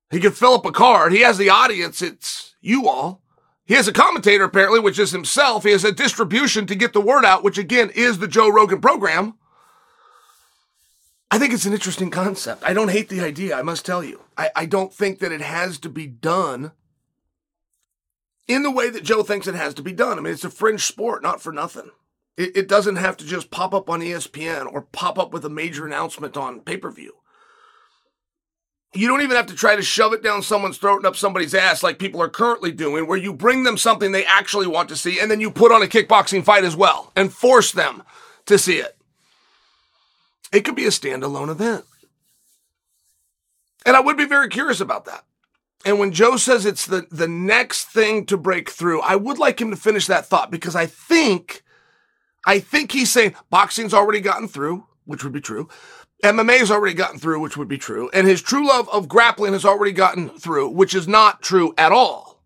He 0.09 0.19
can 0.19 0.31
fill 0.31 0.55
up 0.55 0.65
a 0.65 0.71
card. 0.71 1.13
He 1.13 1.21
has 1.21 1.37
the 1.37 1.51
audience. 1.51 2.01
It's 2.01 2.55
you 2.59 2.89
all. 2.89 3.21
He 3.69 3.75
has 3.75 3.87
a 3.87 3.93
commentator, 3.93 4.45
apparently, 4.45 4.79
which 4.79 4.97
is 4.97 5.11
himself. 5.11 5.63
He 5.63 5.69
has 5.69 5.83
a 5.83 5.91
distribution 5.91 6.65
to 6.65 6.73
get 6.73 6.91
the 6.91 6.99
word 6.99 7.23
out, 7.23 7.43
which 7.43 7.59
again 7.59 7.91
is 7.93 8.17
the 8.17 8.27
Joe 8.27 8.49
Rogan 8.49 8.81
program. 8.81 9.35
I 11.29 11.37
think 11.37 11.53
it's 11.53 11.67
an 11.67 11.73
interesting 11.73 12.09
concept. 12.09 12.63
I 12.65 12.73
don't 12.73 12.89
hate 12.89 13.09
the 13.09 13.21
idea, 13.21 13.55
I 13.55 13.61
must 13.61 13.85
tell 13.85 14.03
you. 14.03 14.21
I, 14.35 14.49
I 14.55 14.65
don't 14.65 14.91
think 14.91 15.19
that 15.19 15.31
it 15.31 15.41
has 15.41 15.77
to 15.81 15.89
be 15.89 16.07
done 16.07 16.71
in 18.47 18.63
the 18.63 18.71
way 18.71 18.89
that 18.89 19.03
Joe 19.03 19.21
thinks 19.21 19.45
it 19.45 19.53
has 19.53 19.75
to 19.75 19.83
be 19.83 19.93
done. 19.93 20.17
I 20.17 20.21
mean, 20.23 20.33
it's 20.33 20.43
a 20.43 20.49
fringe 20.49 20.83
sport, 20.83 21.21
not 21.21 21.39
for 21.39 21.53
nothing. 21.53 21.91
It, 22.37 22.57
it 22.57 22.67
doesn't 22.67 22.95
have 22.95 23.17
to 23.17 23.25
just 23.25 23.51
pop 23.51 23.75
up 23.75 23.87
on 23.87 24.01
ESPN 24.01 24.65
or 24.65 24.81
pop 24.81 25.19
up 25.19 25.31
with 25.31 25.45
a 25.45 25.49
major 25.49 25.85
announcement 25.85 26.35
on 26.35 26.61
pay 26.61 26.77
per 26.77 26.89
view. 26.89 27.18
You 28.93 29.07
don't 29.07 29.21
even 29.21 29.35
have 29.35 29.45
to 29.47 29.55
try 29.55 29.75
to 29.75 29.83
shove 29.83 30.13
it 30.13 30.23
down 30.23 30.41
someone's 30.41 30.79
throat 30.79 30.97
and 30.97 31.05
up 31.05 31.15
somebody's 31.15 31.53
ass 31.53 31.83
like 31.83 31.99
people 31.99 32.21
are 32.21 32.29
currently 32.29 32.71
doing, 32.71 33.05
where 33.05 33.17
you 33.17 33.33
bring 33.33 33.63
them 33.63 33.77
something 33.77 34.11
they 34.11 34.25
actually 34.25 34.65
want 34.65 34.89
to 34.89 34.95
see 34.95 35.19
and 35.19 35.29
then 35.29 35.39
you 35.39 35.51
put 35.51 35.71
on 35.71 35.83
a 35.83 35.87
kickboxing 35.87 36.43
fight 36.43 36.63
as 36.63 36.75
well 36.75 37.11
and 37.15 37.31
force 37.31 37.71
them 37.71 38.01
to 38.47 38.57
see 38.57 38.77
it. 38.77 38.97
It 40.51 40.61
could 40.61 40.75
be 40.75 40.85
a 40.85 40.89
standalone 40.89 41.49
event. 41.49 41.85
And 43.85 43.95
I 43.95 43.99
would 43.99 44.17
be 44.17 44.25
very 44.25 44.49
curious 44.49 44.81
about 44.81 45.05
that. 45.05 45.23
And 45.85 45.99
when 45.99 46.11
Joe 46.11 46.35
says 46.37 46.65
it's 46.65 46.85
the, 46.85 47.07
the 47.09 47.27
next 47.27 47.85
thing 47.85 48.25
to 48.25 48.37
break 48.37 48.69
through, 48.69 49.01
I 49.01 49.15
would 49.15 49.37
like 49.37 49.61
him 49.61 49.69
to 49.69 49.77
finish 49.77 50.07
that 50.07 50.25
thought 50.25 50.51
because 50.51 50.75
I 50.75 50.87
think, 50.87 51.63
I 52.45 52.59
think 52.59 52.91
he's 52.91 53.11
saying 53.11 53.35
boxing's 53.49 53.93
already 53.93 54.19
gotten 54.19 54.47
through, 54.47 54.85
which 55.05 55.23
would 55.23 55.31
be 55.31 55.41
true. 55.41 55.69
MMA 56.23 56.59
has 56.59 56.71
already 56.71 56.93
gotten 56.93 57.19
through, 57.19 57.39
which 57.39 57.55
would 57.55 57.67
be 57.67 57.77
true. 57.77 58.09
And 58.13 58.27
his 58.27 58.41
true 58.41 58.67
love 58.67 58.89
of 58.89 59.07
grappling 59.07 59.53
has 59.53 59.63
already 59.63 59.93
gotten 59.93 60.29
through, 60.29 60.69
which 60.69 60.93
is 60.93 61.07
not 61.07 61.41
true 61.41 61.73
at 61.77 61.91
all. 61.91 62.41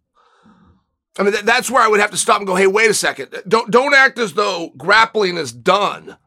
I 1.17 1.23
mean, 1.23 1.33
that's 1.43 1.69
where 1.69 1.81
I 1.81 1.87
would 1.87 1.99
have 1.99 2.11
to 2.11 2.17
stop 2.17 2.37
and 2.37 2.47
go, 2.47 2.55
hey, 2.55 2.67
wait 2.67 2.89
a 2.89 2.93
second. 2.93 3.35
Don't, 3.47 3.71
don't 3.71 3.95
act 3.95 4.17
as 4.19 4.33
though 4.33 4.71
grappling 4.77 5.37
is 5.37 5.51
done. 5.51 6.17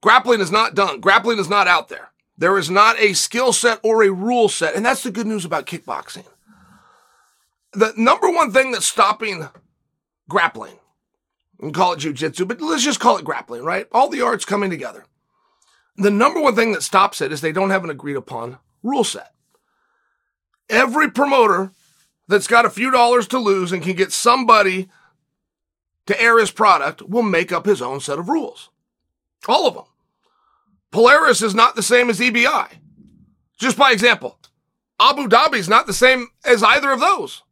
Grappling 0.00 0.40
is 0.40 0.50
not 0.50 0.74
done. 0.74 1.00
Grappling 1.00 1.38
is 1.38 1.48
not 1.48 1.68
out 1.68 1.88
there. 1.88 2.10
There 2.38 2.56
is 2.56 2.70
not 2.70 2.98
a 2.98 3.12
skill 3.12 3.52
set 3.52 3.80
or 3.82 4.02
a 4.02 4.10
rule 4.10 4.48
set. 4.48 4.74
And 4.74 4.84
that's 4.84 5.02
the 5.02 5.10
good 5.10 5.26
news 5.26 5.44
about 5.44 5.66
kickboxing. 5.66 6.24
The 7.72 7.92
number 7.96 8.30
one 8.30 8.52
thing 8.52 8.72
that's 8.72 8.86
stopping 8.86 9.48
grappling, 10.28 10.78
and 11.60 11.74
call 11.74 11.92
it 11.92 12.00
jujitsu, 12.00 12.48
but 12.48 12.60
let's 12.60 12.84
just 12.84 13.00
call 13.00 13.18
it 13.18 13.24
grappling, 13.24 13.62
right? 13.62 13.86
All 13.92 14.08
the 14.08 14.22
arts 14.22 14.44
coming 14.44 14.70
together 14.70 15.04
the 16.00 16.10
number 16.10 16.40
one 16.40 16.54
thing 16.54 16.72
that 16.72 16.82
stops 16.82 17.20
it 17.20 17.32
is 17.32 17.40
they 17.40 17.52
don't 17.52 17.70
have 17.70 17.84
an 17.84 17.90
agreed 17.90 18.16
upon 18.16 18.58
rule 18.82 19.04
set. 19.04 19.32
Every 20.68 21.10
promoter 21.10 21.72
that's 22.28 22.46
got 22.46 22.64
a 22.64 22.70
few 22.70 22.90
dollars 22.90 23.26
to 23.28 23.38
lose 23.38 23.72
and 23.72 23.82
can 23.82 23.96
get 23.96 24.12
somebody 24.12 24.88
to 26.06 26.20
air 26.20 26.38
his 26.38 26.50
product 26.50 27.02
will 27.02 27.22
make 27.22 27.52
up 27.52 27.66
his 27.66 27.82
own 27.82 28.00
set 28.00 28.18
of 28.18 28.28
rules. 28.28 28.70
All 29.46 29.66
of 29.66 29.74
them. 29.74 29.84
Polaris 30.90 31.42
is 31.42 31.54
not 31.54 31.76
the 31.76 31.82
same 31.82 32.08
as 32.10 32.18
EBI. 32.18 32.68
Just 33.58 33.76
by 33.76 33.92
example, 33.92 34.38
Abu 35.00 35.28
Dhabi 35.28 35.56
is 35.56 35.68
not 35.68 35.86
the 35.86 35.92
same 35.92 36.28
as 36.44 36.62
either 36.62 36.90
of 36.90 37.00
those. 37.00 37.42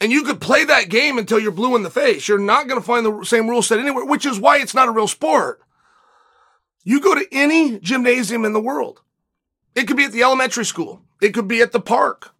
And 0.00 0.10
you 0.10 0.22
could 0.22 0.40
play 0.40 0.64
that 0.64 0.88
game 0.88 1.18
until 1.18 1.38
you're 1.38 1.52
blue 1.52 1.76
in 1.76 1.82
the 1.82 1.90
face. 1.90 2.26
You're 2.26 2.38
not 2.38 2.68
going 2.68 2.80
to 2.80 2.86
find 2.86 3.06
the 3.06 3.24
same 3.24 3.48
rule 3.48 3.62
set 3.62 3.78
anywhere, 3.78 4.04
which 4.04 4.26
is 4.26 4.38
why 4.38 4.58
it's 4.58 4.74
not 4.74 4.88
a 4.88 4.92
real 4.92 5.08
sport. 5.08 5.61
You 6.84 7.00
go 7.00 7.14
to 7.14 7.26
any 7.32 7.78
gymnasium 7.78 8.44
in 8.44 8.52
the 8.52 8.60
world. 8.60 9.00
It 9.74 9.86
could 9.86 9.96
be 9.96 10.04
at 10.04 10.12
the 10.12 10.22
elementary 10.22 10.64
school. 10.64 11.02
It 11.20 11.32
could 11.32 11.48
be 11.48 11.60
at 11.60 11.72
the 11.72 11.80
park. 11.80 12.34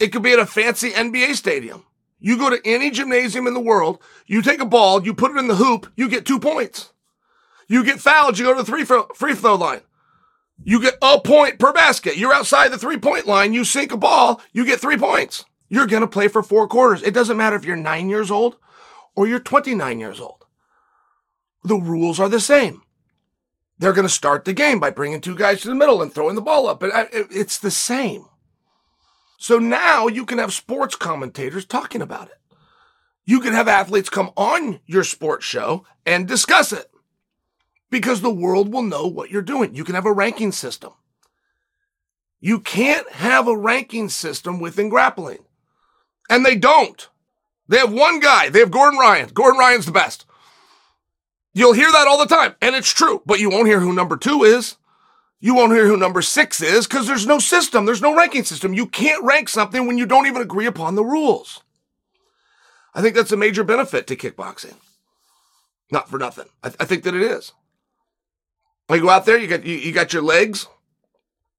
It 0.00 0.08
could 0.08 0.22
be 0.22 0.32
at 0.32 0.38
a 0.38 0.46
fancy 0.46 0.90
NBA 0.90 1.34
stadium. 1.34 1.84
You 2.18 2.36
go 2.36 2.50
to 2.50 2.60
any 2.64 2.90
gymnasium 2.90 3.46
in 3.46 3.54
the 3.54 3.60
world, 3.60 3.98
you 4.26 4.42
take 4.42 4.60
a 4.60 4.66
ball, 4.66 5.04
you 5.04 5.14
put 5.14 5.30
it 5.30 5.38
in 5.38 5.48
the 5.48 5.56
hoop, 5.56 5.90
you 5.96 6.08
get 6.08 6.26
two 6.26 6.38
points. 6.38 6.92
You 7.66 7.82
get 7.84 8.00
fouled, 8.00 8.38
you 8.38 8.44
go 8.44 8.54
to 8.54 8.62
the 8.62 8.66
three 8.66 8.84
free 8.84 9.34
throw 9.34 9.54
line. 9.54 9.80
You 10.62 10.82
get 10.82 10.98
a 11.00 11.18
point 11.18 11.58
per 11.58 11.72
basket. 11.72 12.18
You're 12.18 12.34
outside 12.34 12.68
the 12.68 12.78
three 12.78 12.98
point 12.98 13.26
line, 13.26 13.54
you 13.54 13.64
sink 13.64 13.92
a 13.92 13.96
ball, 13.96 14.42
you 14.52 14.66
get 14.66 14.80
three 14.80 14.98
points. 14.98 15.46
You're 15.70 15.86
going 15.86 16.02
to 16.02 16.08
play 16.08 16.28
for 16.28 16.42
four 16.42 16.68
quarters. 16.68 17.02
It 17.02 17.14
doesn't 17.14 17.36
matter 17.36 17.56
if 17.56 17.64
you're 17.64 17.76
nine 17.76 18.10
years 18.10 18.30
old 18.30 18.56
or 19.14 19.26
you're 19.26 19.38
29 19.38 19.98
years 20.00 20.20
old. 20.20 20.44
The 21.62 21.76
rules 21.76 22.18
are 22.20 22.28
the 22.28 22.40
same 22.40 22.82
they're 23.80 23.94
going 23.94 24.06
to 24.06 24.12
start 24.12 24.44
the 24.44 24.52
game 24.52 24.78
by 24.78 24.90
bringing 24.90 25.22
two 25.22 25.34
guys 25.34 25.62
to 25.62 25.68
the 25.68 25.74
middle 25.74 26.02
and 26.02 26.12
throwing 26.12 26.34
the 26.34 26.42
ball 26.42 26.68
up. 26.68 26.82
And 26.82 26.92
uh, 26.92 27.06
it's 27.12 27.58
the 27.58 27.70
same. 27.70 28.26
So 29.38 29.58
now 29.58 30.06
you 30.06 30.26
can 30.26 30.36
have 30.36 30.52
sports 30.52 30.94
commentators 30.94 31.64
talking 31.64 32.02
about 32.02 32.28
it. 32.28 32.36
You 33.24 33.40
can 33.40 33.54
have 33.54 33.68
athletes 33.68 34.10
come 34.10 34.32
on 34.36 34.80
your 34.84 35.02
sports 35.02 35.46
show 35.46 35.86
and 36.04 36.28
discuss 36.28 36.74
it 36.74 36.90
because 37.90 38.20
the 38.20 38.30
world 38.30 38.70
will 38.70 38.82
know 38.82 39.06
what 39.06 39.30
you're 39.30 39.40
doing. 39.40 39.74
You 39.74 39.84
can 39.84 39.94
have 39.94 40.06
a 40.06 40.12
ranking 40.12 40.52
system. 40.52 40.92
You 42.38 42.60
can't 42.60 43.10
have 43.12 43.48
a 43.48 43.56
ranking 43.56 44.10
system 44.10 44.60
within 44.60 44.90
grappling. 44.90 45.46
And 46.28 46.44
they 46.44 46.56
don't. 46.56 47.08
They 47.66 47.78
have 47.78 47.92
one 47.92 48.20
guy. 48.20 48.50
They 48.50 48.58
have 48.58 48.70
Gordon 48.70 48.98
Ryan. 48.98 49.30
Gordon 49.32 49.58
Ryan's 49.58 49.86
the 49.86 49.92
best. 49.92 50.26
You'll 51.52 51.72
hear 51.72 51.90
that 51.90 52.06
all 52.06 52.18
the 52.18 52.26
time, 52.26 52.54
and 52.62 52.76
it's 52.76 52.92
true, 52.92 53.22
but 53.26 53.40
you 53.40 53.50
won't 53.50 53.66
hear 53.66 53.80
who 53.80 53.92
number 53.92 54.16
two 54.16 54.44
is. 54.44 54.76
You 55.40 55.54
won't 55.54 55.72
hear 55.72 55.86
who 55.86 55.96
number 55.96 56.22
six 56.22 56.60
is 56.60 56.86
because 56.86 57.06
there's 57.06 57.26
no 57.26 57.38
system. 57.38 57.86
There's 57.86 58.02
no 58.02 58.14
ranking 58.14 58.44
system. 58.44 58.74
You 58.74 58.86
can't 58.86 59.24
rank 59.24 59.48
something 59.48 59.86
when 59.86 59.98
you 59.98 60.06
don't 60.06 60.26
even 60.26 60.42
agree 60.42 60.66
upon 60.66 60.94
the 60.94 61.04
rules. 61.04 61.62
I 62.94 63.00
think 63.00 63.14
that's 63.14 63.32
a 63.32 63.36
major 63.36 63.64
benefit 63.64 64.06
to 64.08 64.16
kickboxing. 64.16 64.74
Not 65.90 66.08
for 66.08 66.18
nothing. 66.18 66.46
I, 66.62 66.68
th- 66.68 66.76
I 66.78 66.84
think 66.84 67.04
that 67.04 67.14
it 67.14 67.22
is. 67.22 67.52
You 68.90 69.00
go 69.00 69.10
out 69.10 69.24
there, 69.24 69.38
you 69.38 69.46
got 69.46 69.64
you, 69.64 69.76
you 69.76 69.92
got 69.92 70.12
your 70.12 70.22
legs, 70.22 70.66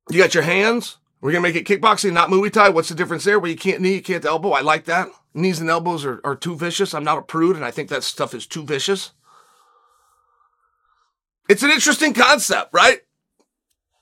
you 0.10 0.18
got 0.18 0.34
your 0.34 0.44
hands. 0.44 0.98
We're 1.22 1.32
gonna 1.32 1.42
make 1.42 1.56
it 1.56 1.66
kickboxing, 1.66 2.12
not 2.14 2.30
Muay 2.30 2.52
Thai. 2.52 2.70
What's 2.70 2.90
the 2.90 2.96
difference 2.96 3.24
there? 3.24 3.40
Well, 3.40 3.52
you 3.52 3.58
can't 3.58 3.82
knee, 3.82 3.96
you 3.96 4.02
can't 4.02 4.26
elbow. 4.26 4.52
I 4.52 4.62
like 4.62 4.86
that. 4.86 5.08
Knees 5.34 5.60
and 5.62 5.70
elbows 5.70 6.04
are, 6.04 6.20
are 6.24 6.36
too 6.36 6.56
vicious. 6.56 6.94
I'm 6.94 7.06
not 7.06 7.18
a 7.18 7.22
prude, 7.22 7.56
and 7.56 7.64
I 7.64 7.72
think 7.72 7.90
that 7.90 8.04
stuff 8.04 8.34
is 8.34 8.46
too 8.46 8.64
vicious. 8.64 9.12
It's 11.50 11.64
an 11.64 11.72
interesting 11.72 12.14
concept, 12.14 12.74
right? 12.74 13.02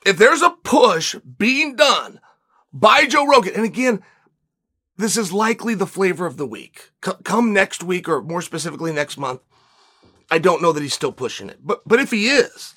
If 0.06 0.18
there's 0.18 0.42
a 0.42 0.56
push 0.64 1.16
being 1.16 1.76
done 1.76 2.20
by 2.72 3.06
Joe 3.06 3.28
Rogan, 3.28 3.54
and 3.56 3.66
again, 3.66 4.02
this 4.98 5.18
is 5.18 5.32
likely 5.32 5.74
the 5.76 5.88
flavor 5.88 6.26
of 6.26 6.38
the 6.38 6.46
week. 6.46 6.92
C- 7.04 7.12
come 7.24 7.54
next 7.54 7.84
week, 7.84 8.08
or 8.08 8.22
more 8.22 8.42
specifically 8.42 8.92
next 8.92 9.18
month, 9.18 9.42
I 10.30 10.40
don't 10.40 10.62
know 10.62 10.72
that 10.72 10.84
he's 10.84 10.94
still 10.94 11.12
pushing 11.12 11.50
it. 11.50 11.60
But 11.64 11.82
but 11.86 12.00
if 12.00 12.12
he 12.12 12.28
is, 12.28 12.76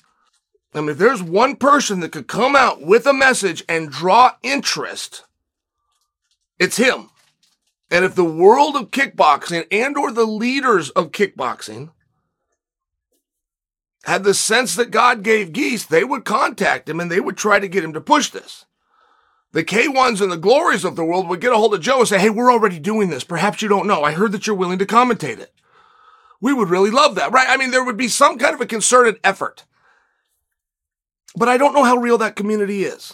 I 0.73 0.79
mean, 0.79 0.89
if 0.89 0.97
there's 0.97 1.21
one 1.21 1.55
person 1.55 1.99
that 1.99 2.11
could 2.11 2.27
come 2.27 2.55
out 2.55 2.81
with 2.81 3.05
a 3.05 3.13
message 3.13 3.63
and 3.69 3.91
draw 3.91 4.33
interest, 4.41 5.23
it's 6.57 6.77
him. 6.77 7.09
And 7.91 8.03
if 8.03 8.15
the 8.15 8.23
world 8.23 8.75
of 8.75 8.89
kickboxing 8.89 9.67
and 9.71 9.97
or 9.97 10.11
the 10.11 10.25
leaders 10.25 10.89
of 10.91 11.11
kickboxing 11.11 11.91
had 14.03 14.23
the 14.23 14.33
sense 14.33 14.75
that 14.75 14.91
God 14.91 15.23
gave 15.23 15.53
Geese, 15.53 15.85
they 15.85 16.03
would 16.03 16.25
contact 16.25 16.89
him 16.89 16.99
and 16.99 17.09
they 17.09 17.19
would 17.19 17.37
try 17.37 17.59
to 17.59 17.67
get 17.67 17.83
him 17.83 17.93
to 17.93 18.01
push 18.01 18.29
this. 18.29 18.65
The 19.53 19.63
K1s 19.63 20.21
and 20.21 20.31
the 20.31 20.37
glories 20.37 20.83
of 20.83 20.95
the 20.95 21.05
world 21.05 21.29
would 21.29 21.39
get 21.39 21.53
a 21.53 21.57
hold 21.57 21.73
of 21.73 21.81
Joe 21.81 21.99
and 21.99 22.07
say, 22.07 22.19
Hey, 22.19 22.29
we're 22.29 22.51
already 22.51 22.79
doing 22.79 23.09
this. 23.09 23.23
Perhaps 23.23 23.61
you 23.61 23.69
don't 23.69 23.87
know. 23.87 24.03
I 24.03 24.11
heard 24.11 24.31
that 24.31 24.45
you're 24.45 24.55
willing 24.55 24.79
to 24.79 24.85
commentate 24.85 25.39
it. 25.39 25.53
We 26.41 26.53
would 26.53 26.69
really 26.69 26.89
love 26.89 27.15
that, 27.15 27.31
right? 27.31 27.47
I 27.47 27.55
mean, 27.55 27.71
there 27.71 27.85
would 27.85 27.95
be 27.95 28.07
some 28.09 28.37
kind 28.37 28.53
of 28.53 28.61
a 28.61 28.65
concerted 28.65 29.19
effort. 29.23 29.63
But 31.35 31.47
I 31.47 31.57
don't 31.57 31.73
know 31.73 31.83
how 31.83 31.95
real 31.95 32.17
that 32.17 32.35
community 32.35 32.83
is. 32.83 33.13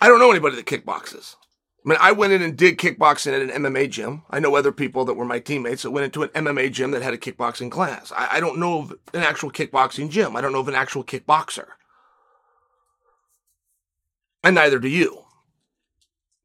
I 0.00 0.08
don't 0.08 0.18
know 0.18 0.30
anybody 0.30 0.56
that 0.56 0.66
kickboxes. 0.66 1.36
I 1.86 1.88
mean, 1.88 1.98
I 2.00 2.10
went 2.10 2.32
in 2.32 2.42
and 2.42 2.56
did 2.56 2.78
kickboxing 2.78 3.32
at 3.32 3.42
an 3.42 3.62
MMA 3.62 3.88
gym. 3.88 4.22
I 4.28 4.40
know 4.40 4.56
other 4.56 4.72
people 4.72 5.04
that 5.04 5.14
were 5.14 5.24
my 5.24 5.38
teammates 5.38 5.82
that 5.82 5.92
went 5.92 6.04
into 6.04 6.24
an 6.24 6.30
MMA 6.30 6.72
gym 6.72 6.90
that 6.90 7.02
had 7.02 7.14
a 7.14 7.18
kickboxing 7.18 7.70
class. 7.70 8.12
I, 8.16 8.28
I 8.32 8.40
don't 8.40 8.58
know 8.58 8.80
of 8.80 8.90
an 9.14 9.22
actual 9.22 9.52
kickboxing 9.52 10.10
gym. 10.10 10.34
I 10.34 10.40
don't 10.40 10.50
know 10.50 10.58
of 10.58 10.66
an 10.66 10.74
actual 10.74 11.04
kickboxer. 11.04 11.66
And 14.42 14.56
neither 14.56 14.80
do 14.80 14.88
you. 14.88 15.26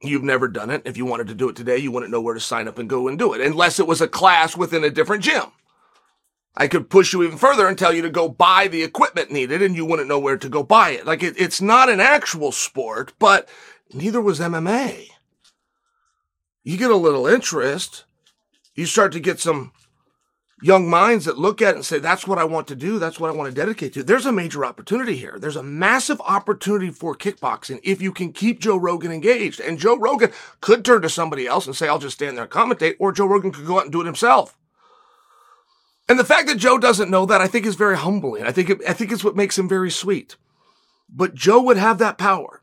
You've 0.04 0.24
never 0.24 0.48
done 0.48 0.70
it. 0.70 0.84
If 0.86 0.96
you 0.96 1.06
wanted 1.06 1.28
to 1.30 1.34
do 1.34 1.50
it 1.50 1.56
today, 1.56 1.78
you 1.78 1.92
wouldn't 1.92 2.12
know 2.12 2.22
where 2.22 2.36
to 2.36 2.39
sign 2.39 2.68
up 2.68 2.78
and 2.78 2.88
go 2.88 3.08
and 3.08 3.18
do 3.18 3.34
it, 3.34 3.42
unless 3.42 3.80
it 3.80 3.88
was 3.88 4.02
a 4.02 4.08
class 4.08 4.56
within 4.56 4.84
a 4.84 4.92
different 4.92 5.24
gym. 5.24 5.46
I 6.56 6.68
could 6.68 6.89
push 6.89 7.14
you 7.14 7.24
even 7.24 7.39
further 7.39 7.68
and 7.68 7.78
tell 7.80 7.94
you 7.94 8.04
to 8.04 8.12
go 8.12 8.30
buy 8.30 8.68
the 8.68 8.84
equipment 8.84 9.32
needed 9.32 9.64
and 9.64 9.76
you 9.76 9.86
wouldn't 9.86 10.08
know 10.08 10.20
where 10.20 10.38
to 10.38 10.50
go 10.50 10.62
buy 10.62 10.92
it. 10.92 11.08
Like 11.08 11.24
it, 11.24 11.34
it's 11.38 11.62
not 11.62 11.89
an 11.89 12.00
actual 12.00 12.52
sport, 12.52 13.14
but 13.18 13.50
neither 13.92 14.22
was 14.22 14.39
MMA 14.39 15.08
you 16.64 16.78
get 16.78 16.91
a 16.91 16.95
little 16.95 17.28
interest. 17.28 18.05
You 18.76 18.86
start 18.86 19.12
to 19.14 19.20
get 19.20 19.39
some 19.39 19.72
young 20.62 20.88
minds 20.88 21.26
that 21.26 21.38
look 21.38 21.62
at 21.62 21.74
it 21.74 21.76
and 21.78 21.86
say, 21.86 21.97
that's 21.97 22.28
what 22.28 22.38
I 22.38 22.43
want 22.43 22.68
to 22.68 22.76
do. 22.76 22.99
That's 22.99 23.20
what 23.20 23.30
I 23.30 23.34
want 23.34 23.49
to 23.49 23.59
dedicate 23.59 23.93
to. 23.93 24.03
There's 24.03 24.28
a 24.28 24.32
major 24.32 24.64
opportunity 24.64 25.18
here. 25.18 25.38
There's 25.39 25.55
a 25.55 25.64
massive 25.64 26.22
opportunity 26.22 26.91
for 26.91 27.16
kickboxing 27.16 27.80
if 27.84 28.01
you 28.01 28.12
can 28.12 28.32
keep 28.32 28.59
Joe 28.59 28.78
Rogan 28.78 29.12
engaged. 29.12 29.59
And 29.59 29.80
Joe 29.80 29.97
Rogan 29.97 30.32
could 30.62 30.86
turn 30.86 31.01
to 31.01 31.09
somebody 31.09 31.47
else 31.47 31.66
and 31.66 31.76
say, 31.76 31.88
I'll 31.88 31.99
just 31.99 32.18
stand 32.18 32.38
there 32.38 32.43
and 32.43 32.53
commentate, 32.53 32.95
or 32.99 33.12
Joe 33.12 33.26
Rogan 33.26 33.51
could 33.51 33.66
go 33.66 33.78
out 33.78 33.86
and 33.86 33.91
do 33.91 34.01
it 34.01 34.05
himself. 34.05 34.55
And 36.07 36.20
the 36.20 36.26
fact 36.26 36.47
that 36.47 36.57
Joe 36.57 36.78
doesn't 36.78 37.09
know 37.09 37.26
that, 37.26 37.41
I 37.41 37.47
think 37.47 37.66
is 37.66 37.76
very 37.76 37.97
humbling. 37.97 38.43
I 38.43 38.51
think, 38.51 38.70
it, 38.70 38.82
I 38.88 38.93
think 38.93 39.12
it's 39.12 39.24
what 39.24 39.36
makes 39.36 39.57
him 39.57 39.68
very 39.68 39.89
sweet. 39.89 40.36
But 41.09 41.34
Joe 41.34 41.62
would 41.62 41.78
have 41.78 41.97
that 41.97 42.18
power. 42.18 42.62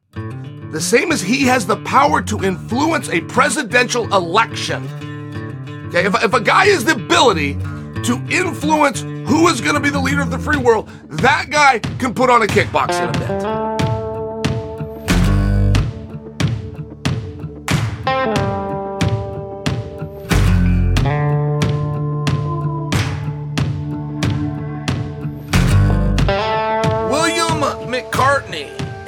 The 0.71 0.81
same 0.81 1.12
as 1.12 1.23
he 1.23 1.45
has 1.45 1.66
the 1.66 1.79
power 1.79 2.21
to 2.23 2.45
influence 2.45 3.09
a 3.09 3.23
presidential 3.23 4.05
election. 4.14 4.87
Okay, 5.89 6.05
if, 6.05 6.14
if 6.23 6.35
a 6.35 6.41
guy 6.41 6.66
has 6.66 6.85
the 6.85 6.93
ability 6.93 7.55
to 8.05 8.23
influence 8.31 9.01
who 9.01 9.49
is 9.49 9.62
going 9.62 9.75
to 9.75 9.81
be 9.81 9.89
the 9.89 9.99
leader 9.99 10.21
of 10.21 10.31
the 10.31 10.39
free 10.39 10.59
world, 10.59 10.91
that 11.09 11.49
guy 11.49 11.79
can 11.99 12.12
put 12.12 12.29
on 12.29 12.43
a 12.43 12.47
kickboxing 12.47 13.14
event. 13.16 13.79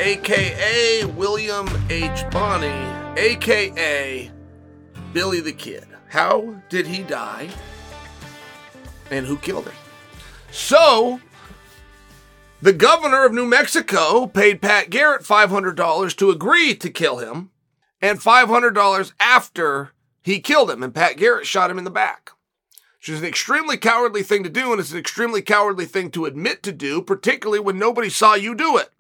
Aka 0.01 1.05
William 1.05 1.69
H. 1.91 2.25
Bonney, 2.31 3.21
aka 3.21 4.31
Billy 5.13 5.41
the 5.41 5.53
Kid. 5.53 5.87
How 6.09 6.57
did 6.71 6.87
he 6.87 7.03
die? 7.03 7.51
And 9.11 9.27
who 9.27 9.37
killed 9.37 9.67
him? 9.67 9.75
So, 10.51 11.21
the 12.63 12.73
governor 12.73 13.27
of 13.27 13.35
New 13.35 13.45
Mexico 13.45 14.27
paid 14.27 14.63
Pat 14.63 14.89
Garrett 14.89 15.23
$500 15.23 16.17
to 16.17 16.31
agree 16.31 16.75
to 16.77 16.89
kill 16.89 17.19
him, 17.19 17.51
and 18.01 18.19
$500 18.19 19.13
after 19.21 19.91
he 20.23 20.41
killed 20.41 20.71
him, 20.71 20.83
and 20.83 20.95
Pat 20.95 21.19
Garrett 21.19 21.47
shot 21.47 21.71
him 21.71 21.77
in 21.77 21.85
the 21.85 21.91
back. 21.91 22.31
Which 22.99 23.11
is 23.11 23.21
an 23.21 23.27
extremely 23.27 23.77
cowardly 23.77 24.23
thing 24.23 24.45
to 24.45 24.51
do, 24.51 24.73
and 24.73 24.81
it's 24.81 24.93
an 24.93 24.99
extremely 24.99 25.43
cowardly 25.43 25.85
thing 25.85 26.11
to 26.13 26.25
admit 26.25 26.63
to 26.63 26.73
do, 26.73 27.03
particularly 27.03 27.61
when 27.61 27.79
nobody 27.79 28.09
saw 28.09 28.35
you 28.35 28.55
do 28.55 28.79
it. 28.79 28.91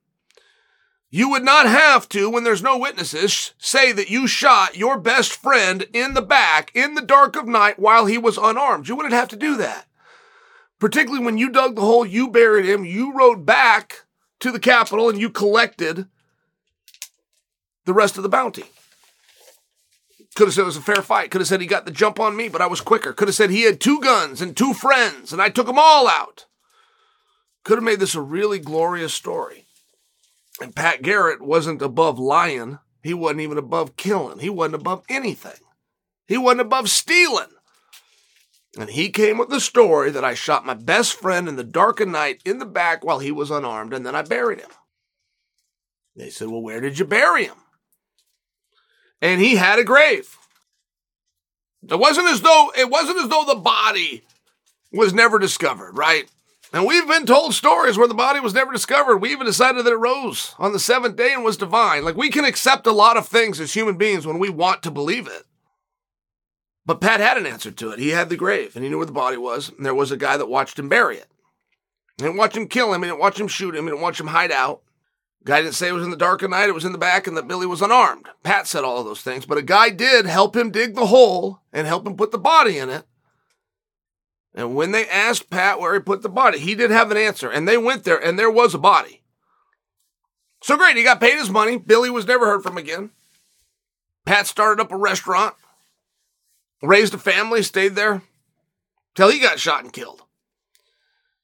You 1.12 1.28
would 1.30 1.42
not 1.42 1.66
have 1.66 2.08
to, 2.10 2.30
when 2.30 2.44
there's 2.44 2.62
no 2.62 2.78
witnesses, 2.78 3.52
say 3.58 3.90
that 3.90 4.10
you 4.10 4.28
shot 4.28 4.76
your 4.76 4.96
best 4.96 5.32
friend 5.32 5.86
in 5.92 6.14
the 6.14 6.22
back 6.22 6.70
in 6.72 6.94
the 6.94 7.02
dark 7.02 7.34
of 7.34 7.48
night 7.48 7.80
while 7.80 8.06
he 8.06 8.16
was 8.16 8.38
unarmed. 8.38 8.86
You 8.86 8.94
wouldn't 8.94 9.14
have 9.14 9.28
to 9.30 9.36
do 9.36 9.56
that. 9.56 9.86
Particularly 10.78 11.24
when 11.24 11.36
you 11.36 11.50
dug 11.50 11.74
the 11.74 11.80
hole, 11.80 12.06
you 12.06 12.28
buried 12.28 12.64
him, 12.64 12.84
you 12.84 13.12
rode 13.12 13.44
back 13.44 14.04
to 14.38 14.52
the 14.52 14.60
Capitol 14.60 15.10
and 15.10 15.20
you 15.20 15.30
collected 15.30 16.06
the 17.86 17.92
rest 17.92 18.16
of 18.16 18.22
the 18.22 18.28
bounty. 18.28 18.64
Could 20.36 20.46
have 20.46 20.54
said 20.54 20.62
it 20.62 20.66
was 20.66 20.76
a 20.76 20.80
fair 20.80 21.02
fight. 21.02 21.32
Could 21.32 21.40
have 21.40 21.48
said 21.48 21.60
he 21.60 21.66
got 21.66 21.86
the 21.86 21.90
jump 21.90 22.20
on 22.20 22.36
me, 22.36 22.48
but 22.48 22.62
I 22.62 22.68
was 22.68 22.80
quicker. 22.80 23.12
Could 23.12 23.26
have 23.26 23.34
said 23.34 23.50
he 23.50 23.62
had 23.62 23.80
two 23.80 24.00
guns 24.00 24.40
and 24.40 24.56
two 24.56 24.74
friends 24.74 25.32
and 25.32 25.42
I 25.42 25.48
took 25.48 25.66
them 25.66 25.78
all 25.78 26.06
out. 26.06 26.46
Could 27.64 27.78
have 27.78 27.84
made 27.84 27.98
this 27.98 28.14
a 28.14 28.20
really 28.20 28.60
glorious 28.60 29.12
story. 29.12 29.59
And 30.60 30.76
Pat 30.76 31.02
Garrett 31.02 31.40
wasn't 31.40 31.82
above 31.82 32.18
lying. 32.18 32.78
He 33.02 33.14
wasn't 33.14 33.40
even 33.40 33.58
above 33.58 33.96
killing. 33.96 34.38
He 34.38 34.50
wasn't 34.50 34.76
above 34.76 35.04
anything. 35.08 35.58
He 36.28 36.36
wasn't 36.36 36.60
above 36.60 36.88
stealing. 36.88 37.48
And 38.78 38.90
he 38.90 39.10
came 39.10 39.38
with 39.38 39.48
the 39.48 39.60
story 39.60 40.10
that 40.10 40.24
I 40.24 40.34
shot 40.34 40.66
my 40.66 40.74
best 40.74 41.14
friend 41.14 41.48
in 41.48 41.56
the 41.56 41.64
dark 41.64 41.98
of 41.98 42.08
night 42.08 42.40
in 42.44 42.58
the 42.58 42.66
back 42.66 43.04
while 43.04 43.18
he 43.18 43.32
was 43.32 43.50
unarmed, 43.50 43.92
and 43.92 44.06
then 44.06 44.14
I 44.14 44.22
buried 44.22 44.60
him. 44.60 44.70
They 46.14 46.30
said, 46.30 46.48
Well, 46.48 46.62
where 46.62 46.80
did 46.80 46.98
you 46.98 47.04
bury 47.04 47.46
him? 47.46 47.56
And 49.20 49.40
he 49.40 49.56
had 49.56 49.78
a 49.78 49.84
grave. 49.84 50.36
It 51.88 51.98
wasn't 51.98 52.28
as 52.28 52.42
though 52.42 52.70
it 52.78 52.90
wasn't 52.90 53.18
as 53.18 53.28
though 53.28 53.44
the 53.44 53.56
body 53.56 54.22
was 54.92 55.14
never 55.14 55.38
discovered, 55.38 55.96
right? 55.96 56.30
And 56.72 56.86
we've 56.86 57.06
been 57.06 57.26
told 57.26 57.54
stories 57.54 57.98
where 57.98 58.06
the 58.06 58.14
body 58.14 58.38
was 58.38 58.54
never 58.54 58.72
discovered. 58.72 59.18
We 59.18 59.32
even 59.32 59.46
decided 59.46 59.84
that 59.84 59.92
it 59.92 59.96
rose 59.96 60.54
on 60.58 60.72
the 60.72 60.78
seventh 60.78 61.16
day 61.16 61.32
and 61.32 61.42
was 61.42 61.56
divine. 61.56 62.04
Like 62.04 62.16
we 62.16 62.30
can 62.30 62.44
accept 62.44 62.86
a 62.86 62.92
lot 62.92 63.16
of 63.16 63.26
things 63.26 63.58
as 63.58 63.72
human 63.72 63.96
beings 63.96 64.26
when 64.26 64.38
we 64.38 64.48
want 64.48 64.82
to 64.84 64.90
believe 64.90 65.26
it. 65.26 65.44
But 66.86 67.00
Pat 67.00 67.20
had 67.20 67.36
an 67.36 67.46
answer 67.46 67.70
to 67.72 67.90
it. 67.90 67.98
He 67.98 68.10
had 68.10 68.28
the 68.28 68.36
grave 68.36 68.76
and 68.76 68.84
he 68.84 68.90
knew 68.90 68.98
where 68.98 69.06
the 69.06 69.12
body 69.12 69.36
was. 69.36 69.70
And 69.70 69.84
there 69.84 69.94
was 69.94 70.12
a 70.12 70.16
guy 70.16 70.36
that 70.36 70.48
watched 70.48 70.78
him 70.78 70.88
bury 70.88 71.16
it. 71.16 71.26
He 72.16 72.24
didn't 72.24 72.38
watch 72.38 72.56
him 72.56 72.68
kill 72.68 72.92
him. 72.92 73.02
He 73.02 73.08
didn't 73.08 73.20
watch 73.20 73.40
him 73.40 73.48
shoot 73.48 73.74
him. 73.74 73.84
He 73.84 73.90
didn't 73.90 74.02
watch 74.02 74.20
him 74.20 74.28
hide 74.28 74.52
out. 74.52 74.82
Guy 75.42 75.62
didn't 75.62 75.74
say 75.74 75.88
it 75.88 75.92
was 75.92 76.04
in 76.04 76.10
the 76.10 76.16
dark 76.16 76.42
of 76.42 76.50
night, 76.50 76.68
it 76.68 76.74
was 76.74 76.84
in 76.84 76.92
the 76.92 76.98
back, 76.98 77.26
and 77.26 77.34
that 77.36 77.48
Billy 77.48 77.66
was 77.66 77.80
unarmed. 77.80 78.28
Pat 78.42 78.66
said 78.66 78.84
all 78.84 78.98
of 78.98 79.06
those 79.06 79.22
things, 79.22 79.46
but 79.46 79.56
a 79.56 79.62
guy 79.62 79.88
did 79.88 80.26
help 80.26 80.54
him 80.54 80.70
dig 80.70 80.94
the 80.94 81.06
hole 81.06 81.62
and 81.72 81.86
help 81.86 82.06
him 82.06 82.14
put 82.14 82.30
the 82.30 82.38
body 82.38 82.76
in 82.76 82.90
it. 82.90 83.04
And 84.54 84.74
when 84.74 84.90
they 84.90 85.08
asked 85.08 85.50
Pat 85.50 85.78
where 85.78 85.94
he 85.94 86.00
put 86.00 86.22
the 86.22 86.28
body, 86.28 86.58
he 86.58 86.74
did 86.74 86.90
have 86.90 87.10
an 87.10 87.16
answer. 87.16 87.50
And 87.50 87.68
they 87.68 87.78
went 87.78 88.04
there, 88.04 88.22
and 88.22 88.38
there 88.38 88.50
was 88.50 88.74
a 88.74 88.78
body. 88.78 89.22
So 90.62 90.76
great, 90.76 90.96
he 90.96 91.02
got 91.02 91.20
paid 91.20 91.38
his 91.38 91.50
money. 91.50 91.78
Billy 91.78 92.10
was 92.10 92.26
never 92.26 92.46
heard 92.46 92.62
from 92.62 92.76
again. 92.76 93.10
Pat 94.26 94.46
started 94.46 94.82
up 94.82 94.92
a 94.92 94.96
restaurant, 94.96 95.54
raised 96.82 97.14
a 97.14 97.18
family, 97.18 97.62
stayed 97.62 97.94
there 97.94 98.22
till 99.14 99.30
he 99.30 99.40
got 99.40 99.58
shot 99.58 99.82
and 99.82 99.92
killed. 99.92 100.22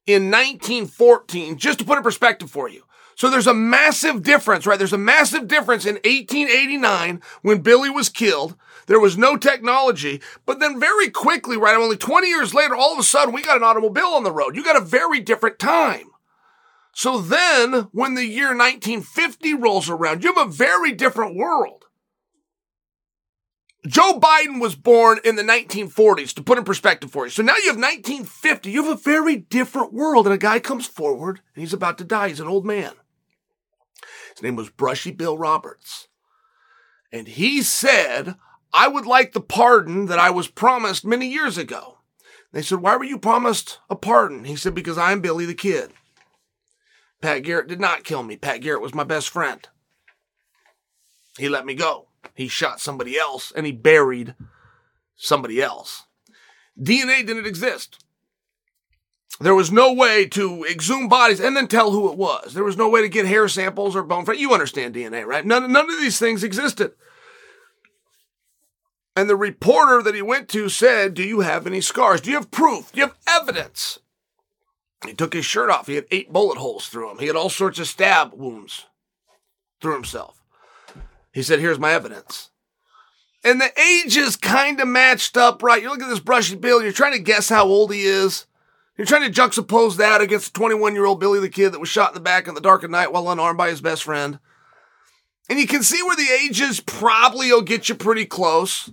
in 0.07 0.31
1914, 0.31 1.59
just 1.59 1.79
to 1.79 1.85
put 1.85 1.97
in 1.97 2.03
perspective 2.03 2.51
for 2.51 2.69
you. 2.69 2.85
So 3.15 3.31
there's 3.31 3.47
a 3.47 3.55
massive 3.55 4.23
difference, 4.23 4.67
right? 4.67 4.79
There's 4.79 4.93
a 4.93 4.99
massive 4.99 5.47
difference 5.47 5.85
in 5.85 5.97
1889 5.97 7.21
when 7.43 7.61
Billy 7.61 7.91
was 7.91 8.09
killed. 8.09 8.57
There 8.87 8.99
was 8.99 9.19
no 9.19 9.37
technology, 9.37 10.21
but 10.45 10.59
then 10.59 10.81
very 10.81 11.11
quickly, 11.11 11.57
right? 11.57 11.77
Only 11.77 11.97
20 11.97 12.27
years 12.27 12.53
later, 12.55 12.75
all 12.75 12.93
of 12.93 12.99
a 12.99 13.05
sudden 13.05 13.35
we 13.35 13.43
got 13.43 13.59
an 13.59 13.63
automobile 13.63 14.07
on 14.07 14.25
the 14.25 14.33
road. 14.33 14.57
You 14.57 14.65
got 14.65 14.81
a 14.81 14.85
very 14.85 15.21
different 15.21 15.59
time. 15.59 16.12
So 16.95 17.21
then 17.21 17.89
when 17.93 18.15
the 18.15 18.27
year 18.27 18.49
1950 18.49 19.55
rolls 19.55 19.89
around, 19.89 20.23
you 20.23 20.35
have 20.35 20.47
a 20.47 20.51
very 20.51 20.93
different 20.93 21.37
world. 21.37 21.85
Joe 23.87 24.21
Biden 24.21 24.61
was 24.61 24.77
born 24.77 25.19
in 25.25 25.35
the 25.35 25.43
1940s, 25.43 26.35
to 26.35 26.43
put 26.43 26.57
in 26.57 26.65
perspective 26.65 27.11
for 27.11 27.25
you. 27.25 27.31
So 27.31 27.43
now 27.43 27.57
you 27.57 27.67
have 27.67 27.77
1950. 27.77 28.71
You 28.71 28.85
have 28.85 28.99
a 28.99 29.03
very 29.03 29.37
different 29.37 29.93
world, 29.93 30.27
and 30.27 30.35
a 30.35 30.39
guy 30.39 30.61
comes 30.61 30.87
forward, 30.87 31.41
and 31.55 31.63
he's 31.63 31.73
about 31.73 31.99
to 31.99 32.05
die. 32.05 32.29
He's 32.29 32.39
an 32.39 32.47
old 32.47 32.65
man. 32.65 32.93
His 34.35 34.43
name 34.43 34.55
was 34.55 34.71
Brushy 34.71 35.11
Bill 35.11 35.37
Roberts. 35.37 36.07
And 37.11 37.27
he 37.27 37.61
said, 37.63 38.37
I 38.73 38.87
would 38.87 39.05
like 39.05 39.33
the 39.33 39.41
pardon 39.41 40.07
that 40.07 40.19
I 40.19 40.31
was 40.31 40.47
promised 40.47 41.05
many 41.05 41.27
years 41.29 41.59
ago. 41.59 41.99
They 42.53 42.63
said, 42.63 42.81
Why 42.81 42.97
were 42.97 43.05
you 43.05 43.19
promised 43.19 43.81
a 43.91 43.97
pardon? 43.97 44.45
He 44.45 44.57
said, 44.57 44.75
Because 44.75 44.97
I'm 44.97 45.21
Billy 45.21 45.45
the 45.45 45.55
Kid. 45.55 45.93
Pat 47.23 47.45
Garrett 47.45 47.69
did 47.69 47.81
not 47.81 48.05
kill 48.05 48.23
me. 48.23 48.37
Pat 48.37 48.61
Garrett 48.61 48.83
was 48.83 48.95
my 48.95 49.05
best 49.05 49.31
friend. 49.31 49.67
He 51.39 51.49
let 51.49 51.65
me 51.65 51.75
go. 51.75 52.09
He 52.35 52.49
shot 52.49 52.81
somebody 52.81 53.17
else 53.17 53.53
and 53.55 53.65
he 53.65 53.73
buried 53.73 54.35
somebody 55.17 55.63
else. 55.63 56.05
DNA 56.79 57.25
didn't 57.25 57.47
exist. 57.47 58.05
There 59.41 59.55
was 59.55 59.73
no 59.73 59.93
way 59.93 60.27
to 60.27 60.65
exhume 60.65 61.09
bodies 61.09 61.41
and 61.41 61.57
then 61.57 61.69
tell 61.69 61.93
who 61.93 62.11
it 62.11 62.19
was. 62.19 62.55
There 62.55 62.65
was 62.65 62.77
no 62.77 62.89
way 62.89 63.03
to 63.03 63.09
get 63.09 63.27
hair 63.27 63.49
samples 63.49 63.97
or 63.97 64.03
bone. 64.03 64.25
Fragments. 64.25 64.43
You 64.43 64.53
understand 64.53 64.95
DNA, 64.95 65.25
right? 65.25 65.45
None, 65.45 65.73
none 65.73 65.91
of 65.91 66.01
these 66.01 66.19
things 66.19 66.45
existed. 66.45 66.93
And 69.15 69.29
the 69.29 69.37
reporter 69.37 70.03
that 70.03 70.15
he 70.15 70.23
went 70.23 70.49
to 70.51 70.69
said, 70.69 71.15
Do 71.15 71.23
you 71.23 71.41
have 71.41 71.67
any 71.67 71.81
scars? 71.81 72.21
Do 72.21 72.31
you 72.31 72.37
have 72.37 72.51
proof? 72.51 72.93
Do 72.93 73.01
you 73.01 73.07
have 73.07 73.17
evidence? 73.43 73.99
He 75.07 75.15
took 75.15 75.33
his 75.33 75.45
shirt 75.45 75.71
off. 75.71 75.87
He 75.87 75.97
had 75.97 76.07
eight 76.11 76.33
bullet 76.33 76.59
holes 76.59 76.87
through 76.87 77.11
him. 77.11 77.19
He 77.19 77.27
had 77.27 77.37
all 77.37 77.51
sorts 77.51 77.79
of 77.79 77.89
stab 77.89 78.33
wounds 78.35 78.87
through 79.81 79.95
himself. 79.95 80.43
He 81.33 81.43
said, 81.43 81.59
Here's 81.59 81.79
my 81.79 81.93
evidence. 81.93 82.51
And 83.45 83.61
the 83.61 83.73
ages 83.81 84.37
kind 84.37 84.81
of 84.81 84.87
matched 84.87 85.37
up, 85.37 85.63
right? 85.63 85.83
You 85.83 85.91
look 85.91 86.03
at 86.03 86.09
this 86.09 86.21
brushy 86.21 86.55
Bill, 86.55 86.81
you're 86.83 86.93
trying 86.93 87.15
to 87.15 87.19
guess 87.19 87.49
how 87.49 87.65
old 87.65 87.93
he 87.93 88.03
is. 88.03 88.47
You're 88.97 89.07
trying 89.07 89.31
to 89.31 89.41
juxtapose 89.41 89.97
that 89.97 90.21
against 90.21 90.55
21 90.55 90.95
year 90.95 91.07
old 91.07 91.19
Billy 91.19 91.41
the 91.41 91.49
Kid 91.49 91.73
that 91.73 91.81
was 91.81 91.89
shot 91.89 92.11
in 92.11 92.15
the 92.15 92.21
back 92.21 92.47
in 92.47 92.55
the 92.55 92.61
dark 92.61 92.85
of 92.85 92.91
night 92.91 93.13
while 93.13 93.29
unarmed 93.31 93.59
by 93.59 93.69
his 93.69 93.81
best 93.81 94.05
friend. 94.05 94.39
And 95.49 95.59
you 95.59 95.67
can 95.67 95.83
see 95.83 96.03
where 96.03 96.15
the 96.15 96.31
ages 96.31 96.81
probably 96.81 97.51
will 97.51 97.63
get 97.63 97.89
you 97.89 97.95
pretty 97.95 98.27
close. 98.27 98.91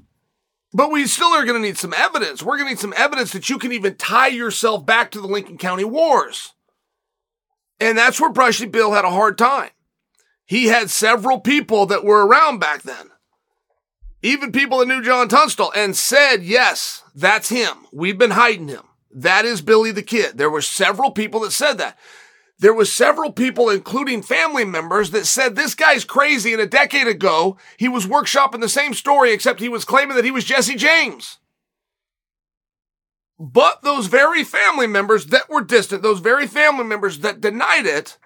But 0.72 0.92
we 0.92 1.08
still 1.08 1.30
are 1.30 1.46
going 1.46 1.60
to 1.60 1.68
need 1.68 1.78
some 1.78 1.94
evidence. 1.94 2.44
We're 2.44 2.58
going 2.58 2.68
to 2.68 2.74
need 2.74 2.80
some 2.80 2.94
evidence 2.96 3.32
that 3.32 3.50
you 3.50 3.58
can 3.58 3.72
even 3.72 3.96
tie 3.96 4.28
yourself 4.28 4.86
back 4.86 5.12
to 5.12 5.22
the 5.22 5.28
Lincoln 5.28 5.58
County 5.58 5.84
Wars. 5.84 6.54
And 7.80 7.98
that's 7.98 8.22
where 8.22 8.32
Brushy 8.32 8.68
Bill 8.68 8.92
had 8.94 9.06
a 9.06 9.10
hard 9.10 9.38
time. 9.38 9.72
He 10.46 10.66
had 10.66 10.90
several 10.90 11.40
people 11.40 11.86
that 11.88 12.04
were 12.04 12.26
around 12.26 12.60
back 12.60 12.82
then, 12.82 13.12
even 14.22 14.52
people 14.52 14.80
that 14.80 14.88
knew 14.88 15.02
John 15.02 15.28
Tunstall, 15.28 15.72
and 15.76 15.96
said, 15.96 16.44
yes, 16.44 17.04
that's 17.16 17.50
him. 17.50 17.86
We've 17.92 18.18
been 18.18 18.32
hiding 18.32 18.68
him. 18.68 18.84
That 19.12 19.46
is 19.46 19.62
Billy 19.62 19.92
the 19.92 20.04
Kid. 20.04 20.38
There 20.38 20.50
were 20.50 20.62
several 20.62 21.12
people 21.12 21.40
that 21.42 21.52
said 21.52 21.78
that. 21.78 21.98
There 22.60 22.74
was 22.74 22.92
several 22.92 23.32
people, 23.32 23.70
including 23.70 24.22
family 24.22 24.66
members, 24.66 25.12
that 25.12 25.26
said 25.26 25.56
this 25.56 25.76
guy's 25.76 26.04
crazy. 26.04 26.52
And 26.52 26.62
a 26.62 26.68
decade 26.68 27.08
ago, 27.08 27.58
he 27.78 27.88
was 27.88 28.06
workshopping 28.06 28.60
the 28.60 28.70
same 28.70 28.94
story, 28.94 29.32
except 29.32 29.62
he 29.62 29.70
was 29.70 29.86
claiming 29.86 30.18
that 30.18 30.26
he 30.26 30.32
was 30.32 30.44
Jesse 30.44 30.76
James. 30.76 31.38
But 33.40 33.82
those 33.84 34.08
very 34.08 34.44
family 34.44 34.88
members 34.88 35.28
that 35.28 35.50
were 35.50 35.64
distant, 35.64 36.04
those 36.04 36.20
very 36.20 36.46
family 36.46 36.84
members 36.84 37.20
that 37.20 37.40
denied 37.40 37.86
it, 37.86 38.18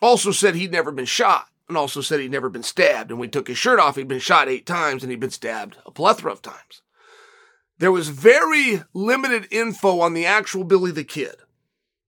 also 0.00 0.32
said 0.32 0.54
he'd 0.54 0.72
never 0.72 0.90
been 0.90 1.04
shot 1.04 1.48
and 1.68 1.76
also 1.76 2.00
said 2.00 2.20
he'd 2.20 2.30
never 2.30 2.48
been 2.48 2.62
stabbed. 2.62 3.10
And 3.10 3.20
he 3.20 3.28
took 3.28 3.48
his 3.48 3.58
shirt 3.58 3.78
off, 3.78 3.96
he'd 3.96 4.08
been 4.08 4.18
shot 4.18 4.48
eight 4.48 4.64
times 4.64 5.02
and 5.02 5.10
he'd 5.10 5.20
been 5.20 5.30
stabbed 5.30 5.76
a 5.84 5.90
plethora 5.90 6.32
of 6.32 6.40
times. 6.40 6.80
There 7.78 7.92
was 7.92 8.08
very 8.08 8.82
limited 8.94 9.46
info 9.50 10.00
on 10.00 10.14
the 10.14 10.24
actual 10.24 10.64
Billy 10.64 10.90
the 10.90 11.04
Kid. 11.04 11.36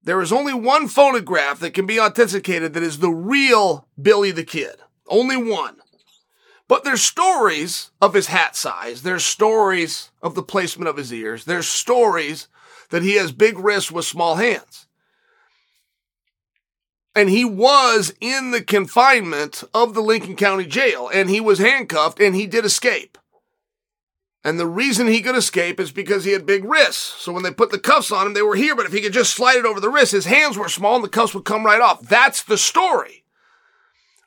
There 0.04 0.20
is 0.20 0.32
only 0.32 0.52
one 0.52 0.86
photograph 0.88 1.58
that 1.60 1.72
can 1.72 1.86
be 1.86 1.98
authenticated 1.98 2.74
that 2.74 2.82
is 2.82 2.98
the 2.98 3.10
real 3.10 3.88
Billy 4.00 4.30
the 4.30 4.44
Kid. 4.44 4.76
Only 5.08 5.36
one. 5.36 5.76
But 6.68 6.84
there's 6.84 7.02
stories 7.02 7.90
of 8.00 8.14
his 8.14 8.26
hat 8.26 8.54
size. 8.54 9.02
There's 9.02 9.24
stories 9.24 10.10
of 10.22 10.34
the 10.34 10.42
placement 10.42 10.88
of 10.88 10.96
his 10.96 11.12
ears. 11.12 11.44
There's 11.44 11.66
stories 11.66 12.48
that 12.90 13.02
he 13.02 13.14
has 13.14 13.32
big 13.32 13.58
wrists 13.58 13.90
with 13.90 14.04
small 14.04 14.36
hands. 14.36 14.86
And 17.14 17.30
he 17.30 17.44
was 17.44 18.12
in 18.20 18.50
the 18.50 18.62
confinement 18.62 19.64
of 19.72 19.94
the 19.94 20.02
Lincoln 20.02 20.36
County 20.36 20.66
Jail 20.66 21.08
and 21.12 21.30
he 21.30 21.40
was 21.40 21.60
handcuffed 21.60 22.20
and 22.20 22.34
he 22.34 22.46
did 22.46 22.64
escape. 22.64 23.16
And 24.44 24.60
the 24.60 24.66
reason 24.66 25.06
he 25.06 25.22
could 25.22 25.36
escape 25.36 25.80
is 25.80 25.90
because 25.90 26.24
he 26.24 26.32
had 26.32 26.44
big 26.44 26.64
wrists. 26.64 27.22
So 27.22 27.32
when 27.32 27.42
they 27.42 27.50
put 27.50 27.70
the 27.70 27.78
cuffs 27.78 28.12
on 28.12 28.26
him, 28.26 28.34
they 28.34 28.42
were 28.42 28.56
here, 28.56 28.76
but 28.76 28.84
if 28.84 28.92
he 28.92 29.00
could 29.00 29.14
just 29.14 29.34
slide 29.34 29.56
it 29.56 29.64
over 29.64 29.80
the 29.80 29.88
wrist, 29.88 30.12
his 30.12 30.26
hands 30.26 30.58
were 30.58 30.68
small 30.68 30.96
and 30.96 31.04
the 31.04 31.08
cuffs 31.08 31.34
would 31.34 31.46
come 31.46 31.64
right 31.64 31.80
off. 31.80 32.02
That's 32.02 32.42
the 32.42 32.58
story. 32.58 33.24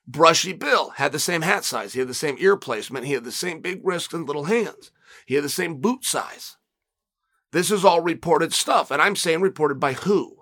Brushy 0.08 0.54
Bill 0.54 0.92
had 0.92 1.12
the 1.12 1.20
same 1.20 1.44
hat 1.44 1.64
size. 1.64 1.94
He 1.94 2.00
had 2.00 2.08
the 2.08 2.16
same 2.16 2.36
ear 2.40 2.58
placement. 2.58 3.06
He 3.06 3.14
had 3.14 3.26
the 3.26 3.32
same 3.32 3.62
big 3.62 3.82
wrists 3.84 4.14
and 4.14 4.26
little 4.26 4.46
hands. 4.46 4.92
He 5.26 5.36
had 5.36 5.44
the 5.44 5.50
same 5.50 5.82
boot 5.82 6.04
size. 6.04 6.58
This 7.52 7.70
is 7.70 7.86
all 7.86 8.02
reported 8.02 8.54
stuff. 8.54 8.90
And 8.90 9.02
I'm 9.02 9.16
saying 9.16 9.42
reported 9.42 9.80
by 9.80 9.94
who? 9.94 10.38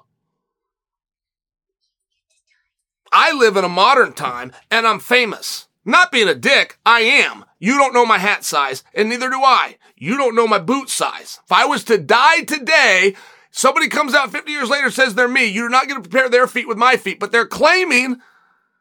I 3.11 3.34
live 3.34 3.57
in 3.57 3.63
a 3.63 3.69
modern 3.69 4.13
time 4.13 4.51
and 4.69 4.88
I'm 4.88 4.99
famous. 4.99 5.67
Not 5.84 6.11
being 6.11 6.28
a 6.28 6.36
dick, 6.36 6.78
I 6.86 7.01
am. 7.01 7.45
You 7.60 7.78
don't 7.78 7.93
know 7.93 8.06
my 8.06 8.18
hat 8.18 8.43
size, 8.43 8.84
and 8.93 9.10
neither 9.10 9.30
do 9.30 9.41
I. 9.41 9.78
You 9.95 10.18
don't 10.18 10.36
know 10.36 10.47
my 10.47 10.60
boot 10.60 10.89
size. 10.89 11.39
If 11.45 11.51
I 11.51 11.66
was 11.66 11.84
to 11.86 11.97
die 11.97 12.41
today, 12.41 13.16
somebody 13.51 13.88
comes 13.88 14.14
out 14.14 14.32
50 14.32 14.51
years 14.51 14.70
later 14.70 14.91
says 14.91 15.16
they're 15.16 15.28
me. 15.28 15.45
You're 15.45 15.70
not 15.70 15.88
going 15.88 16.01
to 16.01 16.10
compare 16.10 16.30
their 16.30 16.47
feet 16.47 16.68
with 16.68 16.78
my 16.78 16.97
feet, 16.97 17.20
but 17.20 17.32
they're 17.32 17.47
claiming 17.47 18.22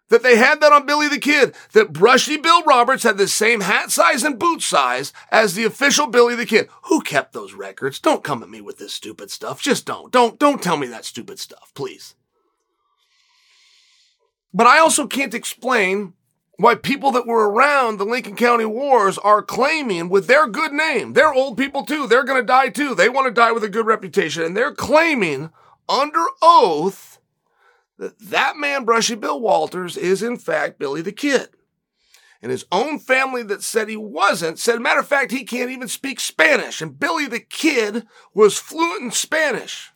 that 0.08 0.22
they 0.22 0.36
had 0.36 0.60
that 0.60 0.72
on 0.72 0.86
Billy 0.86 1.08
the 1.08 1.18
Kid, 1.18 1.54
that 1.72 1.92
Brushy 1.92 2.36
Bill 2.36 2.62
Roberts 2.64 3.04
had 3.04 3.16
the 3.16 3.28
same 3.28 3.62
hat 3.62 3.90
size 3.90 4.22
and 4.22 4.38
boot 4.38 4.60
size 4.60 5.12
as 5.30 5.54
the 5.54 5.64
official 5.64 6.06
Billy 6.06 6.34
the 6.34 6.46
Kid. 6.46 6.68
Who 6.84 7.00
kept 7.00 7.32
those 7.32 7.54
records? 7.54 8.00
Don't 8.00 8.24
come 8.24 8.42
at 8.42 8.50
me 8.50 8.60
with 8.60 8.78
this 8.78 8.92
stupid 8.92 9.30
stuff. 9.30 9.62
Just 9.62 9.86
don't. 9.86 10.12
Don't, 10.12 10.38
don't 10.38 10.62
tell 10.62 10.76
me 10.76 10.86
that 10.88 11.04
stupid 11.04 11.38
stuff, 11.38 11.72
please. 11.74 12.14
But 14.52 14.66
I 14.66 14.78
also 14.78 15.06
can't 15.06 15.34
explain 15.34 16.12
why 16.56 16.74
people 16.74 17.10
that 17.12 17.26
were 17.26 17.50
around 17.50 17.98
the 17.98 18.04
Lincoln 18.04 18.36
County 18.36 18.64
Wars 18.64 19.18
are 19.18 19.42
claiming 19.42 20.08
with 20.08 20.26
their 20.26 20.46
good 20.46 20.72
name, 20.72 21.12
they're 21.12 21.34
old 21.34 21.58
people 21.58 21.84
too, 21.84 22.06
they're 22.06 22.24
going 22.24 22.40
to 22.40 22.46
die 22.46 22.68
too, 22.68 22.94
they 22.94 23.08
want 23.08 23.26
to 23.26 23.32
die 23.32 23.52
with 23.52 23.64
a 23.64 23.68
good 23.68 23.86
reputation, 23.86 24.42
and 24.42 24.56
they're 24.56 24.74
claiming 24.74 25.50
under 25.88 26.24
oath 26.42 27.18
that 27.98 28.18
that 28.18 28.56
man, 28.56 28.84
Brushy 28.84 29.14
Bill 29.14 29.40
Walters, 29.40 29.96
is 29.96 30.22
in 30.22 30.36
fact 30.36 30.78
Billy 30.78 31.02
the 31.02 31.12
Kid. 31.12 31.48
And 32.40 32.50
his 32.50 32.66
own 32.70 32.98
family 32.98 33.42
that 33.44 33.62
said 33.62 33.88
he 33.88 33.96
wasn't 33.96 34.58
said, 34.58 34.80
matter 34.80 35.00
of 35.00 35.08
fact, 35.08 35.32
he 35.32 35.44
can't 35.44 35.70
even 35.70 35.88
speak 35.88 36.20
Spanish. 36.20 36.82
And 36.82 36.98
Billy 36.98 37.26
the 37.26 37.40
Kid 37.40 38.06
was 38.34 38.58
fluent 38.58 39.02
in 39.02 39.10
Spanish. 39.12 39.92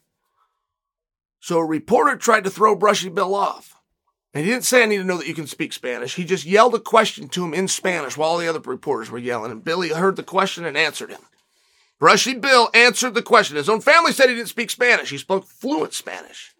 So 1.40 1.58
a 1.58 1.64
reporter 1.64 2.16
tried 2.16 2.44
to 2.44 2.50
throw 2.50 2.74
Brushy 2.74 3.10
Bill 3.10 3.34
off. 3.34 3.77
And 4.34 4.44
he 4.44 4.50
didn't 4.50 4.64
say, 4.64 4.82
I 4.82 4.86
need 4.86 4.98
to 4.98 5.04
know 5.04 5.16
that 5.16 5.26
you 5.26 5.34
can 5.34 5.46
speak 5.46 5.72
Spanish. 5.72 6.14
He 6.14 6.24
just 6.24 6.44
yelled 6.44 6.74
a 6.74 6.80
question 6.80 7.28
to 7.30 7.44
him 7.44 7.54
in 7.54 7.66
Spanish 7.66 8.16
while 8.16 8.30
all 8.30 8.38
the 8.38 8.48
other 8.48 8.60
reporters 8.60 9.10
were 9.10 9.18
yelling. 9.18 9.50
And 9.50 9.64
Billy 9.64 9.88
heard 9.88 10.16
the 10.16 10.22
question 10.22 10.64
and 10.64 10.76
answered 10.76 11.10
him. 11.10 11.20
Brushy 11.98 12.34
Bill 12.34 12.68
answered 12.74 13.14
the 13.14 13.22
question. 13.22 13.56
His 13.56 13.68
own 13.68 13.80
family 13.80 14.12
said 14.12 14.28
he 14.28 14.34
didn't 14.34 14.48
speak 14.48 14.70
Spanish. 14.70 15.10
He 15.10 15.18
spoke 15.18 15.46
fluent 15.46 15.94
Spanish. 15.94 16.54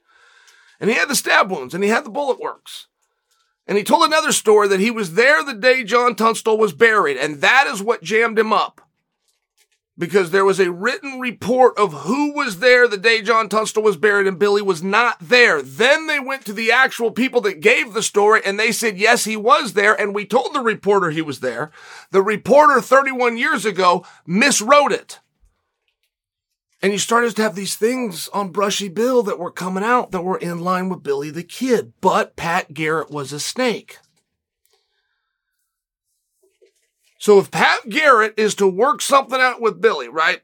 And 0.80 0.88
he 0.88 0.96
had 0.96 1.08
the 1.08 1.14
stab 1.14 1.50
wounds 1.50 1.74
and 1.74 1.84
he 1.84 1.90
had 1.90 2.04
the 2.04 2.10
bullet 2.10 2.40
works. 2.40 2.86
And 3.66 3.76
he 3.76 3.84
told 3.84 4.04
another 4.04 4.32
story 4.32 4.66
that 4.68 4.80
he 4.80 4.90
was 4.90 5.14
there 5.14 5.44
the 5.44 5.52
day 5.52 5.84
John 5.84 6.14
Tunstall 6.14 6.56
was 6.56 6.72
buried. 6.72 7.18
And 7.18 7.42
that 7.42 7.66
is 7.66 7.82
what 7.82 8.02
jammed 8.02 8.38
him 8.38 8.52
up 8.52 8.87
because 9.98 10.30
there 10.30 10.44
was 10.44 10.60
a 10.60 10.70
written 10.70 11.18
report 11.18 11.76
of 11.76 11.92
who 11.92 12.32
was 12.32 12.60
there 12.60 12.86
the 12.86 12.96
day 12.96 13.20
John 13.20 13.48
Tunstall 13.48 13.82
was 13.82 13.96
buried 13.96 14.28
and 14.28 14.38
Billy 14.38 14.62
was 14.62 14.82
not 14.82 15.18
there. 15.20 15.60
Then 15.60 16.06
they 16.06 16.20
went 16.20 16.46
to 16.46 16.52
the 16.52 16.70
actual 16.70 17.10
people 17.10 17.40
that 17.42 17.60
gave 17.60 17.92
the 17.92 18.02
story 18.02 18.40
and 18.44 18.58
they 18.58 18.70
said, 18.70 18.96
yes, 18.96 19.24
he 19.24 19.36
was 19.36 19.72
there. 19.72 20.00
And 20.00 20.14
we 20.14 20.24
told 20.24 20.54
the 20.54 20.60
reporter 20.60 21.10
he 21.10 21.22
was 21.22 21.40
there. 21.40 21.72
The 22.12 22.22
reporter 22.22 22.80
31 22.80 23.36
years 23.36 23.64
ago 23.66 24.06
miswrote 24.26 24.92
it. 24.92 25.18
And 26.80 26.92
you 26.92 26.98
started 26.98 27.34
to 27.34 27.42
have 27.42 27.56
these 27.56 27.74
things 27.74 28.28
on 28.28 28.52
Brushy 28.52 28.88
Bill 28.88 29.24
that 29.24 29.40
were 29.40 29.50
coming 29.50 29.82
out 29.82 30.12
that 30.12 30.22
were 30.22 30.38
in 30.38 30.60
line 30.60 30.88
with 30.88 31.02
Billy 31.02 31.30
the 31.30 31.42
Kid. 31.42 31.92
But 32.00 32.36
Pat 32.36 32.72
Garrett 32.72 33.10
was 33.10 33.32
a 33.32 33.40
snake. 33.40 33.98
So 37.18 37.38
if 37.38 37.50
Pat 37.50 37.88
Garrett 37.88 38.34
is 38.36 38.54
to 38.56 38.66
work 38.66 39.02
something 39.02 39.40
out 39.40 39.60
with 39.60 39.80
Billy, 39.80 40.08
right? 40.08 40.40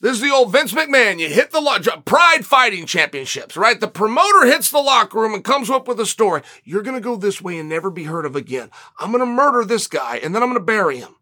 This 0.00 0.16
is 0.16 0.20
the 0.20 0.30
old 0.30 0.52
Vince 0.52 0.72
McMahon. 0.72 1.18
You 1.18 1.28
hit 1.28 1.50
the 1.50 1.60
lo- 1.60 1.78
Pride 2.04 2.44
Fighting 2.44 2.84
Championships, 2.84 3.56
right? 3.56 3.80
The 3.80 3.88
promoter 3.88 4.44
hits 4.44 4.70
the 4.70 4.78
locker 4.78 5.18
room 5.18 5.32
and 5.32 5.44
comes 5.44 5.70
up 5.70 5.88
with 5.88 5.98
a 6.00 6.06
story. 6.06 6.42
You're 6.62 6.82
going 6.82 6.96
to 6.96 7.00
go 7.00 7.16
this 7.16 7.40
way 7.40 7.58
and 7.58 7.68
never 7.68 7.90
be 7.90 8.04
heard 8.04 8.26
of 8.26 8.36
again. 8.36 8.70
I'm 8.98 9.12
going 9.12 9.20
to 9.20 9.26
murder 9.26 9.64
this 9.64 9.86
guy 9.86 10.16
and 10.16 10.34
then 10.34 10.42
I'm 10.42 10.50
going 10.50 10.60
to 10.60 10.64
bury 10.64 10.98
him 10.98 11.16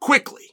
quickly. 0.00 0.49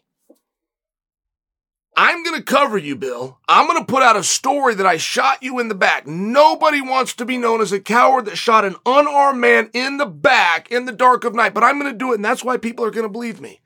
I'm 1.99 2.21
going 2.21 2.37
to 2.37 2.43
cover 2.43 2.77
you, 2.77 2.95
Bill. 2.95 3.39
I'm 3.47 3.65
going 3.65 3.79
to 3.79 3.91
put 3.91 4.03
out 4.03 4.15
a 4.15 4.23
story 4.23 4.75
that 4.75 4.85
I 4.85 4.97
shot 4.97 5.41
you 5.41 5.57
in 5.57 5.67
the 5.67 5.73
back. 5.73 6.05
Nobody 6.05 6.79
wants 6.79 7.15
to 7.15 7.25
be 7.25 7.37
known 7.37 7.59
as 7.59 7.71
a 7.71 7.79
coward 7.79 8.25
that 8.25 8.37
shot 8.37 8.65
an 8.65 8.75
unarmed 8.85 9.41
man 9.41 9.71
in 9.73 9.97
the 9.97 10.05
back 10.05 10.71
in 10.71 10.85
the 10.85 10.91
dark 10.91 11.23
of 11.23 11.33
night, 11.33 11.55
but 11.55 11.63
I'm 11.63 11.79
going 11.79 11.91
to 11.91 11.97
do 11.97 12.11
it, 12.11 12.17
and 12.17 12.25
that's 12.25 12.43
why 12.43 12.57
people 12.57 12.85
are 12.85 12.91
going 12.91 13.07
to 13.07 13.11
believe 13.11 13.41
me. 13.41 13.61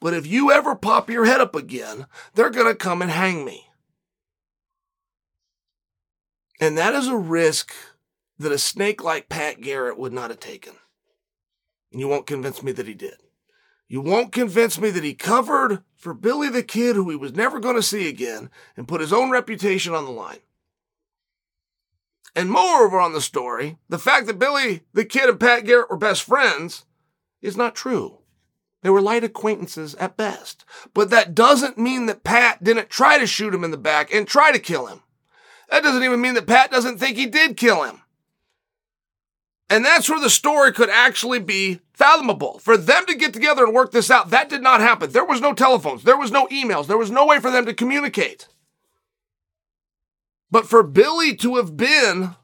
But 0.00 0.14
if 0.14 0.26
you 0.26 0.50
ever 0.50 0.74
pop 0.74 1.08
your 1.08 1.26
head 1.26 1.40
up 1.40 1.54
again, 1.54 2.06
they're 2.34 2.50
going 2.50 2.66
to 2.66 2.74
come 2.74 3.02
and 3.02 3.10
hang 3.10 3.44
me. 3.44 3.68
And 6.60 6.76
that 6.76 6.92
is 6.92 7.06
a 7.06 7.16
risk 7.16 7.72
that 8.36 8.50
a 8.50 8.58
snake 8.58 9.04
like 9.04 9.28
Pat 9.28 9.60
Garrett 9.60 9.96
would 9.96 10.12
not 10.12 10.30
have 10.30 10.40
taken. 10.40 10.74
And 11.92 12.00
you 12.00 12.08
won't 12.08 12.26
convince 12.26 12.64
me 12.64 12.72
that 12.72 12.88
he 12.88 12.94
did. 12.94 13.14
You 13.88 14.00
won't 14.00 14.32
convince 14.32 14.78
me 14.78 14.90
that 14.90 15.04
he 15.04 15.14
covered 15.14 15.82
for 15.96 16.12
Billy 16.12 16.48
the 16.48 16.62
Kid, 16.62 16.96
who 16.96 17.10
he 17.10 17.16
was 17.16 17.34
never 17.34 17.60
going 17.60 17.76
to 17.76 17.82
see 17.82 18.08
again, 18.08 18.50
and 18.76 18.88
put 18.88 19.00
his 19.00 19.12
own 19.12 19.30
reputation 19.30 19.94
on 19.94 20.04
the 20.04 20.10
line. 20.10 20.38
And 22.34 22.50
moreover 22.50 23.00
on 23.00 23.12
the 23.12 23.20
story, 23.20 23.78
the 23.88 23.98
fact 23.98 24.26
that 24.26 24.38
Billy 24.38 24.82
the 24.92 25.04
Kid 25.04 25.28
and 25.28 25.40
Pat 25.40 25.64
Garrett 25.64 25.88
were 25.88 25.96
best 25.96 26.22
friends 26.22 26.84
is 27.40 27.56
not 27.56 27.74
true. 27.74 28.18
They 28.82 28.90
were 28.90 29.00
light 29.00 29.24
acquaintances 29.24 29.94
at 29.96 30.16
best. 30.16 30.64
But 30.92 31.10
that 31.10 31.34
doesn't 31.34 31.78
mean 31.78 32.06
that 32.06 32.24
Pat 32.24 32.62
didn't 32.62 32.90
try 32.90 33.18
to 33.18 33.26
shoot 33.26 33.54
him 33.54 33.64
in 33.64 33.70
the 33.70 33.76
back 33.76 34.12
and 34.12 34.28
try 34.28 34.52
to 34.52 34.58
kill 34.58 34.86
him. 34.86 35.02
That 35.70 35.82
doesn't 35.82 36.04
even 36.04 36.20
mean 36.20 36.34
that 36.34 36.46
Pat 36.46 36.70
doesn't 36.70 36.98
think 36.98 37.16
he 37.16 37.26
did 37.26 37.56
kill 37.56 37.82
him. 37.82 38.02
And 39.68 39.84
that's 39.84 40.08
where 40.08 40.20
the 40.20 40.30
story 40.30 40.72
could 40.72 40.90
actually 40.90 41.40
be 41.40 41.80
fathomable. 41.92 42.58
For 42.60 42.76
them 42.76 43.04
to 43.06 43.16
get 43.16 43.32
together 43.32 43.64
and 43.64 43.74
work 43.74 43.90
this 43.90 44.10
out, 44.10 44.30
that 44.30 44.48
did 44.48 44.62
not 44.62 44.80
happen. 44.80 45.10
There 45.10 45.24
was 45.24 45.40
no 45.40 45.52
telephones, 45.52 46.04
there 46.04 46.18
was 46.18 46.30
no 46.30 46.46
emails, 46.48 46.86
there 46.86 46.98
was 46.98 47.10
no 47.10 47.26
way 47.26 47.40
for 47.40 47.50
them 47.50 47.66
to 47.66 47.74
communicate. 47.74 48.46
But 50.50 50.68
for 50.68 50.84
Billy 50.84 51.34
to 51.36 51.56
have 51.56 51.76
been 51.76 52.36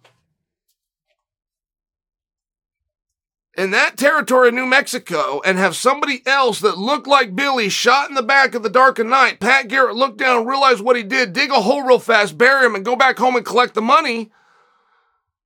in 3.56 3.70
that 3.70 3.96
territory 3.96 4.48
of 4.48 4.54
New 4.54 4.66
Mexico 4.66 5.40
and 5.44 5.58
have 5.58 5.76
somebody 5.76 6.22
else 6.26 6.58
that 6.60 6.78
looked 6.78 7.06
like 7.06 7.36
Billy 7.36 7.68
shot 7.68 8.08
in 8.08 8.16
the 8.16 8.22
back 8.22 8.56
of 8.56 8.64
the 8.64 8.70
dark 8.70 8.98
of 8.98 9.06
night, 9.06 9.38
Pat 9.38 9.68
Garrett 9.68 9.94
looked 9.94 10.18
down, 10.18 10.46
realized 10.46 10.80
what 10.80 10.96
he 10.96 11.04
did, 11.04 11.32
dig 11.32 11.50
a 11.50 11.60
hole 11.60 11.82
real 11.82 12.00
fast, 12.00 12.36
bury 12.36 12.66
him, 12.66 12.74
and 12.74 12.84
go 12.84 12.96
back 12.96 13.18
home 13.18 13.36
and 13.36 13.46
collect 13.46 13.74
the 13.74 13.82
money 13.82 14.32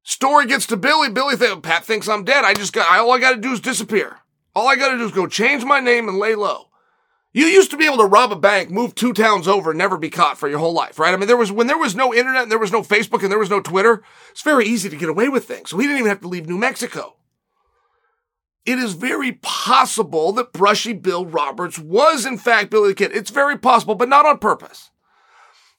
Story 0.08 0.46
gets 0.46 0.66
to 0.68 0.76
Billy. 0.76 1.10
Billy 1.10 1.34
Pat 1.36 1.84
thinks 1.84 2.08
I'm 2.08 2.22
dead. 2.22 2.44
I 2.44 2.54
just 2.54 2.72
got, 2.72 2.88
all 2.96 3.10
I 3.10 3.18
got 3.18 3.32
to 3.32 3.40
do 3.40 3.50
is 3.50 3.58
disappear. 3.58 4.18
All 4.54 4.68
I 4.68 4.76
got 4.76 4.92
to 4.92 4.98
do 4.98 5.04
is 5.04 5.10
go 5.10 5.26
change 5.26 5.64
my 5.64 5.80
name 5.80 6.08
and 6.08 6.16
lay 6.16 6.36
low. 6.36 6.68
You 7.32 7.46
used 7.46 7.72
to 7.72 7.76
be 7.76 7.86
able 7.86 7.96
to 7.96 8.04
rob 8.04 8.30
a 8.30 8.36
bank, 8.36 8.70
move 8.70 8.94
two 8.94 9.12
towns 9.12 9.48
over, 9.48 9.72
and 9.72 9.78
never 9.78 9.98
be 9.98 10.08
caught 10.08 10.38
for 10.38 10.48
your 10.48 10.60
whole 10.60 10.72
life, 10.72 11.00
right? 11.00 11.12
I 11.12 11.16
mean, 11.16 11.26
there 11.26 11.36
was, 11.36 11.50
when 11.50 11.66
there 11.66 11.76
was 11.76 11.96
no 11.96 12.14
internet 12.14 12.44
and 12.44 12.52
there 12.52 12.58
was 12.60 12.70
no 12.70 12.82
Facebook 12.82 13.24
and 13.24 13.32
there 13.32 13.38
was 13.40 13.50
no 13.50 13.60
Twitter, 13.60 14.04
it's 14.30 14.42
very 14.42 14.64
easy 14.64 14.88
to 14.88 14.96
get 14.96 15.08
away 15.08 15.28
with 15.28 15.44
things. 15.44 15.70
So 15.70 15.78
he 15.78 15.88
didn't 15.88 15.98
even 15.98 16.08
have 16.08 16.20
to 16.20 16.28
leave 16.28 16.46
New 16.46 16.56
Mexico. 16.56 17.16
It 18.64 18.78
is 18.78 18.92
very 18.92 19.32
possible 19.42 20.30
that 20.34 20.52
Brushy 20.52 20.92
Bill 20.92 21.26
Roberts 21.26 21.80
was 21.80 22.24
in 22.24 22.38
fact 22.38 22.70
Billy 22.70 22.90
the 22.90 22.94
Kid. 22.94 23.10
It's 23.12 23.30
very 23.30 23.58
possible, 23.58 23.96
but 23.96 24.08
not 24.08 24.24
on 24.24 24.38
purpose. 24.38 24.92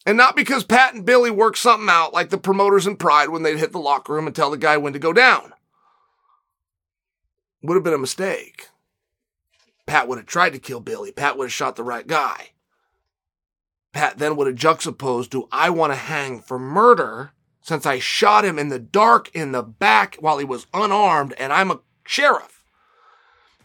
And 0.08 0.16
not 0.16 0.38
because 0.38 0.64
Pat 0.64 0.94
and 0.94 1.06
Billy 1.06 1.30
worked 1.30 1.58
something 1.58 1.90
out 1.90 2.14
like 2.14 2.30
the 2.30 2.38
promoters 2.38 2.88
in 2.88 2.96
Pride 2.96 3.28
when 3.28 3.44
they'd 3.44 3.60
hit 3.60 3.74
the 3.74 3.78
locker 3.78 4.14
room 4.14 4.26
and 4.26 4.34
tell 4.34 4.50
the 4.50 4.58
guy 4.58 4.78
when 4.78 4.94
to 4.94 5.00
go 5.00 5.12
down. 5.12 5.52
Would 7.62 7.76
have 7.76 7.84
been 7.84 7.94
a 7.94 7.98
mistake. 7.98 8.70
Pat 9.86 10.08
would 10.08 10.18
have 10.18 10.26
tried 10.26 10.54
to 10.54 10.60
kill 10.60 10.80
Billy. 10.80 11.12
Pat 11.12 11.38
would 11.38 11.48
have 11.48 11.54
shot 11.54 11.76
the 11.76 11.84
right 11.84 12.08
guy. 12.08 12.52
Pat 13.92 14.18
then 14.18 14.38
would 14.38 14.48
have 14.48 14.56
juxtaposed 14.56 15.30
do 15.30 15.50
I 15.52 15.70
want 15.72 15.92
to 15.92 15.98
hang 15.98 16.40
for 16.40 16.58
murder 16.58 17.34
since 17.62 17.86
I 17.86 18.00
shot 18.00 18.46
him 18.46 18.58
in 18.58 18.70
the 18.70 18.80
dark 18.80 19.30
in 19.36 19.52
the 19.52 19.64
back 19.64 20.16
while 20.22 20.38
he 20.38 20.46
was 20.46 20.68
unarmed 20.74 21.34
and 21.38 21.52
I'm 21.52 21.70
a 21.70 21.82
sheriff. 22.06 22.64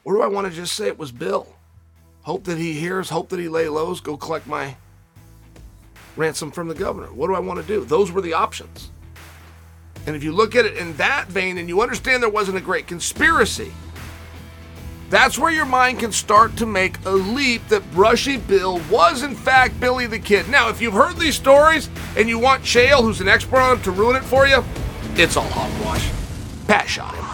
Or 0.02 0.14
do 0.14 0.22
I 0.22 0.26
want 0.26 0.48
to 0.48 0.52
just 0.52 0.74
say 0.74 0.88
it 0.88 0.98
was 0.98 1.12
Bill? 1.12 1.54
Hope 2.22 2.42
that 2.44 2.58
he 2.58 2.72
hears, 2.72 3.10
hope 3.10 3.28
that 3.28 3.38
he 3.38 3.48
lay 3.48 3.68
lows, 3.68 4.00
go 4.00 4.16
collect 4.16 4.48
my 4.48 4.76
ransom 6.16 6.50
from 6.50 6.68
the 6.68 6.74
governor. 6.74 7.12
What 7.12 7.28
do 7.28 7.34
I 7.34 7.40
want 7.40 7.60
to 7.60 7.66
do? 7.66 7.84
Those 7.84 8.12
were 8.12 8.20
the 8.20 8.34
options. 8.34 8.90
And 10.06 10.16
if 10.16 10.24
you 10.24 10.32
look 10.32 10.56
at 10.56 10.66
it 10.66 10.76
in 10.76 10.96
that 10.96 11.28
vein 11.28 11.58
and 11.58 11.68
you 11.68 11.80
understand 11.80 12.22
there 12.22 12.30
wasn't 12.30 12.58
a 12.58 12.60
great 12.60 12.86
conspiracy, 12.86 13.72
that's 15.10 15.38
where 15.38 15.52
your 15.52 15.66
mind 15.66 16.00
can 16.00 16.10
start 16.10 16.56
to 16.56 16.66
make 16.66 16.96
a 17.04 17.10
leap 17.10 17.68
that 17.68 17.88
Brushy 17.92 18.38
Bill 18.38 18.80
was 18.90 19.22
in 19.22 19.34
fact 19.34 19.78
Billy 19.78 20.06
the 20.06 20.18
Kid. 20.18 20.48
Now, 20.48 20.70
if 20.70 20.80
you've 20.80 20.94
heard 20.94 21.18
these 21.18 21.36
stories 21.36 21.90
and 22.16 22.28
you 22.28 22.38
want 22.38 22.62
Chael, 22.62 23.02
who's 23.02 23.20
an 23.20 23.28
expert 23.28 23.58
on 23.58 23.76
them, 23.76 23.82
to 23.84 23.90
ruin 23.90 24.16
it 24.16 24.24
for 24.24 24.46
you, 24.46 24.64
it's 25.14 25.36
all 25.36 25.48
hogwash. 25.48 26.10
Pat 26.66 26.88
shot 26.88 27.14
him. 27.14 27.31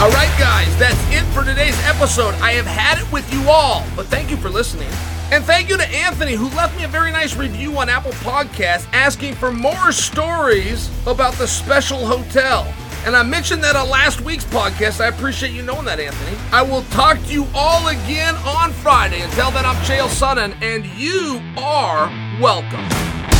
All 0.00 0.10
right, 0.10 0.32
guys, 0.38 0.78
that's 0.78 0.96
it 1.10 1.24
for 1.34 1.42
today's 1.42 1.76
episode. 1.84 2.32
I 2.34 2.52
have 2.52 2.66
had 2.66 2.98
it 3.04 3.12
with 3.12 3.32
you 3.32 3.50
all, 3.50 3.84
but 3.96 4.06
thank 4.06 4.30
you 4.30 4.36
for 4.36 4.48
listening. 4.48 4.88
And 5.32 5.44
thank 5.44 5.68
you 5.68 5.76
to 5.76 5.88
Anthony, 5.88 6.34
who 6.34 6.48
left 6.50 6.76
me 6.76 6.84
a 6.84 6.88
very 6.88 7.10
nice 7.10 7.34
review 7.34 7.76
on 7.76 7.88
Apple 7.88 8.12
Podcasts 8.12 8.86
asking 8.92 9.34
for 9.34 9.50
more 9.50 9.90
stories 9.90 10.88
about 11.04 11.34
the 11.34 11.48
special 11.48 12.06
hotel. 12.06 12.72
And 13.06 13.16
I 13.16 13.24
mentioned 13.24 13.64
that 13.64 13.74
on 13.74 13.90
last 13.90 14.20
week's 14.20 14.44
podcast. 14.44 15.00
I 15.00 15.08
appreciate 15.08 15.50
you 15.50 15.64
knowing 15.64 15.86
that, 15.86 15.98
Anthony. 15.98 16.36
I 16.52 16.62
will 16.62 16.82
talk 16.90 17.18
to 17.18 17.32
you 17.32 17.48
all 17.52 17.88
again 17.88 18.36
on 18.46 18.70
Friday. 18.74 19.22
Until 19.22 19.50
then, 19.50 19.66
I'm 19.66 19.74
Chael 19.84 20.06
Sonnen, 20.06 20.54
and 20.62 20.86
you 20.96 21.42
are 21.56 22.06
welcome. 22.40 23.37